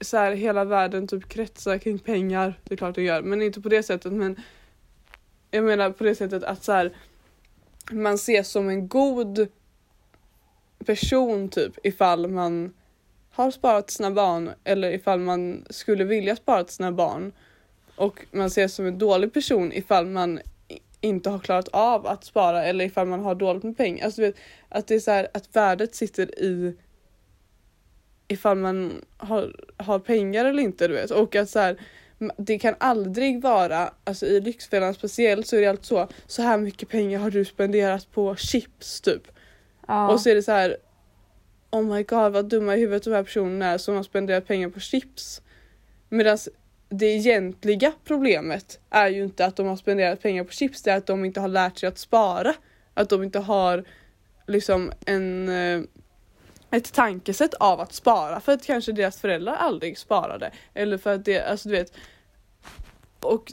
så 0.00 0.16
här, 0.16 0.32
hela 0.32 0.64
världen 0.64 1.06
typ 1.06 1.28
kretsar 1.28 1.78
kring 1.78 1.98
pengar. 1.98 2.60
Det 2.64 2.74
är 2.74 2.76
klart 2.76 2.94
det 2.94 3.02
gör, 3.02 3.22
men 3.22 3.42
inte 3.42 3.60
på 3.60 3.68
det 3.68 3.82
sättet. 3.82 4.12
Men 4.12 4.36
jag 5.50 5.64
menar 5.64 5.90
på 5.90 6.04
det 6.04 6.14
sättet 6.14 6.42
att 6.42 6.64
så 6.64 6.72
här, 6.72 6.96
man 7.90 8.14
ses 8.14 8.48
som 8.50 8.68
en 8.68 8.88
god 8.88 9.48
person 10.86 11.48
typ 11.48 11.86
ifall 11.86 12.28
man 12.28 12.74
har 13.30 13.50
sparat 13.50 13.90
sina 13.90 14.10
barn 14.10 14.50
eller 14.64 14.90
ifall 14.90 15.20
man 15.20 15.64
skulle 15.70 16.04
vilja 16.04 16.36
spara 16.36 16.64
till 16.64 16.74
sina 16.74 16.92
barn. 16.92 17.32
Och 17.96 18.26
man 18.30 18.46
ses 18.46 18.74
som 18.74 18.86
en 18.86 18.98
dålig 18.98 19.32
person 19.32 19.72
ifall 19.72 20.06
man 20.06 20.40
inte 21.06 21.30
har 21.30 21.38
klarat 21.38 21.68
av 21.68 22.06
att 22.06 22.24
spara 22.24 22.64
eller 22.64 22.84
ifall 22.84 23.06
man 23.06 23.20
har 23.20 23.34
dåligt 23.34 23.62
med 23.62 23.76
pengar. 23.76 24.04
Alltså, 24.04 24.20
vet, 24.20 24.36
att 24.68 24.86
det 24.86 24.94
är 24.94 25.00
så 25.00 25.10
här 25.10 25.28
att 25.34 25.56
värdet 25.56 25.94
sitter 25.94 26.42
i 26.42 26.76
ifall 28.28 28.58
man 28.58 29.04
har, 29.16 29.54
har 29.76 29.98
pengar 29.98 30.44
eller 30.44 30.62
inte 30.62 30.88
du 30.88 30.94
vet. 30.94 31.10
Och 31.10 31.36
att 31.36 31.50
så 31.50 31.58
här, 31.58 31.76
det 32.36 32.58
kan 32.58 32.74
aldrig 32.80 33.42
vara, 33.42 33.90
alltså 34.04 34.26
i 34.26 34.40
Lyxfällan 34.40 34.94
speciellt 34.94 35.46
så 35.46 35.56
är 35.56 35.60
det 35.60 35.66
alltid 35.66 35.84
så, 35.84 36.08
så 36.26 36.42
här 36.42 36.58
mycket 36.58 36.88
pengar 36.88 37.18
har 37.18 37.30
du 37.30 37.44
spenderat 37.44 38.10
på 38.12 38.36
chips 38.36 39.00
typ. 39.00 39.22
ja. 39.88 40.12
Och 40.12 40.20
så 40.20 40.28
är 40.28 40.34
det 40.34 40.42
så 40.42 40.52
här. 40.52 40.76
Oh 41.70 41.82
my 41.82 42.02
god 42.02 42.32
vad 42.32 42.48
dumma 42.48 42.76
i 42.76 42.80
huvudet 42.80 43.04
de 43.04 43.10
här 43.10 43.22
personerna 43.22 43.66
är 43.66 43.78
som 43.78 43.94
har 43.94 44.02
spenderat 44.02 44.46
pengar 44.46 44.68
på 44.68 44.80
chips. 44.80 45.42
Medan 46.08 46.38
det 46.88 47.06
egentliga 47.06 47.92
problemet 48.04 48.80
är 48.90 49.08
ju 49.08 49.24
inte 49.24 49.46
att 49.46 49.56
de 49.56 49.66
har 49.66 49.76
spenderat 49.76 50.22
pengar 50.22 50.44
på 50.44 50.52
chips, 50.52 50.82
det 50.82 50.90
är 50.90 50.96
att 50.96 51.06
de 51.06 51.24
inte 51.24 51.40
har 51.40 51.48
lärt 51.48 51.78
sig 51.78 51.88
att 51.88 51.98
spara. 51.98 52.54
Att 52.94 53.08
de 53.08 53.22
inte 53.22 53.38
har 53.38 53.84
liksom 54.46 54.92
en 55.06 55.48
eh, 55.48 55.82
ett 56.70 56.92
tankesätt 56.92 57.54
av 57.54 57.80
att 57.80 57.92
spara 57.92 58.40
för 58.40 58.52
att 58.52 58.66
kanske 58.66 58.92
deras 58.92 59.20
föräldrar 59.20 59.54
aldrig 59.54 59.98
sparade. 59.98 60.50
Eller 60.74 60.98
för 60.98 61.14
att 61.14 61.24
det, 61.24 61.40
alltså 61.40 61.68
du 61.68 61.74
vet. 61.74 61.92
Och 63.20 63.52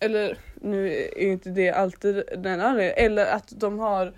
eller 0.00 0.38
nu 0.54 0.92
är 0.92 1.18
inte 1.18 1.50
det 1.50 1.70
alltid 1.70 2.22
den 2.38 2.60
anledningen. 2.60 2.94
Eller 2.96 3.26
att 3.26 3.52
de 3.56 3.78
har 3.78 4.14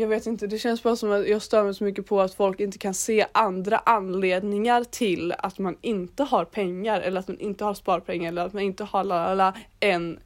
jag 0.00 0.08
vet 0.08 0.26
inte, 0.26 0.46
det 0.46 0.58
känns 0.58 0.82
bara 0.82 0.96
som 0.96 1.12
att 1.12 1.28
jag 1.28 1.42
stör 1.42 1.64
mig 1.64 1.74
så 1.74 1.84
mycket 1.84 2.06
på 2.06 2.20
att 2.20 2.34
folk 2.34 2.60
inte 2.60 2.78
kan 2.78 2.94
se 2.94 3.26
andra 3.32 3.78
anledningar 3.78 4.84
till 4.84 5.32
att 5.38 5.58
man 5.58 5.76
inte 5.80 6.22
har 6.22 6.44
pengar 6.44 7.00
eller 7.00 7.20
att 7.20 7.28
man 7.28 7.38
inte 7.38 7.64
har 7.64 7.74
sparpengar 7.74 8.28
eller 8.28 8.46
att 8.46 8.52
man 8.52 8.62
inte 8.62 8.84
har 8.84 9.04
la 9.04 9.34
la 9.34 9.54
än 9.80 10.18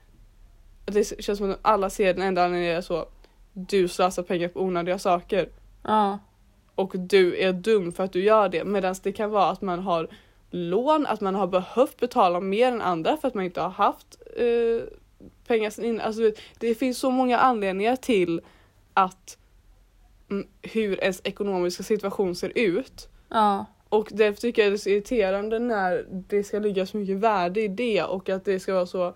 det 0.85 1.25
känns 1.25 1.39
som 1.39 1.51
att 1.51 1.59
alla 1.63 1.91
ser 1.91 2.15
den 2.15 2.23
enda 2.23 2.45
anledningen 2.45 2.77
är 2.77 2.81
så 2.81 3.07
du 3.53 3.89
slösar 3.89 4.23
pengar 4.23 4.49
på 4.49 4.61
onödiga 4.61 4.99
saker 4.99 5.49
ja. 5.83 6.19
och 6.75 6.93
du 6.95 7.43
är 7.43 7.53
dum 7.53 7.93
för 7.93 8.05
att 8.05 8.13
du 8.13 8.23
gör 8.25 8.49
det 8.49 8.65
medan 8.65 8.95
det 9.03 9.13
kan 9.13 9.31
vara 9.31 9.51
att 9.51 9.63
man 9.63 9.79
har 9.79 10.09
lån, 10.51 11.07
att 11.07 11.21
man 11.21 11.35
har 11.35 11.47
behövt 11.47 12.01
betala 12.01 12.41
mer 12.41 12.73
än 12.73 12.81
andra 12.81 13.17
för 13.17 13.29
att 13.29 13.35
man 13.35 13.45
inte 13.45 13.61
har 13.61 13.71
haft 13.71 14.23
eh, 14.37 14.89
pengar 15.47 15.71
sen 15.71 15.85
innan. 15.85 16.07
Alltså, 16.07 16.23
det- 16.59 16.75
finns 16.75 16.99
så 16.99 17.11
många 17.11 17.39
anledningar 17.39 17.97
till 17.97 18.41
att 18.95 19.39
hur 20.63 21.05
ens 21.05 21.21
ekonomiska 21.25 21.83
situation 21.83 22.35
ser 22.35 22.53
ut. 22.55 23.09
ja. 23.29 23.67
Och 23.89 24.09
därför 24.13 24.41
tycker 24.41 24.63
jag 24.63 24.73
det 24.73 24.77
är 24.77 24.79
så 24.79 24.89
irriterande 24.89 25.59
när 25.59 26.07
det 26.09 26.45
ska 26.45 26.59
ligga 26.59 26.87
så 26.87 26.97
mycket 26.97 27.17
värde 27.17 27.61
i 27.61 27.69
det 27.69 28.03
och 28.03 28.29
att 28.29 28.45
det 28.45 28.61
ska 28.61 28.75
vara 28.75 28.87
så 28.87 29.15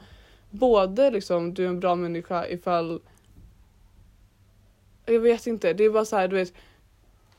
både 0.51 1.11
liksom 1.11 1.55
du 1.55 1.65
är 1.65 1.69
en 1.69 1.81
bra 1.81 1.95
människa 1.95 2.47
ifall 2.47 3.01
jag 5.07 5.21
vet 5.21 5.47
inte, 5.47 5.73
det 5.73 5.85
är 5.85 5.91
bara 5.91 6.05
så 6.05 6.17
här 6.17 6.29
du 6.29 6.37
vet 6.37 6.53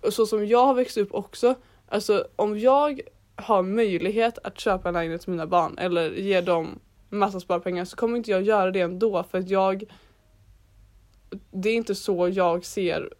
så 0.09 0.26
som 0.26 0.47
jag 0.47 0.65
har 0.65 0.74
växt 0.74 0.97
upp 0.97 1.13
också 1.13 1.55
alltså 1.88 2.28
om 2.36 2.59
jag 2.59 3.01
har 3.36 3.63
möjlighet 3.63 4.38
att 4.43 4.59
köpa 4.59 4.88
en 4.88 4.93
lägenhet 4.93 5.22
till 5.22 5.32
mina 5.32 5.47
barn 5.47 5.78
eller 5.78 6.11
ge 6.11 6.41
dem 6.41 6.80
massa 7.09 7.39
sparpengar 7.39 7.86
så 7.86 7.95
kommer 7.95 8.17
inte 8.17 8.32
jag 8.32 8.41
göra 8.41 8.72
det 8.72 8.82
ändå 8.82 9.24
för 9.24 9.38
att 9.38 9.49
jag 9.49 9.84
det 11.51 11.70
är 11.70 11.76
inte 11.76 11.95
så 11.95 12.30
jag 12.30 12.65
ser 12.65 13.13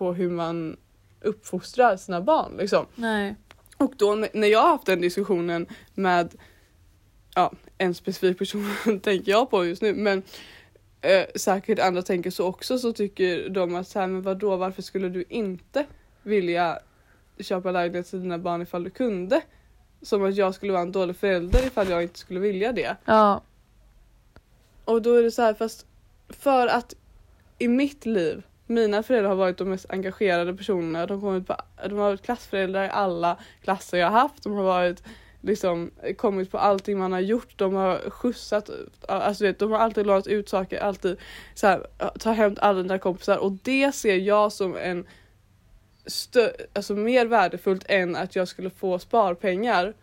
på 0.00 0.12
hur 0.12 0.30
man 0.30 0.76
uppfostrar 1.20 1.96
sina 1.96 2.20
barn 2.20 2.56
liksom. 2.58 2.86
Nej. 2.94 3.34
Och 3.76 3.92
då 3.96 4.14
när 4.14 4.48
jag 4.48 4.62
har 4.62 4.68
haft 4.68 4.86
den 4.86 5.00
diskussionen 5.00 5.66
med 5.94 6.34
ja, 7.34 7.52
en 7.78 7.94
specifik 7.94 8.38
person 8.38 8.64
tänker 9.02 9.32
jag 9.32 9.50
på 9.50 9.66
just 9.66 9.82
nu 9.82 9.94
men 9.94 10.22
eh, 11.00 11.26
säkert 11.34 11.78
andra 11.78 12.02
tänker 12.02 12.30
så 12.30 12.46
också 12.46 12.78
så 12.78 12.92
tycker 12.92 13.48
de 13.48 13.74
att 13.74 13.88
så 13.88 14.00
här, 14.00 14.06
men 14.06 14.22
vadå 14.22 14.56
varför 14.56 14.82
skulle 14.82 15.08
du 15.08 15.24
inte 15.28 15.86
vilja 16.22 16.78
köpa 17.38 17.70
lägenhet 17.70 18.10
till 18.10 18.20
dina 18.20 18.38
barn 18.38 18.62
ifall 18.62 18.84
du 18.84 18.90
kunde. 18.90 19.42
Som 20.02 20.24
att 20.24 20.36
jag 20.36 20.54
skulle 20.54 20.72
vara 20.72 20.82
en 20.82 20.92
dålig 20.92 21.16
förälder 21.16 21.66
ifall 21.66 21.88
jag 21.88 22.02
inte 22.02 22.18
skulle 22.18 22.40
vilja 22.40 22.72
det. 22.72 22.96
Ja. 23.04 23.42
Och 24.84 25.02
då 25.02 25.14
är 25.14 25.22
det 25.22 25.30
så 25.30 25.42
här 25.42 25.54
fast 25.54 25.86
för 26.28 26.66
att 26.66 26.94
i 27.58 27.68
mitt 27.68 28.06
liv 28.06 28.42
mina 28.70 29.02
föräldrar 29.02 29.28
har 29.28 29.36
varit 29.36 29.58
de 29.58 29.68
mest 29.68 29.86
engagerade 29.88 30.54
personerna. 30.54 31.06
De, 31.06 31.20
kommit 31.20 31.46
på, 31.46 31.56
de 31.88 31.98
har 31.98 32.04
varit 32.04 32.22
klassföräldrar 32.22 32.84
i 32.84 32.88
alla 32.88 33.36
klasser 33.62 33.98
jag 33.98 34.10
har 34.10 34.20
haft. 34.20 34.42
De 34.42 34.52
har 34.52 34.62
varit 34.62 35.02
liksom 35.40 35.90
kommit 36.16 36.50
på 36.50 36.58
allting 36.58 36.98
man 36.98 37.12
har 37.12 37.20
gjort. 37.20 37.58
De 37.58 37.74
har 37.74 38.10
skjutsat, 38.10 38.70
alltså 39.08 39.44
vet, 39.44 39.58
de 39.58 39.70
har 39.70 39.78
alltid 39.78 40.06
lånat 40.06 40.26
ut 40.26 40.48
saker, 40.48 40.80
alltid 40.80 41.16
så 41.54 41.66
här, 41.66 41.86
ta 42.18 42.32
hem 42.32 42.56
alla 42.60 42.82
dina 42.82 42.98
kompisar 42.98 43.38
och 43.38 43.52
det 43.52 43.92
ser 43.92 44.16
jag 44.16 44.52
som 44.52 44.76
en 44.76 45.06
stö 46.06 46.52
alltså 46.72 46.94
mer 46.94 47.26
värdefullt 47.26 47.84
än 47.88 48.16
att 48.16 48.36
jag 48.36 48.48
skulle 48.48 48.70
få 48.70 48.98
sparpengar. 48.98 49.94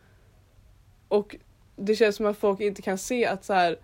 Och 1.07 1.35
det 1.75 1.95
känns 1.95 2.15
som 2.15 2.25
att 2.25 2.37
folk 2.37 2.59
inte 2.59 2.81
kan 2.81 2.97
se 2.97 3.25
att 3.25 3.45
så 3.45 3.53
här 3.53 3.77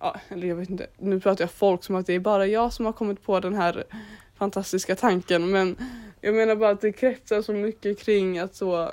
ja, 0.00 0.16
eller 0.28 0.48
jag 0.48 0.56
vet 0.56 0.70
inte, 0.70 0.86
nu 0.98 1.20
pratar 1.20 1.44
jag 1.44 1.50
folk 1.50 1.84
som 1.84 1.96
att 1.96 2.06
det 2.06 2.12
är 2.12 2.20
bara 2.20 2.46
jag 2.46 2.72
som 2.72 2.86
har 2.86 2.92
kommit 2.92 3.22
på 3.22 3.40
den 3.40 3.54
här 3.54 3.84
fantastiska 4.38 4.96
tanken 4.96 5.50
men 5.50 5.76
jag 6.20 6.34
menar 6.34 6.56
bara 6.56 6.70
att 6.70 6.80
det 6.80 6.92
kretsar 6.92 7.42
så 7.42 7.52
mycket 7.52 7.98
kring 7.98 8.38
att 8.38 8.54
så 8.54 8.90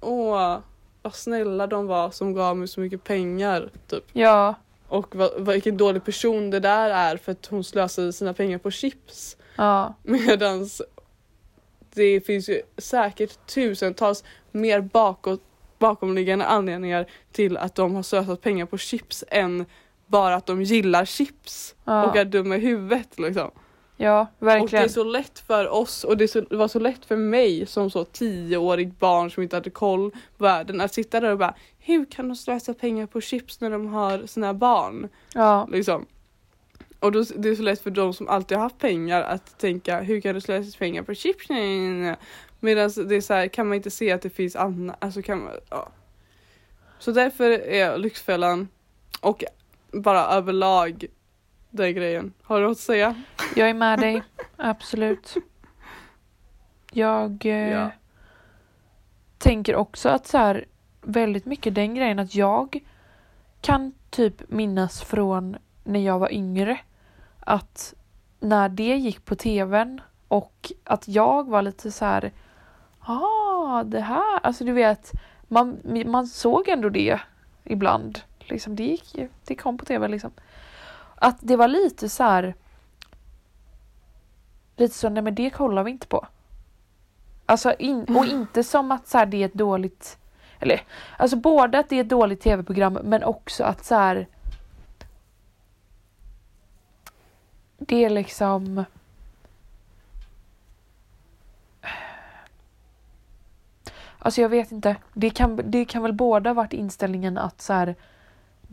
åh 0.00 0.58
vad 1.02 1.14
snälla 1.14 1.66
de 1.66 1.86
var 1.86 2.10
som 2.10 2.34
gav 2.34 2.56
mig 2.56 2.68
så 2.68 2.80
mycket 2.80 3.04
pengar 3.04 3.70
typ. 3.88 4.04
Ja. 4.12 4.54
Och 4.88 5.16
vad, 5.16 5.48
vilken 5.48 5.76
dålig 5.76 6.04
person 6.04 6.50
det 6.50 6.60
där 6.60 6.90
är 6.90 7.16
för 7.16 7.32
att 7.32 7.46
hon 7.46 7.64
slösade 7.64 8.12
sina 8.12 8.34
pengar 8.34 8.58
på 8.58 8.70
chips. 8.70 9.36
Ja. 9.56 9.94
Medans 10.02 10.82
det 11.94 12.20
finns 12.20 12.48
ju 12.48 12.62
säkert 12.78 13.46
tusentals 13.46 14.24
mer 14.52 14.80
bakåt, 14.80 15.42
bakomliggande 15.78 16.44
anledningar 16.44 17.06
till 17.32 17.56
att 17.56 17.74
de 17.74 17.94
har 17.94 18.02
slösat 18.02 18.40
pengar 18.40 18.66
på 18.66 18.78
chips 18.78 19.24
än 19.28 19.66
bara 20.06 20.34
att 20.34 20.46
de 20.46 20.62
gillar 20.62 21.04
chips 21.04 21.74
Ja. 21.84 22.06
och 22.06 22.16
är 22.16 22.24
dumma 22.24 22.56
i 22.56 22.58
huvudet 22.60 23.18
liksom. 23.18 23.50
Ja, 23.96 24.20
Och 24.20 24.26
det 24.38 24.44
verkligen. 24.44 24.84
är 24.84 24.88
så 24.88 25.04
lätt 25.04 25.38
för 25.38 25.68
oss 25.68 26.04
och 26.04 26.16
det, 26.16 26.28
så, 26.28 26.40
det 26.40 26.56
var 26.56 26.68
så 26.68 26.78
lätt 26.78 27.04
för 27.04 27.16
mig 27.16 27.66
som 27.66 27.90
så 27.90 28.04
tioårig 28.04 28.92
barn 28.92 29.30
som 29.30 29.42
inte 29.42 29.56
hade 29.56 29.70
koll 29.70 30.10
på 30.10 30.44
världen 30.44 30.80
att 30.80 30.94
sitta 30.94 31.20
där 31.20 31.30
och 31.30 31.38
bara 31.38 31.54
hur 31.78 32.04
kan 32.04 32.28
de 32.28 32.36
slösa 32.36 32.74
pengar 32.74 33.06
på 33.06 33.20
chips 33.20 33.60
när 33.60 33.70
de 33.70 33.86
har 33.86 34.26
sina 34.26 34.54
barn? 34.54 35.08
Ja. 35.34 35.68
Liksom. 35.72 36.06
Och 37.00 37.12
då, 37.12 37.24
det 37.36 37.48
är 37.48 37.54
så 37.54 37.62
lätt 37.62 37.80
för 37.80 37.90
de 37.90 38.14
som 38.14 38.28
alltid 38.28 38.56
har 38.56 38.62
haft 38.62 38.78
pengar 38.78 39.22
att 39.22 39.58
tänka 39.58 40.00
hur 40.00 40.20
kan 40.20 40.34
du 40.34 40.40
slösa 40.40 40.78
pengar 40.78 41.02
på 41.02 41.14
chips? 41.14 41.48
Medan 42.60 42.90
det 43.08 43.16
är 43.16 43.20
så 43.20 43.34
här, 43.34 43.48
kan 43.48 43.68
man 43.68 43.76
inte 43.76 43.90
se 43.90 44.12
att 44.12 44.22
det 44.22 44.30
finns 44.30 44.56
annat, 44.56 44.96
alltså 44.98 45.22
kan 45.22 45.44
man, 45.44 45.52
ja. 45.70 45.88
Så 46.98 47.10
därför 47.10 47.50
är 47.50 47.98
Lyxfällan 47.98 48.68
och 49.20 49.44
bara 50.02 50.20
överlag 50.26 51.04
den 51.70 51.94
grejen. 51.94 52.32
Har 52.42 52.60
du 52.60 52.66
något 52.66 52.72
att 52.72 52.78
säga? 52.78 53.14
Jag 53.56 53.70
är 53.70 53.74
med 53.74 53.98
dig. 53.98 54.22
Absolut. 54.56 55.34
Jag 56.92 57.46
eh, 57.46 57.70
Ja. 57.70 57.90
tänker 59.38 59.76
också 59.76 60.08
att 60.08 60.26
så 60.26 60.38
här 60.38 60.64
väldigt 61.02 61.44
mycket 61.46 61.74
den 61.74 61.94
grejen 61.94 62.18
att 62.18 62.34
jag 62.34 62.80
kan 63.60 63.92
typ 64.10 64.50
minnas 64.50 65.02
från 65.02 65.56
när 65.84 66.00
jag 66.00 66.18
var 66.18 66.32
yngre 66.32 66.78
att 67.40 67.94
när 68.40 68.68
det 68.68 68.96
gick 68.96 69.24
på 69.24 69.34
tvn 69.36 70.00
och 70.28 70.72
att 70.84 71.08
jag 71.08 71.48
var 71.48 71.62
lite 71.62 71.90
så 71.92 72.04
här 72.04 72.32
ah 73.00 73.82
det 73.84 74.00
här, 74.00 74.40
alltså 74.42 74.64
du 74.64 74.72
vet 74.72 75.12
man, 75.48 75.78
man 76.06 76.26
såg 76.26 76.68
ändå 76.68 76.88
det 76.88 77.20
ibland. 77.64 78.20
Liksom 78.48 78.76
det 78.76 78.82
gick 78.82 79.18
ju, 79.18 79.28
det 79.44 79.54
kom 79.54 79.78
på 79.78 79.84
tv 79.84 80.08
liksom. 80.08 80.32
Att 81.14 81.36
det 81.40 81.56
var 81.56 81.68
lite 81.68 82.08
så 82.08 82.22
här 82.22 82.54
lite 84.76 84.94
så, 84.94 85.08
nej 85.08 85.22
men 85.22 85.34
det 85.34 85.50
kollar 85.50 85.84
vi 85.84 85.90
inte 85.90 86.06
på. 86.06 86.26
Alltså 87.46 87.74
in, 87.78 88.16
och 88.16 88.26
inte 88.26 88.64
som 88.64 88.92
att 88.92 89.08
så 89.08 89.18
här, 89.18 89.26
det 89.26 89.36
är 89.36 89.46
ett 89.46 89.54
dåligt, 89.54 90.18
eller 90.58 90.82
alltså 91.18 91.36
både 91.36 91.78
att 91.78 91.88
det 91.88 91.96
är 91.96 92.00
ett 92.00 92.08
dåligt 92.08 92.40
tv-program 92.40 92.98
men 93.02 93.24
också 93.24 93.64
att 93.64 93.84
så 93.84 93.94
här 93.94 94.26
det 97.78 98.04
är 98.04 98.10
liksom 98.10 98.84
Alltså 104.18 104.40
jag 104.40 104.48
vet 104.48 104.72
inte. 104.72 104.96
Det 105.12 105.30
kan, 105.30 105.60
det 105.64 105.84
kan 105.84 106.02
väl 106.02 106.12
båda 106.12 106.54
varit 106.54 106.72
inställningen 106.72 107.38
att 107.38 107.60
så 107.60 107.72
här, 107.72 107.94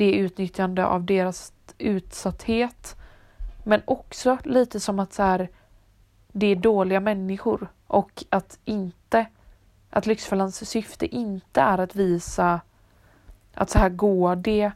det 0.01 0.15
är 0.15 0.23
utnyttjande 0.23 0.85
av 0.85 1.03
deras 1.03 1.53
utsatthet. 1.77 2.95
Men 3.63 3.81
också 3.85 4.37
lite 4.43 4.79
som 4.79 4.99
att 4.99 5.13
så 5.13 5.23
här, 5.23 5.49
det 6.31 6.47
är 6.47 6.55
dåliga 6.55 6.99
människor 6.99 7.67
och 7.87 8.23
att 8.29 8.59
inte 8.65 9.25
att 9.89 10.05
Lyxfällans 10.05 10.69
syfte 10.69 11.15
inte 11.15 11.61
är 11.61 11.77
att 11.77 11.95
visa 11.95 12.61
att 13.53 13.69
så 13.69 13.79
här 13.79 13.89
går 13.89 14.35
det 14.35 14.71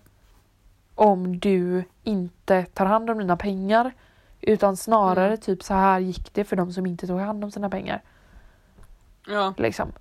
om 0.96 1.40
du 1.40 1.84
inte 2.04 2.66
tar 2.66 2.86
hand 2.86 3.10
om 3.10 3.18
dina 3.18 3.38
pengar 3.38 3.92
utan 4.42 4.78
snarare 4.78 5.28
Mm. 5.28 5.38
typ 5.38 5.64
så 5.64 5.74
här 5.74 6.00
gick 6.00 6.34
det 6.34 6.44
för 6.44 6.56
de 6.56 6.74
som 6.74 6.86
inte 6.86 7.08
tog 7.08 7.20
hand 7.20 7.44
om 7.44 7.52
sina 7.52 7.70
pengar. 7.70 8.02
Ja. 9.28 9.54
Liksom. 9.58 9.92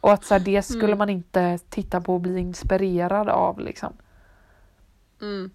Och 0.00 0.12
att 0.12 0.24
så 0.24 0.34
här, 0.34 0.40
det 0.40 0.62
skulle 0.62 0.84
Mm. 0.86 0.98
man 0.98 1.10
inte 1.10 1.58
titta 1.68 2.00
på 2.00 2.14
och 2.14 2.20
bli 2.20 2.38
inspirerad 2.40 3.28
av 3.28 3.60
liksom. 3.60 3.92
Mm. 5.20 5.50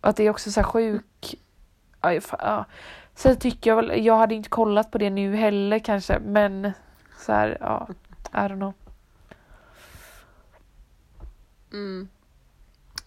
Att 0.00 0.16
det 0.16 0.22
är 0.22 0.30
också 0.30 0.50
så 0.50 0.62
sjuk... 0.62 1.34
Aj, 2.00 2.18
fa- 2.18 2.36
ja. 2.38 2.64
Sen 3.14 3.36
tycker 3.36 3.70
jag 3.70 3.76
väl, 3.76 4.04
jag 4.04 4.16
hade 4.16 4.34
inte 4.34 4.48
kollat 4.48 4.90
på 4.90 4.98
det 4.98 5.10
nu 5.10 5.36
heller 5.36 5.78
kanske 5.78 6.18
men 6.18 6.72
så 7.18 7.32
här, 7.32 7.58
ja, 7.60 7.88
I 8.32 8.36
don't 8.36 8.56
know. 8.56 8.74
Mm. 11.72 12.08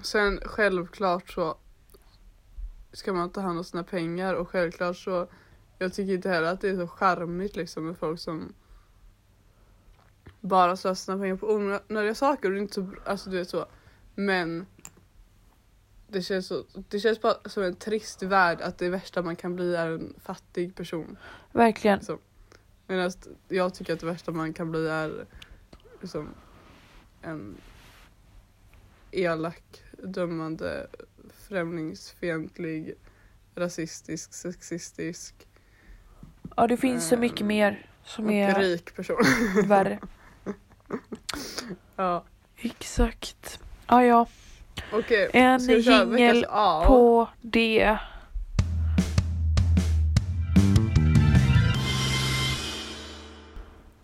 Sen 0.03 0.39
självklart 0.45 1.29
så 1.29 1.57
ska 2.91 3.13
man 3.13 3.29
ta 3.29 3.41
hand 3.41 3.57
om 3.57 3.63
sina 3.63 3.83
pengar 3.83 4.33
och 4.33 4.49
självklart 4.49 4.97
så 4.97 5.27
jag 5.79 5.93
tycker 5.93 6.13
inte 6.13 6.29
heller 6.29 6.47
att 6.47 6.61
det 6.61 6.69
är 6.69 6.75
så 6.75 6.87
charmigt 6.87 7.55
liksom 7.55 7.85
med 7.85 7.97
folk 7.97 8.19
som 8.19 8.53
bara 10.41 10.75
slösar 10.75 10.95
sina 10.95 11.17
pengar 11.17 11.35
på 11.35 11.47
onödiga 11.53 12.15
saker 12.15 12.47
och 12.47 12.53
det 12.53 12.59
är 12.59 12.61
inte 12.61 12.73
så, 12.73 12.87
alltså 13.05 13.29
du 13.29 13.37
vet 13.37 13.49
så. 13.49 13.65
Men 14.15 14.65
det 16.15 16.21
känns, 16.21 16.47
så, 16.47 16.63
det 16.89 16.99
känns 16.99 17.21
bara 17.21 17.35
som 17.45 17.63
en 17.63 17.75
trist 17.75 18.23
värld 18.23 18.61
att 18.61 18.77
det 18.77 18.89
värsta 18.89 19.21
man 19.21 19.35
kan 19.35 19.55
bli 19.55 19.75
är 19.75 19.87
en 19.89 20.13
fattig 20.23 20.75
person. 20.75 21.17
Verkligen. 21.51 21.97
Liksom. 21.97 22.19
Medan 22.87 23.11
jag 23.47 23.73
tycker 23.73 23.93
att 23.93 23.99
det 23.99 24.05
värsta 24.05 24.31
man 24.31 24.53
kan 24.53 24.71
bli 24.71 24.87
är 24.87 25.25
liksom 26.01 26.29
en 27.21 27.57
elak, 29.11 29.83
dömande, 30.03 30.87
främlingsfientlig, 31.47 32.93
rasistisk, 33.55 34.33
sexistisk 34.33 35.47
Ja 36.57 36.67
det 36.67 36.77
finns 36.77 37.07
så 37.07 37.17
mycket 37.17 37.41
Ehm, 37.41 37.47
mer 37.47 37.89
som 38.03 38.25
och 38.25 38.31
är 38.31 38.59
rik 38.59 38.95
person. 38.95 39.17
värre. 39.67 39.99
ja. 41.95 42.23
Exakt. 42.57 43.59
Ja 43.87 44.03
ja, 44.03 44.27
Okej, 44.91 45.29
En 45.33 45.59
jingel 45.59 46.45
på 46.87 47.27
det. 47.41 47.97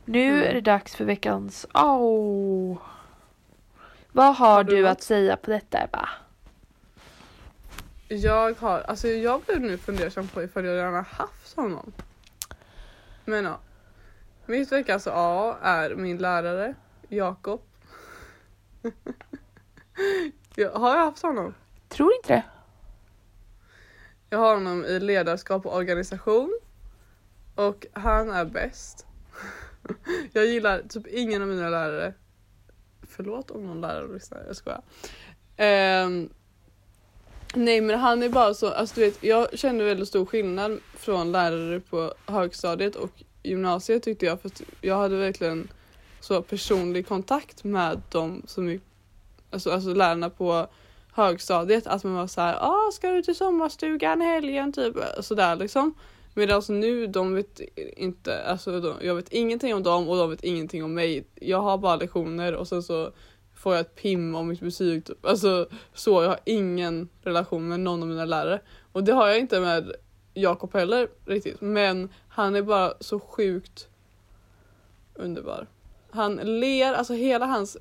Nu 0.05 0.27
Mm. 0.27 0.43
är 0.49 0.53
det 0.53 0.61
dags 0.61 0.95
för 0.95 1.05
veckans 1.05 1.67
Au. 1.71 2.77
Vad 4.11 4.35
har, 4.35 4.47
Har 4.47 4.63
du 4.63 4.75
du 4.75 4.87
att 4.87 5.01
säga 5.01 5.37
på 5.37 5.51
detta 5.51 5.83
Ebba? 5.83 6.09
Jag 8.07 8.53
har, 8.59 8.79
alltså 8.81 9.07
jag 9.07 9.41
blev 9.41 9.61
nu 9.61 9.77
fundersam 9.77 10.27
på 10.27 10.43
ifall 10.43 10.65
jag 10.65 10.75
redan 10.75 10.93
har 10.93 11.01
haft 11.03 11.55
honom. 11.55 11.91
Men 13.25 13.45
ja. 13.45 13.59
Mitt 14.45 14.71
veckans 14.71 15.07
A 15.11 15.55
är 15.61 15.95
min 15.95 16.17
lärare, 16.17 16.75
Jakob. 17.09 17.61
jag, 20.55 20.71
har 20.71 20.95
jag 20.95 21.05
haft 21.05 21.21
honom? 21.21 21.53
Tror 21.89 22.13
inte 22.13 22.33
det. 22.33 22.43
Jag 24.29 24.39
har 24.39 24.53
honom 24.53 24.85
i 24.85 24.99
ledarskap 24.99 25.65
och 25.65 25.75
organisation. 25.75 26.59
Och 27.55 27.85
han 27.93 28.29
är 28.29 28.45
bäst. 28.45 29.05
jag 30.33 30.45
gillar 30.45 30.81
typ 30.89 31.07
ingen 31.07 31.41
av 31.41 31.47
mina 31.47 31.69
lärare. 31.69 32.13
Förlåt 33.01 33.51
om 33.51 33.67
någon 33.67 33.81
lärare 33.81 34.13
lyssnar, 34.13 34.43
jag 34.47 34.55
skojar. 34.55 34.81
Ehm, 35.57 36.29
nej 37.55 37.81
men 37.81 37.99
han 37.99 38.23
är 38.23 38.29
bara 38.29 38.53
så, 38.53 38.69
alltså 38.69 38.95
du 38.95 39.01
vet 39.01 39.23
jag 39.23 39.59
kände 39.59 39.83
väldigt 39.83 40.07
stor 40.07 40.25
skillnad 40.25 40.79
från 40.93 41.31
lärare 41.31 41.79
på 41.79 42.13
högstadiet 42.25 42.95
och 42.95 43.11
gymnasiet 43.43 44.03
tyckte 44.03 44.25
jag 44.25 44.41
för 44.41 44.51
jag 44.81 44.97
hade 44.97 45.17
verkligen 45.17 45.67
så 46.19 46.41
personlig 46.41 47.07
kontakt 47.07 47.63
med 47.63 48.01
dem 48.09 48.43
som 48.47 48.69
gick, 48.69 48.81
alltså, 49.51 49.71
alltså 49.71 49.93
lärarna 49.93 50.29
på 50.29 50.67
högstadiet 51.13 51.87
att 51.87 52.03
man 52.03 52.13
var 52.13 52.27
så 52.27 52.41
här, 52.41 52.57
ah, 52.61 52.91
ska 52.91 53.11
du 53.11 53.21
till 53.21 53.35
sommarstugan 53.35 54.21
i 54.21 54.25
helgen 54.25 54.73
typ 54.73 54.95
sådär 55.19 55.55
liksom. 55.55 55.93
Medan 56.33 56.55
alltså, 56.55 56.73
nu 56.73 57.07
de 57.07 57.35
vet 57.35 57.61
inte, 57.97 58.43
alltså 58.43 58.79
de, 58.79 58.95
jag 59.01 59.15
vet 59.15 59.33
ingenting 59.33 59.75
om 59.75 59.83
dem 59.83 60.09
och 60.09 60.17
de 60.17 60.29
vet 60.29 60.43
ingenting 60.43 60.83
om 60.83 60.93
mig. 60.93 61.27
Jag 61.35 61.61
har 61.61 61.77
bara 61.77 61.95
lektioner 61.95 62.55
och 62.55 62.67
sen 62.67 62.83
så 62.83 63.11
får 63.55 63.73
jag 63.73 63.81
ett 63.81 63.95
pim 63.95 64.35
om 64.35 64.47
mitt 64.47 64.59
betyg. 64.59 65.05
Typ. 65.05 65.25
Alltså 65.25 65.67
så, 65.93 66.23
jag 66.23 66.29
har 66.29 66.39
ingen 66.45 67.09
relation 67.21 67.67
med 67.67 67.79
någon 67.79 68.01
av 68.01 68.09
mina 68.09 68.25
lärare. 68.25 68.61
Och 68.91 69.03
det 69.03 69.13
har 69.13 69.27
jag 69.27 69.39
inte 69.39 69.59
med 69.59 69.91
Jakob 70.33 70.73
heller 70.73 71.07
riktigt. 71.25 71.61
Men 71.61 72.09
han 72.27 72.55
är 72.55 72.61
bara 72.61 72.93
så 72.99 73.19
sjukt 73.19 73.87
underbar. 75.15 75.67
Han 76.11 76.35
ler, 76.35 76.93
alltså 76.93 77.13
hela 77.13 77.45
hans 77.45 77.77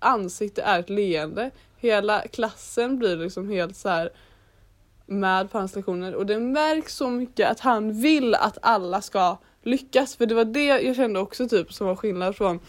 ansikte 0.00 0.62
är 0.62 0.80
ett 0.80 0.90
leende. 0.90 1.50
Hela 1.76 2.28
klassen 2.28 2.98
blir 2.98 3.16
liksom 3.16 3.48
helt 3.50 3.76
så 3.76 3.88
här 3.88 4.10
med 5.06 5.50
på 5.50 5.58
hans 5.58 5.76
lektioner 5.76 6.14
och 6.14 6.26
det 6.26 6.38
märks 6.38 6.94
så 6.96 7.10
mycket 7.10 7.50
att 7.50 7.60
han 7.60 8.00
vill 8.00 8.34
att 8.34 8.58
alla 8.62 9.00
ska 9.00 9.36
lyckas 9.62 10.16
för 10.16 10.26
det 10.26 10.34
var 10.34 10.44
det 10.44 10.64
jag 10.64 10.96
kände 10.96 11.20
också 11.20 11.48
typ 11.48 11.72
som 11.72 11.86
var 11.86 11.96
skillnad 11.96 12.36
från 12.36 12.60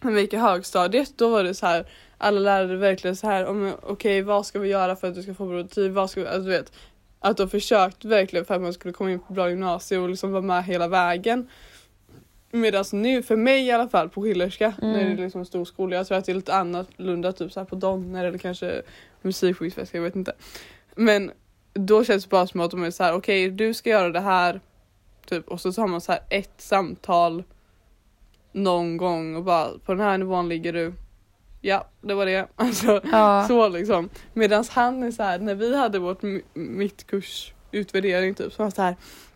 när 0.00 0.12
vi 0.12 0.20
gick 0.20 0.32
i 0.32 0.36
högstadiet. 0.36 1.12
Då 1.16 1.28
var 1.28 1.44
det 1.44 1.54
så 1.54 1.66
här 1.66 1.86
alla 2.18 2.40
lärare 2.40 2.76
verkligen 2.76 3.16
så 3.16 3.26
här 3.26 3.46
okej 3.46 3.74
okay, 3.92 4.22
vad 4.22 4.46
ska 4.46 4.58
vi 4.58 4.68
göra 4.68 4.96
för 4.96 5.08
att 5.08 5.14
du 5.14 5.22
ska 5.22 5.34
få 5.34 5.46
bra 5.46 5.62
betyg? 5.62 5.92
Vad 5.92 6.10
ska 6.10 6.20
vi, 6.20 6.26
alltså, 6.26 6.42
du 6.42 6.50
vet, 6.50 6.72
att 7.20 7.36
de 7.36 7.48
försökt 7.48 8.04
verkligen 8.04 8.44
för 8.44 8.54
att 8.54 8.62
man 8.62 8.72
skulle 8.72 8.94
komma 8.94 9.10
in 9.10 9.20
på 9.20 9.32
bra 9.32 9.50
gymnasium 9.50 10.02
och 10.02 10.08
liksom 10.08 10.32
vara 10.32 10.42
med 10.42 10.64
hela 10.64 10.88
vägen. 10.88 11.48
Medan 12.54 12.84
nu 12.92 13.22
för 13.22 13.36
mig 13.36 13.66
i 13.66 13.70
alla 13.70 13.88
fall 13.88 14.08
på 14.08 14.22
Schillerska 14.22 14.74
mm. 14.82 14.92
när 14.92 15.04
det 15.04 15.10
är 15.12 15.16
liksom 15.16 15.38
en 15.38 15.46
stor 15.46 15.64
skola. 15.64 15.96
Jag 15.96 16.06
tror 16.06 16.18
att 16.18 16.24
det 16.24 16.32
är 16.32 16.36
lite 16.36 16.54
annorlunda 16.54 17.32
typ 17.32 17.52
så 17.52 17.60
här 17.60 17.64
på 17.64 17.76
Donner 17.76 18.24
eller 18.24 18.38
kanske 18.38 18.82
musikskyddsfest, 19.22 19.94
jag 19.94 20.02
vet 20.02 20.16
inte. 20.16 20.32
Men 20.96 21.32
då 21.72 22.04
känns 22.04 22.24
det 22.24 22.30
bara 22.30 22.46
som 22.46 22.60
att 22.60 22.70
de 22.70 22.82
är 22.82 22.90
så 22.90 23.04
här 23.04 23.12
okej 23.12 23.46
okay, 23.46 23.56
du 23.56 23.74
ska 23.74 23.90
göra 23.90 24.10
det 24.10 24.20
här 24.20 24.60
typ 25.26 25.48
och 25.48 25.60
så 25.60 25.80
har 25.80 25.88
man 25.88 26.00
så 26.00 26.12
här 26.12 26.20
ett 26.30 26.54
samtal 26.60 27.44
någon 28.52 28.96
gång 28.96 29.36
och 29.36 29.44
bara 29.44 29.68
på 29.84 29.94
den 29.94 30.00
här 30.00 30.18
nivån 30.18 30.48
ligger 30.48 30.72
du. 30.72 30.94
Ja, 31.60 31.88
det 32.00 32.14
var 32.14 32.26
det. 32.26 32.48
Alltså 32.56 33.00
ja. 33.12 33.44
så 33.48 33.68
liksom. 33.68 34.08
Medan 34.32 34.64
han 34.70 35.02
är 35.02 35.10
så 35.10 35.22
här 35.22 35.38
när 35.38 35.54
vi 35.54 35.76
hade 35.76 35.98
vårt 35.98 36.22
mittkurs 36.54 37.52
utvärdering 37.70 38.34
typ 38.34 38.52
så 38.52 38.62
var 38.62 38.70
så 38.70 38.82
här 38.82 38.96
Ja 39.00 39.31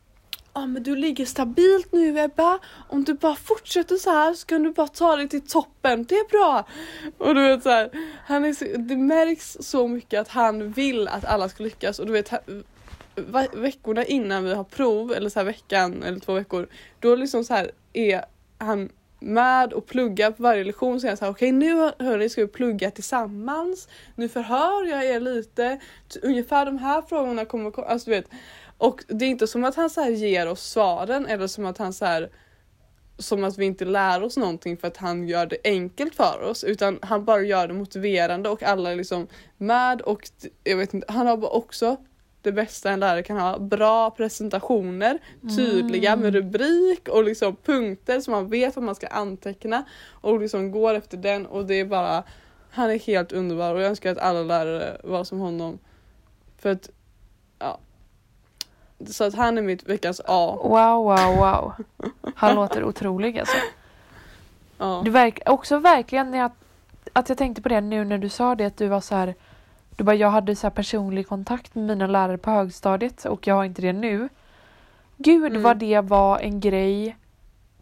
ah, 0.56 0.66
men 0.66 0.82
du 0.82 0.96
ligger 0.96 1.24
stabilt 1.24 1.92
nu 1.92 2.18
Ebba. 2.18 2.58
Om 2.88 3.04
du 3.04 3.14
bara 3.14 3.36
fortsätter 3.36 3.96
så 3.96 4.10
här 4.10 4.34
så 4.34 4.46
kan 4.46 4.62
du 4.62 4.72
bara 4.72 4.88
ta 4.88 5.16
dig 5.16 5.28
till 5.28 5.46
toppen. 5.46 6.04
Det 6.04 6.14
är 6.14 6.28
bra. 6.28 6.66
Och 7.18 7.34
du 7.34 7.42
vet 7.42 7.62
så 7.62 7.70
här, 7.70 7.90
han 8.26 8.44
är 8.44 8.52
så, 8.52 8.64
det 8.64 8.96
märks 8.96 9.56
så 9.60 9.88
mycket 9.88 10.20
att 10.20 10.28
han 10.28 10.72
vill 10.72 11.08
att 11.08 11.24
alla 11.24 11.48
ska 11.48 11.64
lyckas 11.64 11.98
och 11.98 12.06
du 12.06 12.12
vet 12.12 12.32
veckorna 13.52 14.04
innan 14.04 14.44
vi 14.44 14.54
har 14.54 14.64
prov 14.64 15.12
eller 15.12 15.30
så 15.30 15.38
här 15.38 15.46
veckan 15.46 16.02
eller 16.02 16.20
två 16.20 16.32
veckor 16.32 16.68
då 17.00 17.14
liksom 17.14 17.44
så 17.44 17.54
här 17.54 17.70
är 17.92 18.24
han 18.58 18.88
med 19.20 19.72
och 19.72 19.86
pluggar 19.86 20.30
på 20.30 20.42
varje 20.42 20.64
lektion 20.64 21.00
så 21.00 21.06
är 21.06 21.10
jag 21.10 21.18
såhär 21.18 21.32
okej 21.32 21.48
okay, 21.48 21.58
nu 21.58 21.92
hörni 21.98 22.28
ska 22.28 22.40
vi 22.40 22.48
plugga 22.48 22.90
tillsammans. 22.90 23.88
Nu 24.14 24.28
förhör 24.28 24.84
jag 24.84 25.04
er 25.04 25.20
lite. 25.20 25.80
Ungefär 26.22 26.66
de 26.66 26.78
här 26.78 27.02
frågorna 27.02 27.44
kommer 27.44 27.84
alltså 27.84 28.10
du 28.10 28.16
vet 28.16 28.30
och 28.78 29.04
det 29.08 29.24
är 29.24 29.28
inte 29.28 29.46
som 29.46 29.64
att 29.64 29.74
han 29.74 29.90
så 29.90 30.00
här 30.00 30.10
ger 30.10 30.48
oss 30.48 30.70
svaren 30.70 31.26
eller 31.26 31.46
som 31.46 31.66
att 31.66 31.78
han 31.78 31.92
så 31.92 32.04
här 32.04 32.30
som 33.18 33.44
att 33.44 33.58
vi 33.58 33.64
inte 33.64 33.84
lär 33.84 34.22
oss 34.22 34.36
någonting 34.36 34.76
för 34.76 34.88
att 34.88 34.96
han 34.96 35.28
gör 35.28 35.46
det 35.46 35.56
enkelt 35.64 36.14
för 36.14 36.42
oss 36.42 36.64
utan 36.64 36.98
han 37.02 37.24
bara 37.24 37.40
gör 37.40 37.68
det 37.68 37.74
motiverande 37.74 38.48
och 38.48 38.62
alla 38.62 38.92
är 38.92 38.96
liksom 38.96 39.26
med 39.56 40.00
och 40.00 40.28
jag 40.64 40.76
vet 40.76 40.94
inte, 40.94 41.12
han 41.12 41.26
har 41.26 41.54
också 41.54 41.96
det 42.42 42.52
bästa 42.52 42.90
en 42.90 43.00
lärare 43.00 43.22
kan 43.22 43.36
ha. 43.36 43.58
Bra 43.58 44.10
presentationer, 44.10 45.18
tydliga 45.56 46.12
mm. 46.12 46.22
med 46.22 46.34
rubrik 46.34 47.08
och 47.08 47.24
liksom 47.24 47.56
punkter 47.56 48.20
så 48.20 48.30
man 48.30 48.50
vet 48.50 48.76
vad 48.76 48.84
man 48.84 48.94
ska 48.94 49.06
anteckna 49.06 49.84
och 50.10 50.40
liksom 50.40 50.70
går 50.70 50.94
efter 50.94 51.16
den 51.16 51.46
och 51.46 51.66
det 51.66 51.74
är 51.74 51.84
bara 51.84 52.24
han 52.70 52.90
är 52.90 52.98
helt 52.98 53.32
underbar 53.32 53.74
och 53.74 53.80
jag 53.80 53.88
önskar 53.88 54.12
att 54.12 54.18
alla 54.18 54.42
lärare 54.42 55.00
var 55.04 55.24
som 55.24 55.38
honom. 55.38 55.78
För 56.58 56.70
att 56.70 56.90
så 59.06 59.24
att 59.24 59.34
han 59.34 59.58
är 59.58 59.62
mitt 59.62 59.88
veckans 59.88 60.20
A. 60.26 60.58
Wow, 60.62 61.04
wow, 61.04 61.36
wow. 61.36 61.72
Han 62.34 62.54
låter 62.54 62.84
otrolig 62.84 63.38
alltså. 63.38 63.56
Ja. 64.78 65.02
Du 65.04 65.10
verk, 65.10 65.40
också 65.46 65.78
verkligen 65.78 66.30
när 66.30 66.38
jag, 66.38 66.50
att 67.12 67.28
jag 67.28 67.38
tänkte 67.38 67.62
på 67.62 67.68
det 67.68 67.80
nu 67.80 68.04
när 68.04 68.18
du 68.18 68.28
sa 68.28 68.54
det 68.54 68.64
att 68.64 68.76
du 68.76 68.88
var 68.88 69.00
så 69.00 69.14
här. 69.14 69.34
Du 69.96 70.04
bara, 70.04 70.16
jag 70.16 70.30
hade 70.30 70.56
så 70.56 70.70
personlig 70.70 71.28
kontakt 71.28 71.74
med 71.74 71.84
mina 71.84 72.06
lärare 72.06 72.38
på 72.38 72.50
högstadiet 72.50 73.24
och 73.24 73.46
jag 73.46 73.54
har 73.54 73.64
inte 73.64 73.82
det 73.82 73.92
nu. 73.92 74.28
Gud 75.16 75.52
mm. 75.52 75.62
vad 75.62 75.76
det 75.76 76.00
var 76.00 76.38
en 76.38 76.60
grej 76.60 77.16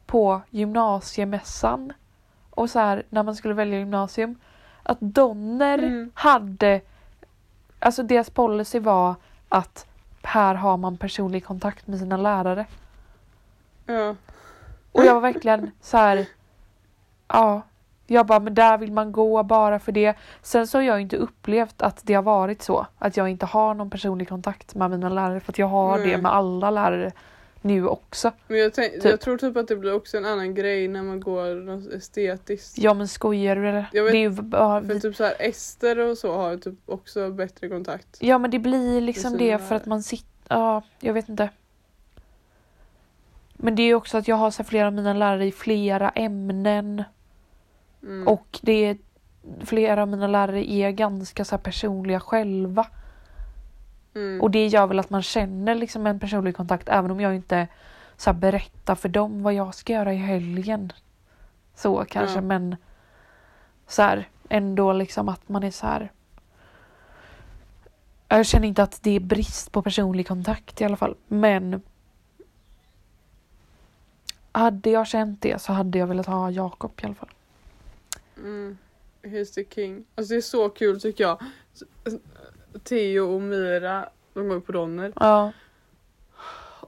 på 0.06 0.40
gymnasiemässan. 0.50 1.92
Och 2.50 2.70
så 2.70 2.78
här 2.78 3.02
när 3.08 3.22
man 3.22 3.34
skulle 3.34 3.54
välja 3.54 3.78
gymnasium. 3.78 4.36
Att 4.82 5.00
Donner 5.00 5.78
mm. 5.78 6.10
hade, 6.14 6.80
alltså 7.78 8.02
deras 8.02 8.30
policy 8.30 8.78
var 8.78 9.14
att 9.48 9.86
här 10.26 10.54
har 10.54 10.76
man 10.76 10.96
personlig 10.96 11.44
kontakt 11.44 11.86
med 11.86 11.98
sina 11.98 12.16
lärare. 12.16 12.66
Ja. 13.86 14.14
Och 14.92 15.04
jag 15.04 15.14
var 15.14 15.20
verkligen 15.20 15.70
så 15.80 15.96
här. 15.96 16.26
Ja. 17.28 17.62
Jag 18.06 18.26
bara, 18.26 18.40
men 18.40 18.54
där 18.54 18.78
vill 18.78 18.92
man 18.92 19.12
gå 19.12 19.42
bara 19.42 19.78
för 19.78 19.92
det. 19.92 20.16
Sen 20.42 20.66
så 20.66 20.78
har 20.78 20.82
jag 20.82 21.00
inte 21.00 21.16
upplevt 21.16 21.82
att 21.82 22.00
det 22.02 22.14
har 22.14 22.22
varit 22.22 22.62
så. 22.62 22.86
Att 22.98 23.16
jag 23.16 23.28
inte 23.28 23.46
har 23.46 23.74
någon 23.74 23.90
personlig 23.90 24.28
kontakt 24.28 24.74
med 24.74 24.90
mina 24.90 25.08
lärare. 25.08 25.40
För 25.40 25.52
att 25.52 25.58
jag 25.58 25.66
har 25.66 25.98
mm. 25.98 26.08
det 26.08 26.18
med 26.18 26.32
alla 26.32 26.70
lärare 26.70 27.12
nu 27.64 27.88
också. 27.88 28.32
Men 28.48 28.58
jag, 28.58 28.74
tänk, 28.74 28.92
typ. 28.92 29.04
jag 29.04 29.20
tror 29.20 29.38
typ 29.38 29.56
att 29.56 29.68
det 29.68 29.76
blir 29.76 29.94
också 29.94 30.16
en 30.16 30.24
annan 30.24 30.54
grej 30.54 30.88
när 30.88 31.02
man 31.02 31.20
går 31.20 31.54
något 31.54 31.92
estetiskt. 31.92 32.78
Ja 32.78 32.94
men 32.94 33.08
skojar 33.08 33.56
du 33.56 33.68
eller? 33.68 33.80
Vet, 33.80 33.92
det 33.92 34.18
är 34.18 34.20
ju 34.20 34.30
bara, 34.30 34.82
för 34.82 34.98
typ 34.98 35.16
så 35.16 35.24
här 35.24 35.34
Ester 35.38 35.98
och 35.98 36.18
så 36.18 36.32
har 36.32 36.56
typ 36.56 36.74
också 36.86 37.30
bättre 37.30 37.68
kontakt. 37.68 38.16
Ja 38.20 38.38
men 38.38 38.50
det 38.50 38.58
blir 38.58 39.00
liksom 39.00 39.38
det 39.38 39.58
för 39.58 39.74
att 39.74 39.86
man 39.86 40.02
sitter, 40.02 40.28
ja 40.48 40.82
jag 41.00 41.14
vet 41.14 41.28
inte. 41.28 41.48
Men 43.54 43.74
det 43.76 43.82
är 43.82 43.86
ju 43.86 43.94
också 43.94 44.18
att 44.18 44.28
jag 44.28 44.36
har 44.36 44.50
så 44.50 44.64
flera 44.64 44.86
av 44.86 44.92
mina 44.92 45.14
lärare 45.14 45.46
i 45.46 45.52
flera 45.52 46.10
ämnen. 46.10 47.04
Mm. 48.02 48.28
Och 48.28 48.58
det 48.62 48.72
är 48.72 48.98
flera 49.64 50.02
av 50.02 50.08
mina 50.08 50.26
lärare 50.26 50.70
är 50.70 50.90
ganska 50.90 51.44
så 51.44 51.58
personliga 51.58 52.20
själva. 52.20 52.86
Mm. 54.14 54.40
Och 54.40 54.50
det 54.50 54.66
gör 54.66 54.86
väl 54.86 54.98
att 54.98 55.10
man 55.10 55.22
känner 55.22 55.74
liksom 55.74 56.06
en 56.06 56.20
personlig 56.20 56.56
kontakt 56.56 56.88
även 56.88 57.10
om 57.10 57.20
jag 57.20 57.34
inte 57.34 57.68
så 58.16 58.32
berättar 58.32 58.94
för 58.94 59.08
dem 59.08 59.42
vad 59.42 59.54
jag 59.54 59.74
ska 59.74 59.92
göra 59.92 60.12
i 60.14 60.16
helgen. 60.16 60.92
Så 61.74 62.04
kanske 62.04 62.38
mm. 62.38 62.46
men 62.46 62.76
så 63.86 64.02
här, 64.02 64.28
ändå 64.48 64.92
liksom 64.92 65.28
att 65.28 65.48
man 65.48 65.62
är 65.62 65.70
så 65.70 65.86
här. 65.86 66.12
Jag 68.28 68.46
känner 68.46 68.68
inte 68.68 68.82
att 68.82 69.02
det 69.02 69.10
är 69.10 69.20
brist 69.20 69.72
på 69.72 69.82
personlig 69.82 70.28
kontakt 70.28 70.80
i 70.80 70.84
alla 70.84 70.96
fall 70.96 71.16
men 71.26 71.82
hade 74.52 74.90
jag 74.90 75.06
känt 75.06 75.42
det 75.42 75.62
så 75.62 75.72
hade 75.72 75.98
jag 75.98 76.06
velat 76.06 76.26
ha 76.26 76.50
Jakob 76.50 76.92
i 77.02 77.06
alla 77.06 77.14
fall. 77.14 77.30
Mm. 78.36 78.78
He's 79.22 79.54
the 79.54 79.64
king. 79.64 80.04
Alltså 80.14 80.34
det 80.34 80.38
är 80.38 80.40
så 80.40 80.68
kul 80.68 81.00
tycker 81.00 81.24
jag. 81.24 81.42
Theo 82.82 83.34
och 83.34 83.42
Mira, 83.42 84.08
de 84.34 84.48
går 84.48 84.60
på 84.60 84.72
Donner. 84.72 85.12
Ja. 85.16 85.52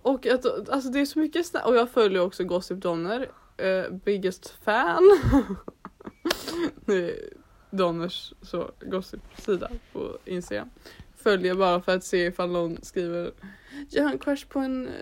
Och 0.03 0.26
att, 0.26 0.68
alltså 0.68 0.91
det 0.91 1.01
är 1.01 1.07
så 1.07 1.18
mycket 1.18 1.47
snack 1.47 1.66
och 1.66 1.76
jag 1.76 1.91
följer 1.91 2.20
också 2.20 2.45
Gossip 2.45 2.78
Donner. 2.78 3.28
Uh, 3.62 3.95
biggest 4.05 4.57
fan. 4.64 5.03
Donners 7.70 8.32
så 8.43 8.70
gossip-sida 8.80 9.70
på 9.93 10.18
Instagram. 10.24 10.70
Följer 11.16 11.55
bara 11.55 11.80
för 11.80 11.97
att 11.97 12.05
se 12.05 12.26
ifall 12.26 12.51
någon 12.51 12.78
skriver 12.82 13.32
Jag 13.91 14.03
har 14.03 14.12
en 14.12 14.18
crush 14.18 14.47
på 14.49 14.59
en 14.59 14.89
uh, 14.89 14.93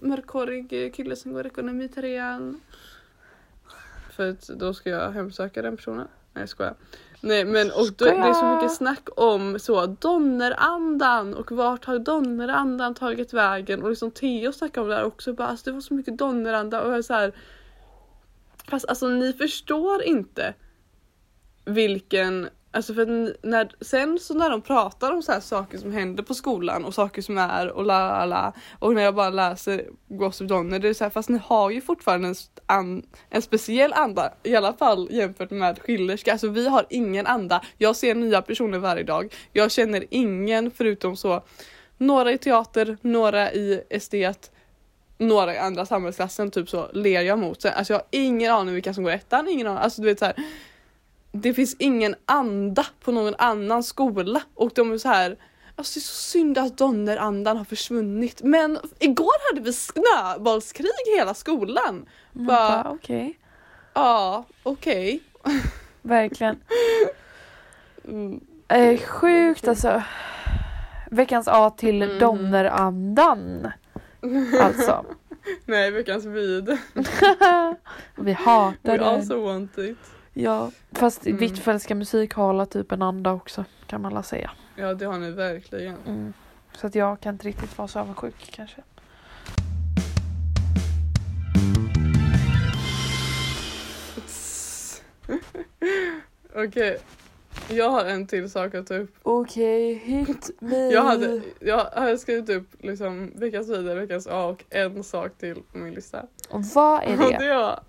mörkhårig 0.00 0.94
kille 0.94 1.16
som 1.16 1.32
går 1.32 1.46
ekonomi 1.46 1.88
trean. 1.88 2.60
För 4.10 4.30
att 4.30 4.48
då 4.48 4.74
ska 4.74 4.90
jag 4.90 5.10
hemsöka 5.10 5.62
den 5.62 5.76
personen. 5.76 6.08
Nej 6.32 6.42
jag 6.42 6.48
skojar. 6.48 6.74
Nej 7.26 7.44
men 7.44 7.70
och 7.70 7.92
då, 7.96 8.04
det 8.04 8.10
är 8.10 8.32
så 8.32 8.54
mycket 8.54 8.76
snack 8.76 9.08
om 9.16 9.58
så 9.58 9.86
donnerandan 9.86 11.34
och 11.34 11.52
vart 11.52 11.84
har 11.84 11.98
donnerandan 11.98 12.94
tagit 12.94 13.32
vägen? 13.32 13.82
Och 13.82 13.90
liksom 13.90 14.10
Theo 14.10 14.52
snackar 14.52 14.82
om 14.82 14.88
det 14.88 14.94
här 14.94 15.04
också 15.04 15.32
bara 15.32 15.48
alltså, 15.48 15.70
det 15.70 15.72
var 15.72 15.80
så 15.80 15.94
mycket 15.94 16.18
donneranda 16.18 16.82
och 16.82 16.90
jag 16.90 16.98
är 16.98 17.02
så 17.02 17.14
här, 17.14 17.32
Fast 18.68 18.88
alltså 18.88 19.08
ni 19.08 19.32
förstår 19.32 20.02
inte 20.02 20.54
vilken 21.64 22.48
Alltså 22.74 22.94
för 22.94 23.02
att 23.02 23.36
när, 23.42 23.70
sen 23.80 24.18
så 24.18 24.34
när 24.34 24.50
de 24.50 24.62
pratar 24.62 25.12
om 25.12 25.22
så 25.22 25.32
här 25.32 25.40
saker 25.40 25.78
som 25.78 25.92
händer 25.92 26.22
på 26.22 26.34
skolan 26.34 26.84
och 26.84 26.94
saker 26.94 27.22
som 27.22 27.38
är 27.38 27.68
och 27.68 27.84
la 27.84 28.08
la 28.08 28.24
la 28.24 28.52
och 28.78 28.94
när 28.94 29.02
jag 29.02 29.14
bara 29.14 29.30
läser 29.30 29.84
Gossip 30.08 30.48
Donner 30.48 30.78
det 30.78 30.88
är 30.88 30.94
så 30.94 31.04
här 31.04 31.10
fast 31.10 31.28
ni 31.28 31.40
har 31.44 31.70
ju 31.70 31.80
fortfarande 31.80 32.28
en, 32.28 32.34
an, 32.66 33.02
en 33.30 33.42
speciell 33.42 33.92
anda 33.92 34.32
i 34.42 34.56
alla 34.56 34.72
fall 34.72 35.08
jämfört 35.10 35.50
med 35.50 35.78
Schillerska. 35.82 36.32
Alltså 36.32 36.48
vi 36.48 36.68
har 36.68 36.86
ingen 36.90 37.26
anda. 37.26 37.64
Jag 37.78 37.96
ser 37.96 38.14
nya 38.14 38.42
personer 38.42 38.78
varje 38.78 39.02
dag. 39.02 39.34
Jag 39.52 39.70
känner 39.70 40.04
ingen 40.10 40.70
förutom 40.70 41.16
så 41.16 41.42
några 41.98 42.32
i 42.32 42.38
teater, 42.38 42.96
några 43.00 43.52
i 43.52 43.82
estet, 43.90 44.52
några 45.18 45.54
i 45.54 45.58
andra 45.58 45.86
samhällsklassen 45.86 46.50
typ 46.50 46.68
så 46.68 46.88
ler 46.92 47.20
jag 47.20 47.38
mot. 47.38 47.64
Alltså 47.64 47.92
jag 47.92 48.00
har 48.00 48.06
ingen 48.10 48.52
aning 48.52 48.74
vilka 48.74 48.94
som 48.94 49.04
går 49.04 49.10
ettan, 49.10 49.48
ingen 49.48 49.66
aning. 49.66 49.82
Alltså 49.82 50.02
du 50.02 50.08
vet 50.08 50.18
så 50.18 50.24
här. 50.24 50.34
Det 51.36 51.54
finns 51.54 51.76
ingen 51.78 52.14
anda 52.26 52.86
på 53.00 53.12
någon 53.12 53.34
annan 53.38 53.82
skola 53.82 54.42
och 54.54 54.70
de 54.74 54.92
är 54.92 54.98
så 54.98 55.08
här 55.08 55.36
Alltså 55.76 55.94
det 55.94 55.98
är 55.98 56.02
så 56.02 56.14
synd 56.14 56.58
att 56.58 56.78
donnerandan 56.78 57.56
har 57.56 57.64
försvunnit 57.64 58.42
men 58.42 58.78
igår 58.98 59.50
hade 59.52 59.64
vi 59.64 59.72
snöbollskrig 59.72 60.90
hela 61.18 61.34
skolan. 61.34 62.06
Man 62.32 62.46
Bara- 62.46 62.90
Okej, 62.90 63.38
Ja, 63.94 64.44
okej. 64.62 65.22
verkligen. 66.02 66.56
Mm. 68.08 68.40
Eh, 68.68 69.00
sjukt 69.00 69.68
alltså. 69.68 70.02
Veckans 71.10 71.48
A 71.48 71.70
till 71.70 72.02
Mm. 72.02 72.18
donnerandan. 72.18 73.68
Alltså. 74.60 75.04
Nej, 75.64 75.90
veckans 75.90 76.24
vid. 76.24 76.68
Vi 78.16 78.32
hatar 78.32 78.92
We 78.92 78.96
det. 78.98 79.04
also 79.06 79.40
want 79.44 79.78
it. 79.78 79.98
Ja, 80.36 80.70
fast 80.92 81.26
Mm. 81.26 81.38
Hvitfeldtska 81.38 81.94
musik 81.94 82.34
har 82.34 82.66
typ 82.66 82.92
en 82.92 83.02
anda 83.02 83.32
också 83.32 83.64
kan 83.86 84.00
man 84.00 84.14
la 84.14 84.22
säga. 84.22 84.50
Ja, 84.76 84.94
det 84.94 85.04
har 85.04 85.18
ni 85.18 85.30
verkligen. 85.30 85.96
Mm. 86.06 86.32
Så 86.72 86.86
att 86.86 86.94
jag 86.94 87.20
kan 87.20 87.34
inte 87.34 87.46
riktigt 87.46 87.78
vara 87.78 87.88
så 87.88 87.98
avundsjuk 87.98 88.50
kanske. 88.52 88.82
Okej, 96.54 96.98
jag 97.68 97.90
har 97.90 98.04
en 98.04 98.26
till 98.26 98.50
sak 98.50 98.74
att 98.74 98.86
ta 98.86 98.94
upp. 98.94 99.14
Okej, 99.22 99.94
hit 99.94 100.50
me. 100.58 100.90
Jag 100.90 101.02
hade, 101.02 101.42
jag 101.60 101.84
hade 101.84 102.18
skrivit 102.18 102.48
upp 102.50 102.68
liksom 102.78 103.32
veckans 103.36 103.68
vidare, 103.68 104.00
veckans 104.00 104.26
A 104.26 104.44
och 104.46 104.64
en 104.70 105.04
sak 105.04 105.38
till 105.38 105.62
på 105.72 105.78
min 105.78 105.94
lista. 105.94 106.26
Och 106.48 106.64
vad 106.64 107.02
är 107.02 107.12
Och 107.24 107.30
det? 107.30 107.38
det 107.38 107.54
var... 107.54 107.80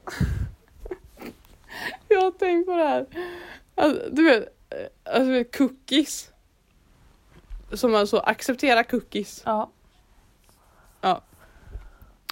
jag 2.15 2.21
har 2.21 2.31
tänkt 2.31 2.65
på 2.65 2.77
det 2.77 2.83
här. 2.83 3.05
Alltså, 3.75 4.09
du 4.11 4.23
vet, 4.23 4.43
eh, 4.69 5.13
alltså, 5.15 5.57
cookies. 5.57 6.31
Som 7.73 7.95
alltså 7.95 8.17
acceptera 8.17 8.83
cookies. 8.83 9.41
Ja. 9.45 9.71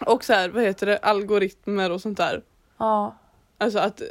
Och 0.06 0.24
så 0.24 0.34
här, 0.34 0.50
vad 0.50 0.64
heter 0.64 0.86
det, 0.86 0.98
algoritmer 0.98 1.92
och 1.92 2.02
sånt 2.02 2.18
där. 2.18 2.44
Ja. 2.78 3.18
Alltså 3.58 3.80
att 3.80 4.02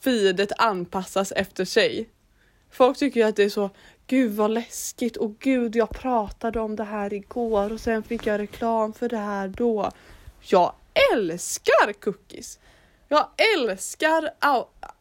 feedet 0.00 0.52
anpassas 0.58 1.32
efter 1.32 1.64
sig. 1.64 2.08
Folk 2.70 2.98
tycker 2.98 3.20
ju 3.20 3.26
att 3.26 3.36
det 3.36 3.44
är 3.44 3.48
så, 3.48 3.70
gud 4.06 4.32
vad 4.32 4.50
läskigt 4.50 5.16
och 5.16 5.38
gud 5.38 5.76
jag 5.76 5.90
pratade 5.90 6.60
om 6.60 6.76
det 6.76 6.84
här 6.84 7.12
igår 7.12 7.72
och 7.72 7.80
sen 7.80 8.02
fick 8.02 8.26
jag 8.26 8.38
reklam 8.38 8.92
för 8.92 9.08
det 9.08 9.16
här 9.16 9.48
då. 9.48 9.90
Jag 10.40 10.72
älskar 11.14 11.92
cookies! 11.92 12.58
Jag 13.08 13.28
älskar 13.56 14.30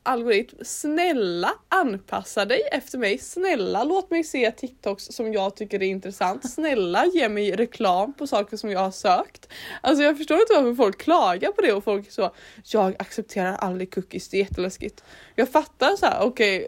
algoritm. 0.04 0.58
Snälla 0.62 1.54
anpassa 1.70 2.46
dig 2.46 2.62
efter 2.72 2.98
mig. 2.98 3.18
Snälla 3.18 3.84
låt 3.84 4.12
mig 4.12 4.24
se 4.24 4.52
TikToks 4.52 5.04
som 5.06 5.34
jag 5.34 5.56
tycker 5.56 5.82
är 5.82 5.88
intressant. 5.88 6.52
Snälla 6.54 7.06
ge 7.06 7.30
mig 7.30 7.52
reklam 7.52 8.14
på 8.14 8.28
saker 8.28 8.58
som 8.58 8.72
jag 8.72 8.80
har 8.80 8.92
sökt. 8.92 9.48
Alltså 9.82 10.04
jag 10.04 10.18
förstår 10.18 10.40
inte 10.40 10.54
varför 10.54 10.76
folk 10.76 11.02
klagar 11.02 11.52
på 11.52 11.62
det 11.62 11.74
och 11.74 11.84
folk 11.84 12.12
så 12.12 12.32
jag 12.64 12.96
accepterar 13.00 13.56
aldrig 13.56 13.94
cookies, 13.94 14.30
det 14.30 14.38
är 14.38 14.42
jätteläskigt. 14.42 15.04
Jag 15.36 15.50
fattar 15.50 15.96
så 15.96 16.06
här, 16.06 16.22
okej 16.22 16.68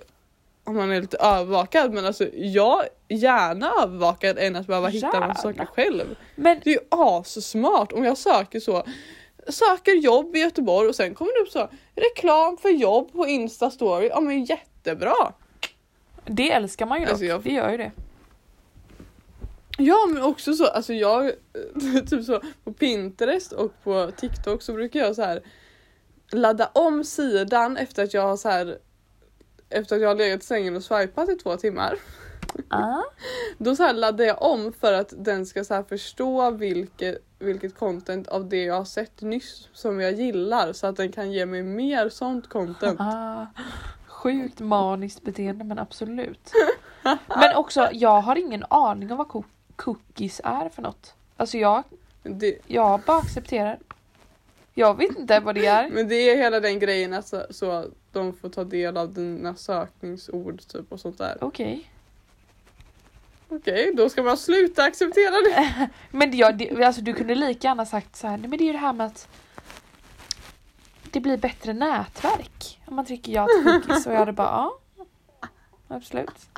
om 0.64 0.76
man 0.76 0.92
är 0.92 1.02
lite 1.02 1.18
övervakad 1.18 1.94
men 1.94 2.06
alltså 2.06 2.28
jag 2.34 2.84
gärna 3.10 3.72
övervakad 3.84 4.38
än 4.38 4.56
att 4.56 4.68
behöva 4.68 4.88
hitta 4.88 5.08
Gärna. 5.14 5.28
massa 5.28 5.42
saker 5.42 5.66
själv. 5.66 6.16
Men 6.36 6.60
Det 6.64 6.70
är 6.70 6.74
ju 6.74 6.80
assmart 6.90 7.92
om 7.92 8.04
jag 8.04 8.18
söker 8.18 8.60
så 8.60 8.84
söker 9.50 9.92
jobb 9.92 10.36
i 10.36 10.40
Göteborg 10.40 10.90
och 10.90 10.96
sen 10.96 11.16
kommer 11.16 11.34
det 11.34 11.40
upp 11.42 11.50
så 11.52 11.70
reklam 11.96 12.58
för 12.58 12.70
jobb 12.70 13.12
på 13.14 13.28
Insta 13.28 13.72
story. 13.72 14.08
Ja 14.08 14.20
men 14.22 14.44
jättebra! 14.46 15.34
det 16.26 16.52
älskar 16.52 16.86
man 16.86 17.00
ju 17.00 17.06
dock. 17.06 17.12
Alltså, 17.12 17.26
jag- 17.26 17.44
Det 17.44 17.50
gör 17.54 17.72
ju 17.72 17.78
det. 17.78 17.92
Ja 19.78 19.98
men 20.14 20.24
också 20.24 20.54
så, 20.54 20.66
alltså 20.68 20.94
jag 20.94 21.32
typ 22.10 22.26
så 22.26 22.42
på 22.64 22.74
Pinterest 22.74 23.52
och 23.52 23.72
på 23.84 24.12
TikTok 24.18 24.62
så 24.62 24.74
brukar 24.74 25.00
jag 25.00 25.16
så 25.16 25.22
här 25.22 25.42
ladda 26.32 26.70
om 26.74 27.04
sidan 27.04 27.78
efter 27.78 28.04
att 28.04 28.14
jag 28.14 28.22
har 28.22 28.38
så 28.38 28.50
här 28.50 28.78
efter 29.70 29.96
att 29.96 30.02
jag 30.02 30.10
har 30.10 30.16
legat 30.16 30.42
i 30.44 30.46
sängen 30.46 30.76
och 30.76 30.84
swipat 30.84 31.30
i 31.30 31.36
två 31.36 31.58
timmar. 31.58 31.96
Ah. 32.68 33.02
Då 33.58 33.76
så 33.76 33.92
laddar 33.92 34.26
jag 34.26 34.42
om 34.42 34.74
för 34.74 34.94
att 34.94 35.14
den 35.18 35.46
ska 35.46 35.64
så 35.64 35.84
förstå 35.84 36.52
vilket, 36.52 37.18
vilket 37.40 37.76
content 37.80 38.28
av 38.28 38.50
det 38.50 38.64
jag 38.64 38.76
har 38.76 38.86
sett 38.86 39.22
nyss 39.22 39.68
som 39.74 40.00
jag 40.00 40.12
gillar 40.12 40.74
så 40.74 40.88
att 40.88 40.96
den 40.98 41.12
kan 41.12 41.32
ge 41.32 41.46
mig 41.46 41.64
mer 41.64 42.10
sånt 42.10 42.50
content. 42.50 43.00
Ah. 43.00 43.46
Sjukt 44.08 44.60
maniskt 44.60 45.22
beteende 45.24 45.64
men 45.66 45.80
absolut. 45.80 46.52
Men 47.28 47.56
också, 47.56 47.90
jag 47.94 48.22
har 48.22 48.36
ingen 48.36 48.66
aning 48.70 49.12
om 49.12 49.18
vad 49.18 49.28
co- 49.28 49.44
cookies 49.76 50.42
är 50.44 50.70
för 50.70 50.82
något. 50.82 51.14
Alltså 51.38 51.58
jag, 51.58 51.84
Det, 52.24 52.58
jag 52.68 53.02
bara 53.02 53.18
accepterar. 53.18 53.80
Jag 54.74 54.98
vet 54.98 55.18
inte 55.20 55.40
vad 55.40 55.56
det 55.56 55.66
är. 55.66 55.90
men 55.90 56.08
det 56.08 56.16
är 56.16 56.38
hela 56.38 56.60
den 56.60 56.80
grejen 56.80 57.14
att 57.14 57.28
så, 57.28 57.44
så 57.50 57.86
de 58.12 58.34
får 58.34 58.50
ta 58.50 58.64
del 58.64 58.98
av 58.98 59.14
dina 59.14 59.56
sökningsord 59.56 60.62
typ 60.68 60.92
och 60.92 61.00
sånt 61.00 61.18
där. 61.18 61.38
Okej. 61.42 61.90
Okej, 63.56 63.94
då 63.96 64.10
ska 64.10 64.24
man 64.24 64.38
sluta 64.38 64.84
acceptera 64.84 65.32
det. 65.32 65.90
Men 66.12 66.38
jag, 66.38 66.58
det, 66.58 66.84
alltså 66.84 67.02
du 67.02 67.14
kunde 67.14 67.36
lika 67.36 67.68
gärna 67.68 67.86
sagt 67.86 68.16
så 68.16 68.28
här, 68.28 68.38
nej 68.38 68.50
men 68.50 68.58
det 68.58 68.64
är 68.64 68.66
ju 68.66 68.72
det 68.72 68.78
här 68.78 68.94
med 68.94 69.06
att 69.08 69.28
det 71.12 71.20
blir 71.20 71.38
bättre 71.38 71.74
nätverk 71.74 72.80
om 72.86 72.96
man 72.96 73.06
trycker 73.06 73.32
ja 73.32 73.48
till 73.48 73.72
cookies 73.72 74.08
och 74.08 74.14
jag 74.14 74.20
hade 74.20 74.32
bara 74.32 74.48
ja. 74.48 74.80
Absolut. 75.88 76.50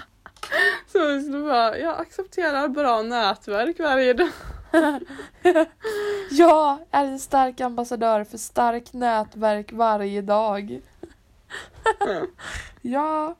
Så 0.87 0.97
jag 0.97 1.23
skulle 1.23 1.43
bara, 1.43 1.77
jag 1.77 1.99
accepterar 1.99 2.67
bra 2.67 3.01
nätverk 3.01 3.79
varje 3.79 4.13
dag. 4.13 4.29
Jag 6.31 6.77
är 6.91 7.05
en 7.05 7.19
stark 7.19 7.61
ambassadör 7.61 8.23
för 8.23 8.37
starkt 8.37 8.93
nätverk 8.93 9.71
varje 9.71 10.21
dag. 10.21 10.81
ja. 12.81 13.35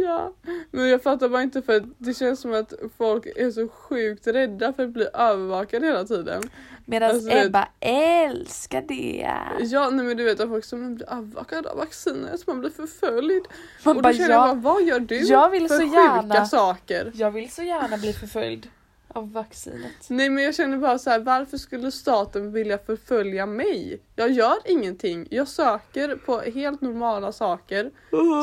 Ja, 0.04 0.32
men 0.70 0.88
jag 0.88 1.02
fattar 1.02 1.28
bara 1.28 1.42
inte 1.42 1.62
för 1.62 1.84
det 1.98 2.14
känns 2.14 2.40
som 2.40 2.54
att 2.54 2.72
folk 2.98 3.26
är 3.36 3.50
så 3.50 3.68
sjukt 3.68 4.26
rädda 4.26 4.72
för 4.72 4.84
att 4.84 4.90
bli 4.90 5.06
övervakade 5.14 5.86
hela 5.86 6.04
tiden. 6.04 6.42
Medan 6.84 7.10
Alltså, 7.10 7.30
Ebba 7.30 7.68
älskar 7.80 8.82
det. 8.88 9.28
Ja, 9.60 9.90
nej 9.90 10.04
men 10.06 10.16
du 10.16 10.24
vet 10.24 10.40
att 10.40 10.48
folk 10.48 10.64
som 10.64 10.94
blir 10.94 11.12
övervakade 11.12 11.70
av 11.70 11.76
vaccinet, 11.76 12.46
man 12.46 12.60
blir 12.60 12.70
förföljd. 12.70 13.42
Man 13.84 13.96
och 13.96 14.02
bara, 14.02 14.12
då 14.12 14.18
känner 14.18 14.30
jag 14.30 14.48
ja, 14.48 14.54
bara, 14.54 14.60
vad 14.74 14.82
gör 14.82 15.00
du 15.00 15.16
jag 15.16 15.50
vill 15.50 15.68
för 15.68 15.74
så 15.74 15.80
sjuka 15.82 15.94
gärna- 15.94 16.46
saker? 16.46 17.12
jag 17.14 17.30
vill 17.30 17.50
så 17.50 17.62
gärna 17.62 17.96
bli 17.98 18.12
förföljd 18.12 18.68
av 19.14 19.32
vaccinet. 19.32 20.08
Nej 20.08 20.30
men 20.30 20.44
jag 20.44 20.54
känner 20.54 20.78
bara 20.78 20.98
så 20.98 21.10
här, 21.10 21.20
varför 21.20 21.56
skulle 21.56 21.92
staten 21.92 22.52
vilja 22.52 22.78
förfölja 22.78 23.46
mig? 23.46 24.02
Jag 24.16 24.30
gör 24.30 24.56
ingenting, 24.64 25.26
jag 25.30 25.48
söker 25.48 26.16
på 26.16 26.40
helt 26.40 26.80
normala 26.80 27.32
saker. 27.32 27.90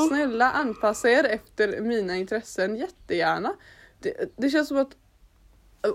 Snälla 0.10 0.52
anpassa 0.52 1.10
er 1.10 1.24
efter 1.24 1.82
mina 1.82 2.16
intressen 2.16 2.76
jättegärna. 2.76 3.54
Det, 4.00 4.34
det 4.38 4.50
känns 4.50 4.68
som 4.68 4.78
att 4.78 4.96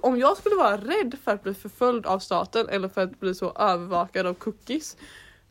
om 0.02 0.18
jag 0.18 0.36
skulle 0.36 0.56
vara 0.56 0.76
rädd 0.76 1.16
för 1.24 1.32
att 1.32 1.42
bli 1.42 1.54
förföljd 1.54 2.06
av 2.06 2.18
staten 2.18 2.68
eller 2.68 2.88
för 2.88 3.00
att 3.00 3.20
bli 3.20 3.34
så 3.34 3.52
övervakad 3.52 4.26
av 4.26 4.34
cookies 4.34 4.96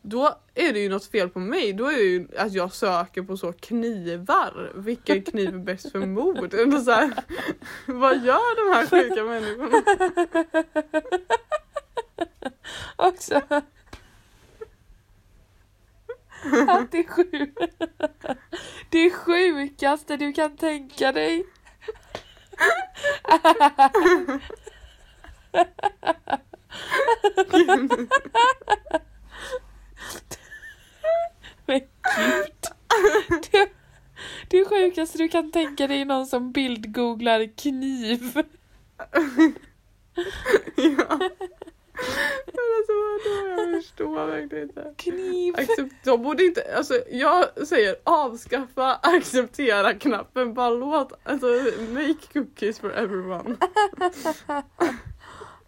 då 0.06 0.38
är 0.54 0.74
det 0.74 0.80
ju 0.80 0.89
något 0.89 1.06
fel 1.06 1.30
på 1.30 1.39
mig. 1.39 1.74
Då 1.74 1.86
är 1.86 1.95
det 1.95 2.04
ju 2.04 2.28
att 2.38 2.54
jag 2.54 2.74
söker 2.74 3.22
på 3.22 3.38
så 3.38 3.54
knivar. 3.54 4.72
Vilken 4.76 5.22
kniv 5.22 5.47
är 5.47 5.58
bäst 5.58 5.91
för 5.91 5.99
mord? 5.99 6.54
Eller 6.54 6.80
så 6.80 6.91
här, 6.91 7.14
vad 7.86 8.26
gör 8.26 8.56
de 8.56 8.76
här 8.76 8.88
sjuka 8.88 9.24
människorna? 9.24 9.82
Också. 13.08 13.41
Att 16.68 16.91
det 16.91 16.97
är 16.97 17.08
sjukt. 17.08 17.60
Det 18.89 19.12
sjukaste 19.12 20.18
du 20.18 20.34
kan 20.34 20.58
tänka 20.58 21.12
dig. 21.12 21.45
Men 31.66 31.80
gud. 31.80 32.54
Det, 33.51 33.70
det 34.47 34.66
sjukaste 34.66 35.18
du 35.18 35.28
kan 35.28 35.51
tänka 35.51 35.88
dig 35.88 36.01
är 36.01 36.06
någon 36.06 36.26
som 36.26 36.51
bildgooglar 36.51 37.58
kniv. 37.58 38.34
ja. 40.76 41.20
Men 42.45 42.66
alltså 42.78 42.93
vadå, 42.93 43.47
jag 43.47 43.84
förstår 43.84 44.26
verkligen 44.26 44.64
inte. 44.64 44.93
Kniv. 44.97 45.56
Accept, 45.58 45.95
de 46.04 46.24
borde 46.24 46.43
inte, 46.43 46.76
alltså 46.78 46.93
jag 47.10 47.68
säger 47.68 47.95
avskaffa 48.04 48.95
acceptera 48.95 49.93
knappen, 49.93 50.54
bara 50.54 50.70
låt, 50.70 51.14
alltså 51.24 51.47
make 51.93 52.34
cookies 52.34 52.80
for 52.80 52.93
everyone. 52.93 53.58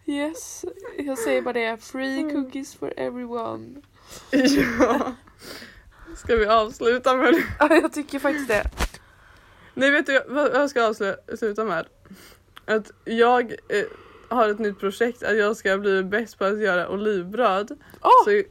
Yes, 0.08 0.64
jag 0.98 1.18
säger 1.18 1.42
bara 1.42 1.52
det. 1.52 1.76
Free 1.82 2.30
cookies 2.30 2.74
for 2.74 2.92
everyone. 2.96 3.82
Ja. 4.30 5.14
Ska 6.16 6.36
vi 6.36 6.46
avsluta 6.46 7.16
med 7.16 7.32
det? 7.34 7.42
Ja, 7.58 7.74
jag 7.74 7.92
tycker 7.92 8.18
faktiskt 8.18 8.48
det. 8.48 8.64
Nej 9.74 9.90
vet 9.90 10.06
du 10.06 10.22
vad 10.28 10.54
jag 10.54 10.70
ska 10.70 10.84
avsluta 10.86 11.64
med? 11.64 11.86
Att 12.64 12.90
jag 13.04 13.50
eh, 13.52 13.84
har 14.28 14.48
ett 14.48 14.58
nytt 14.58 14.80
projekt 14.80 15.22
att 15.22 15.36
jag 15.36 15.56
ska 15.56 15.78
bli 15.78 16.02
bäst 16.02 16.38
på 16.38 16.44
att 16.44 16.58
göra 16.60 16.88
olivbröd. 16.88 17.78
Åh, 18.00 18.10
Så, 18.24 18.42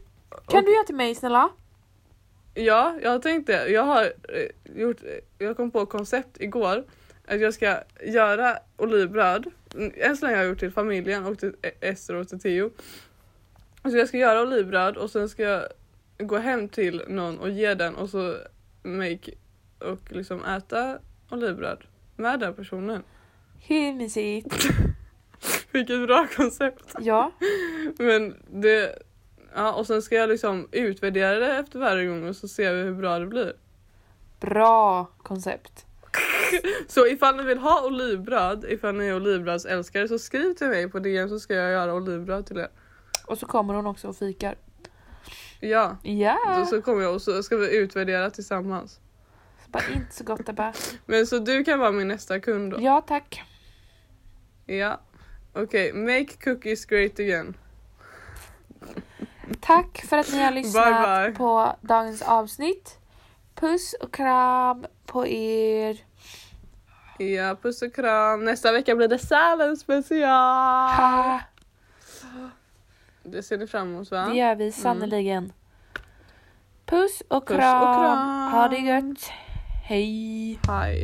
kan 0.48 0.60
och- 0.60 0.66
du 0.66 0.74
göra 0.76 0.84
till 0.84 0.96
mig 0.96 1.16
snälla? 1.16 1.50
Ja, 2.54 3.00
jag 3.02 3.12
har 3.12 3.20
tänkt 3.20 3.48
det. 3.48 3.68
Jag 3.68 3.84
har 3.84 4.04
eh, 4.04 4.82
gjort, 4.82 4.98
jag 5.38 5.58
kom 5.58 5.72
på 5.72 5.86
koncept 5.86 6.42
igår 6.42 6.84
att 7.28 7.40
jag 7.40 7.54
ska 7.54 7.78
göra 8.04 8.58
olivbröd. 8.78 9.46
Än 9.96 10.18
så 10.18 10.26
länge 10.26 10.38
har 10.38 10.44
jag 10.44 10.50
gjort 10.50 10.60
till 10.60 10.72
familjen 10.72 11.26
och 11.26 11.40
till 11.40 11.56
Ester 11.82 12.16
och 12.16 12.28
till 12.28 12.40
Theo. 12.40 12.70
Så 13.90 13.98
jag 13.98 14.08
ska 14.08 14.18
göra 14.18 14.42
olivbröd 14.42 14.98
och 14.98 15.10
sen 15.10 15.30
ska 15.30 15.44
jag 15.44 15.64
gå 16.18 16.38
hem 16.38 16.70
till 16.70 17.04
någon 17.08 17.40
och 17.40 17.50
ge 17.50 17.74
den 17.74 17.96
och 17.96 18.10
så 18.10 18.38
make 18.84 19.32
och 19.80 20.12
liksom 20.12 20.46
äta 20.46 21.00
olivbröd 21.32 21.84
med 22.16 22.40
den 22.40 22.54
personen. 22.54 23.04
Hur 23.68 23.94
mysigt? 23.94 24.56
Vilket 25.72 26.08
bra 26.08 26.28
koncept. 26.36 26.96
Ja. 27.00 27.32
Men 27.98 28.36
det, 28.48 29.00
ja 29.56 29.74
och 29.74 29.88
sen 29.88 30.02
ska 30.02 30.16
jag 30.16 30.30
liksom 30.30 30.68
utvärdera 30.72 31.40
det 31.40 31.56
efter 31.56 31.80
varje 31.80 32.08
gång 32.08 32.28
och 32.28 32.36
så 32.36 32.48
ser 32.48 32.74
vi 32.74 32.82
hur 32.84 32.94
bra 32.94 33.20
det 33.20 33.26
blir. 33.26 33.54
Bra 34.40 35.06
koncept. 35.18 35.86
Så 36.88 37.08
ifall 37.08 37.38
ni 37.38 37.44
vill 37.44 37.58
ha 37.58 37.86
olivbröd, 37.86 38.66
ifall 38.70 38.96
ni 38.96 39.08
är 39.08 39.16
olivbrödsälskare 39.16 40.08
så 40.08 40.20
skriv 40.20 40.54
till 40.54 40.68
mig 40.68 40.90
på 40.90 41.00
DM 41.00 41.30
så 41.30 41.40
ska 41.40 41.54
jag 41.54 41.72
göra 41.72 41.94
olivbröd 41.94 42.46
till 42.46 42.58
er. 42.58 42.70
Och 43.28 43.38
så 43.38 43.46
kommer 43.46 43.74
hon 43.74 43.88
också 43.88 44.08
och 44.08 44.16
fikar. 44.18 44.56
Ja, 45.60 45.98
Ja. 46.04 46.38
då 46.58 46.66
så 46.66 46.82
kommer 46.82 47.02
jag 47.04 47.14
och 47.14 47.22
så 47.22 47.44
ska 47.44 47.58
vi 47.58 47.78
utvärdera 47.78 48.30
tillsammans. 48.30 49.00
Så 49.66 49.70
bara 49.72 49.84
inte 49.96 50.16
så 50.16 50.24
gott 50.24 50.50
Ebba. 50.50 50.74
Men 51.06 51.28
så 51.28 51.40
du 51.40 51.64
kan 51.64 51.80
vara 51.80 51.92
min 51.92 52.08
nästa 52.08 52.40
kund 52.40 52.72
då? 52.72 52.78
Ja 52.82 53.02
tack. 53.08 53.42
Ja. 54.66 55.02
Okej, 55.54 55.94
make 55.94 56.28
cookies 56.44 56.86
great 56.86 57.20
again. 57.20 57.58
Tack 59.60 60.06
för 60.10 60.18
att 60.18 60.32
ni 60.32 60.44
har 60.44 60.52
lyssnat 60.52 60.86
Bye, 60.86 61.26
bye. 61.28 61.38
på 61.38 61.76
dagens 61.82 62.22
avsnitt. 62.22 62.98
Puss 63.56 63.94
och 64.02 64.14
kram 64.14 64.86
på 65.06 65.28
er. 65.28 65.98
Ja, 67.18 67.56
puss 67.62 67.82
och 67.82 67.96
kram. 67.96 68.44
Nästa 68.46 68.72
vecka 68.72 68.96
blir 68.96 69.08
det 69.08 69.20
Sälen 69.20 69.78
special. 69.78 70.92
Ha, 70.92 71.40
Det 73.26 73.44
ser 73.44 73.58
ni 73.58 73.68
fram 73.68 73.88
emot 73.94 74.12
va? 74.12 74.26
det 74.26 74.36
gör 74.38 74.56
vi 74.56 74.72
sannerligen. 74.72 75.54
Puss 76.86 77.24
och 77.28 77.48
Puss 77.48 77.56
och 77.56 77.60
kram. 77.60 77.82
kram. 77.82 78.52
Ha 78.52 78.68
det 78.68 78.78
gött. 78.78 79.30
Hej. 79.84 80.60
Hej. 80.68 81.04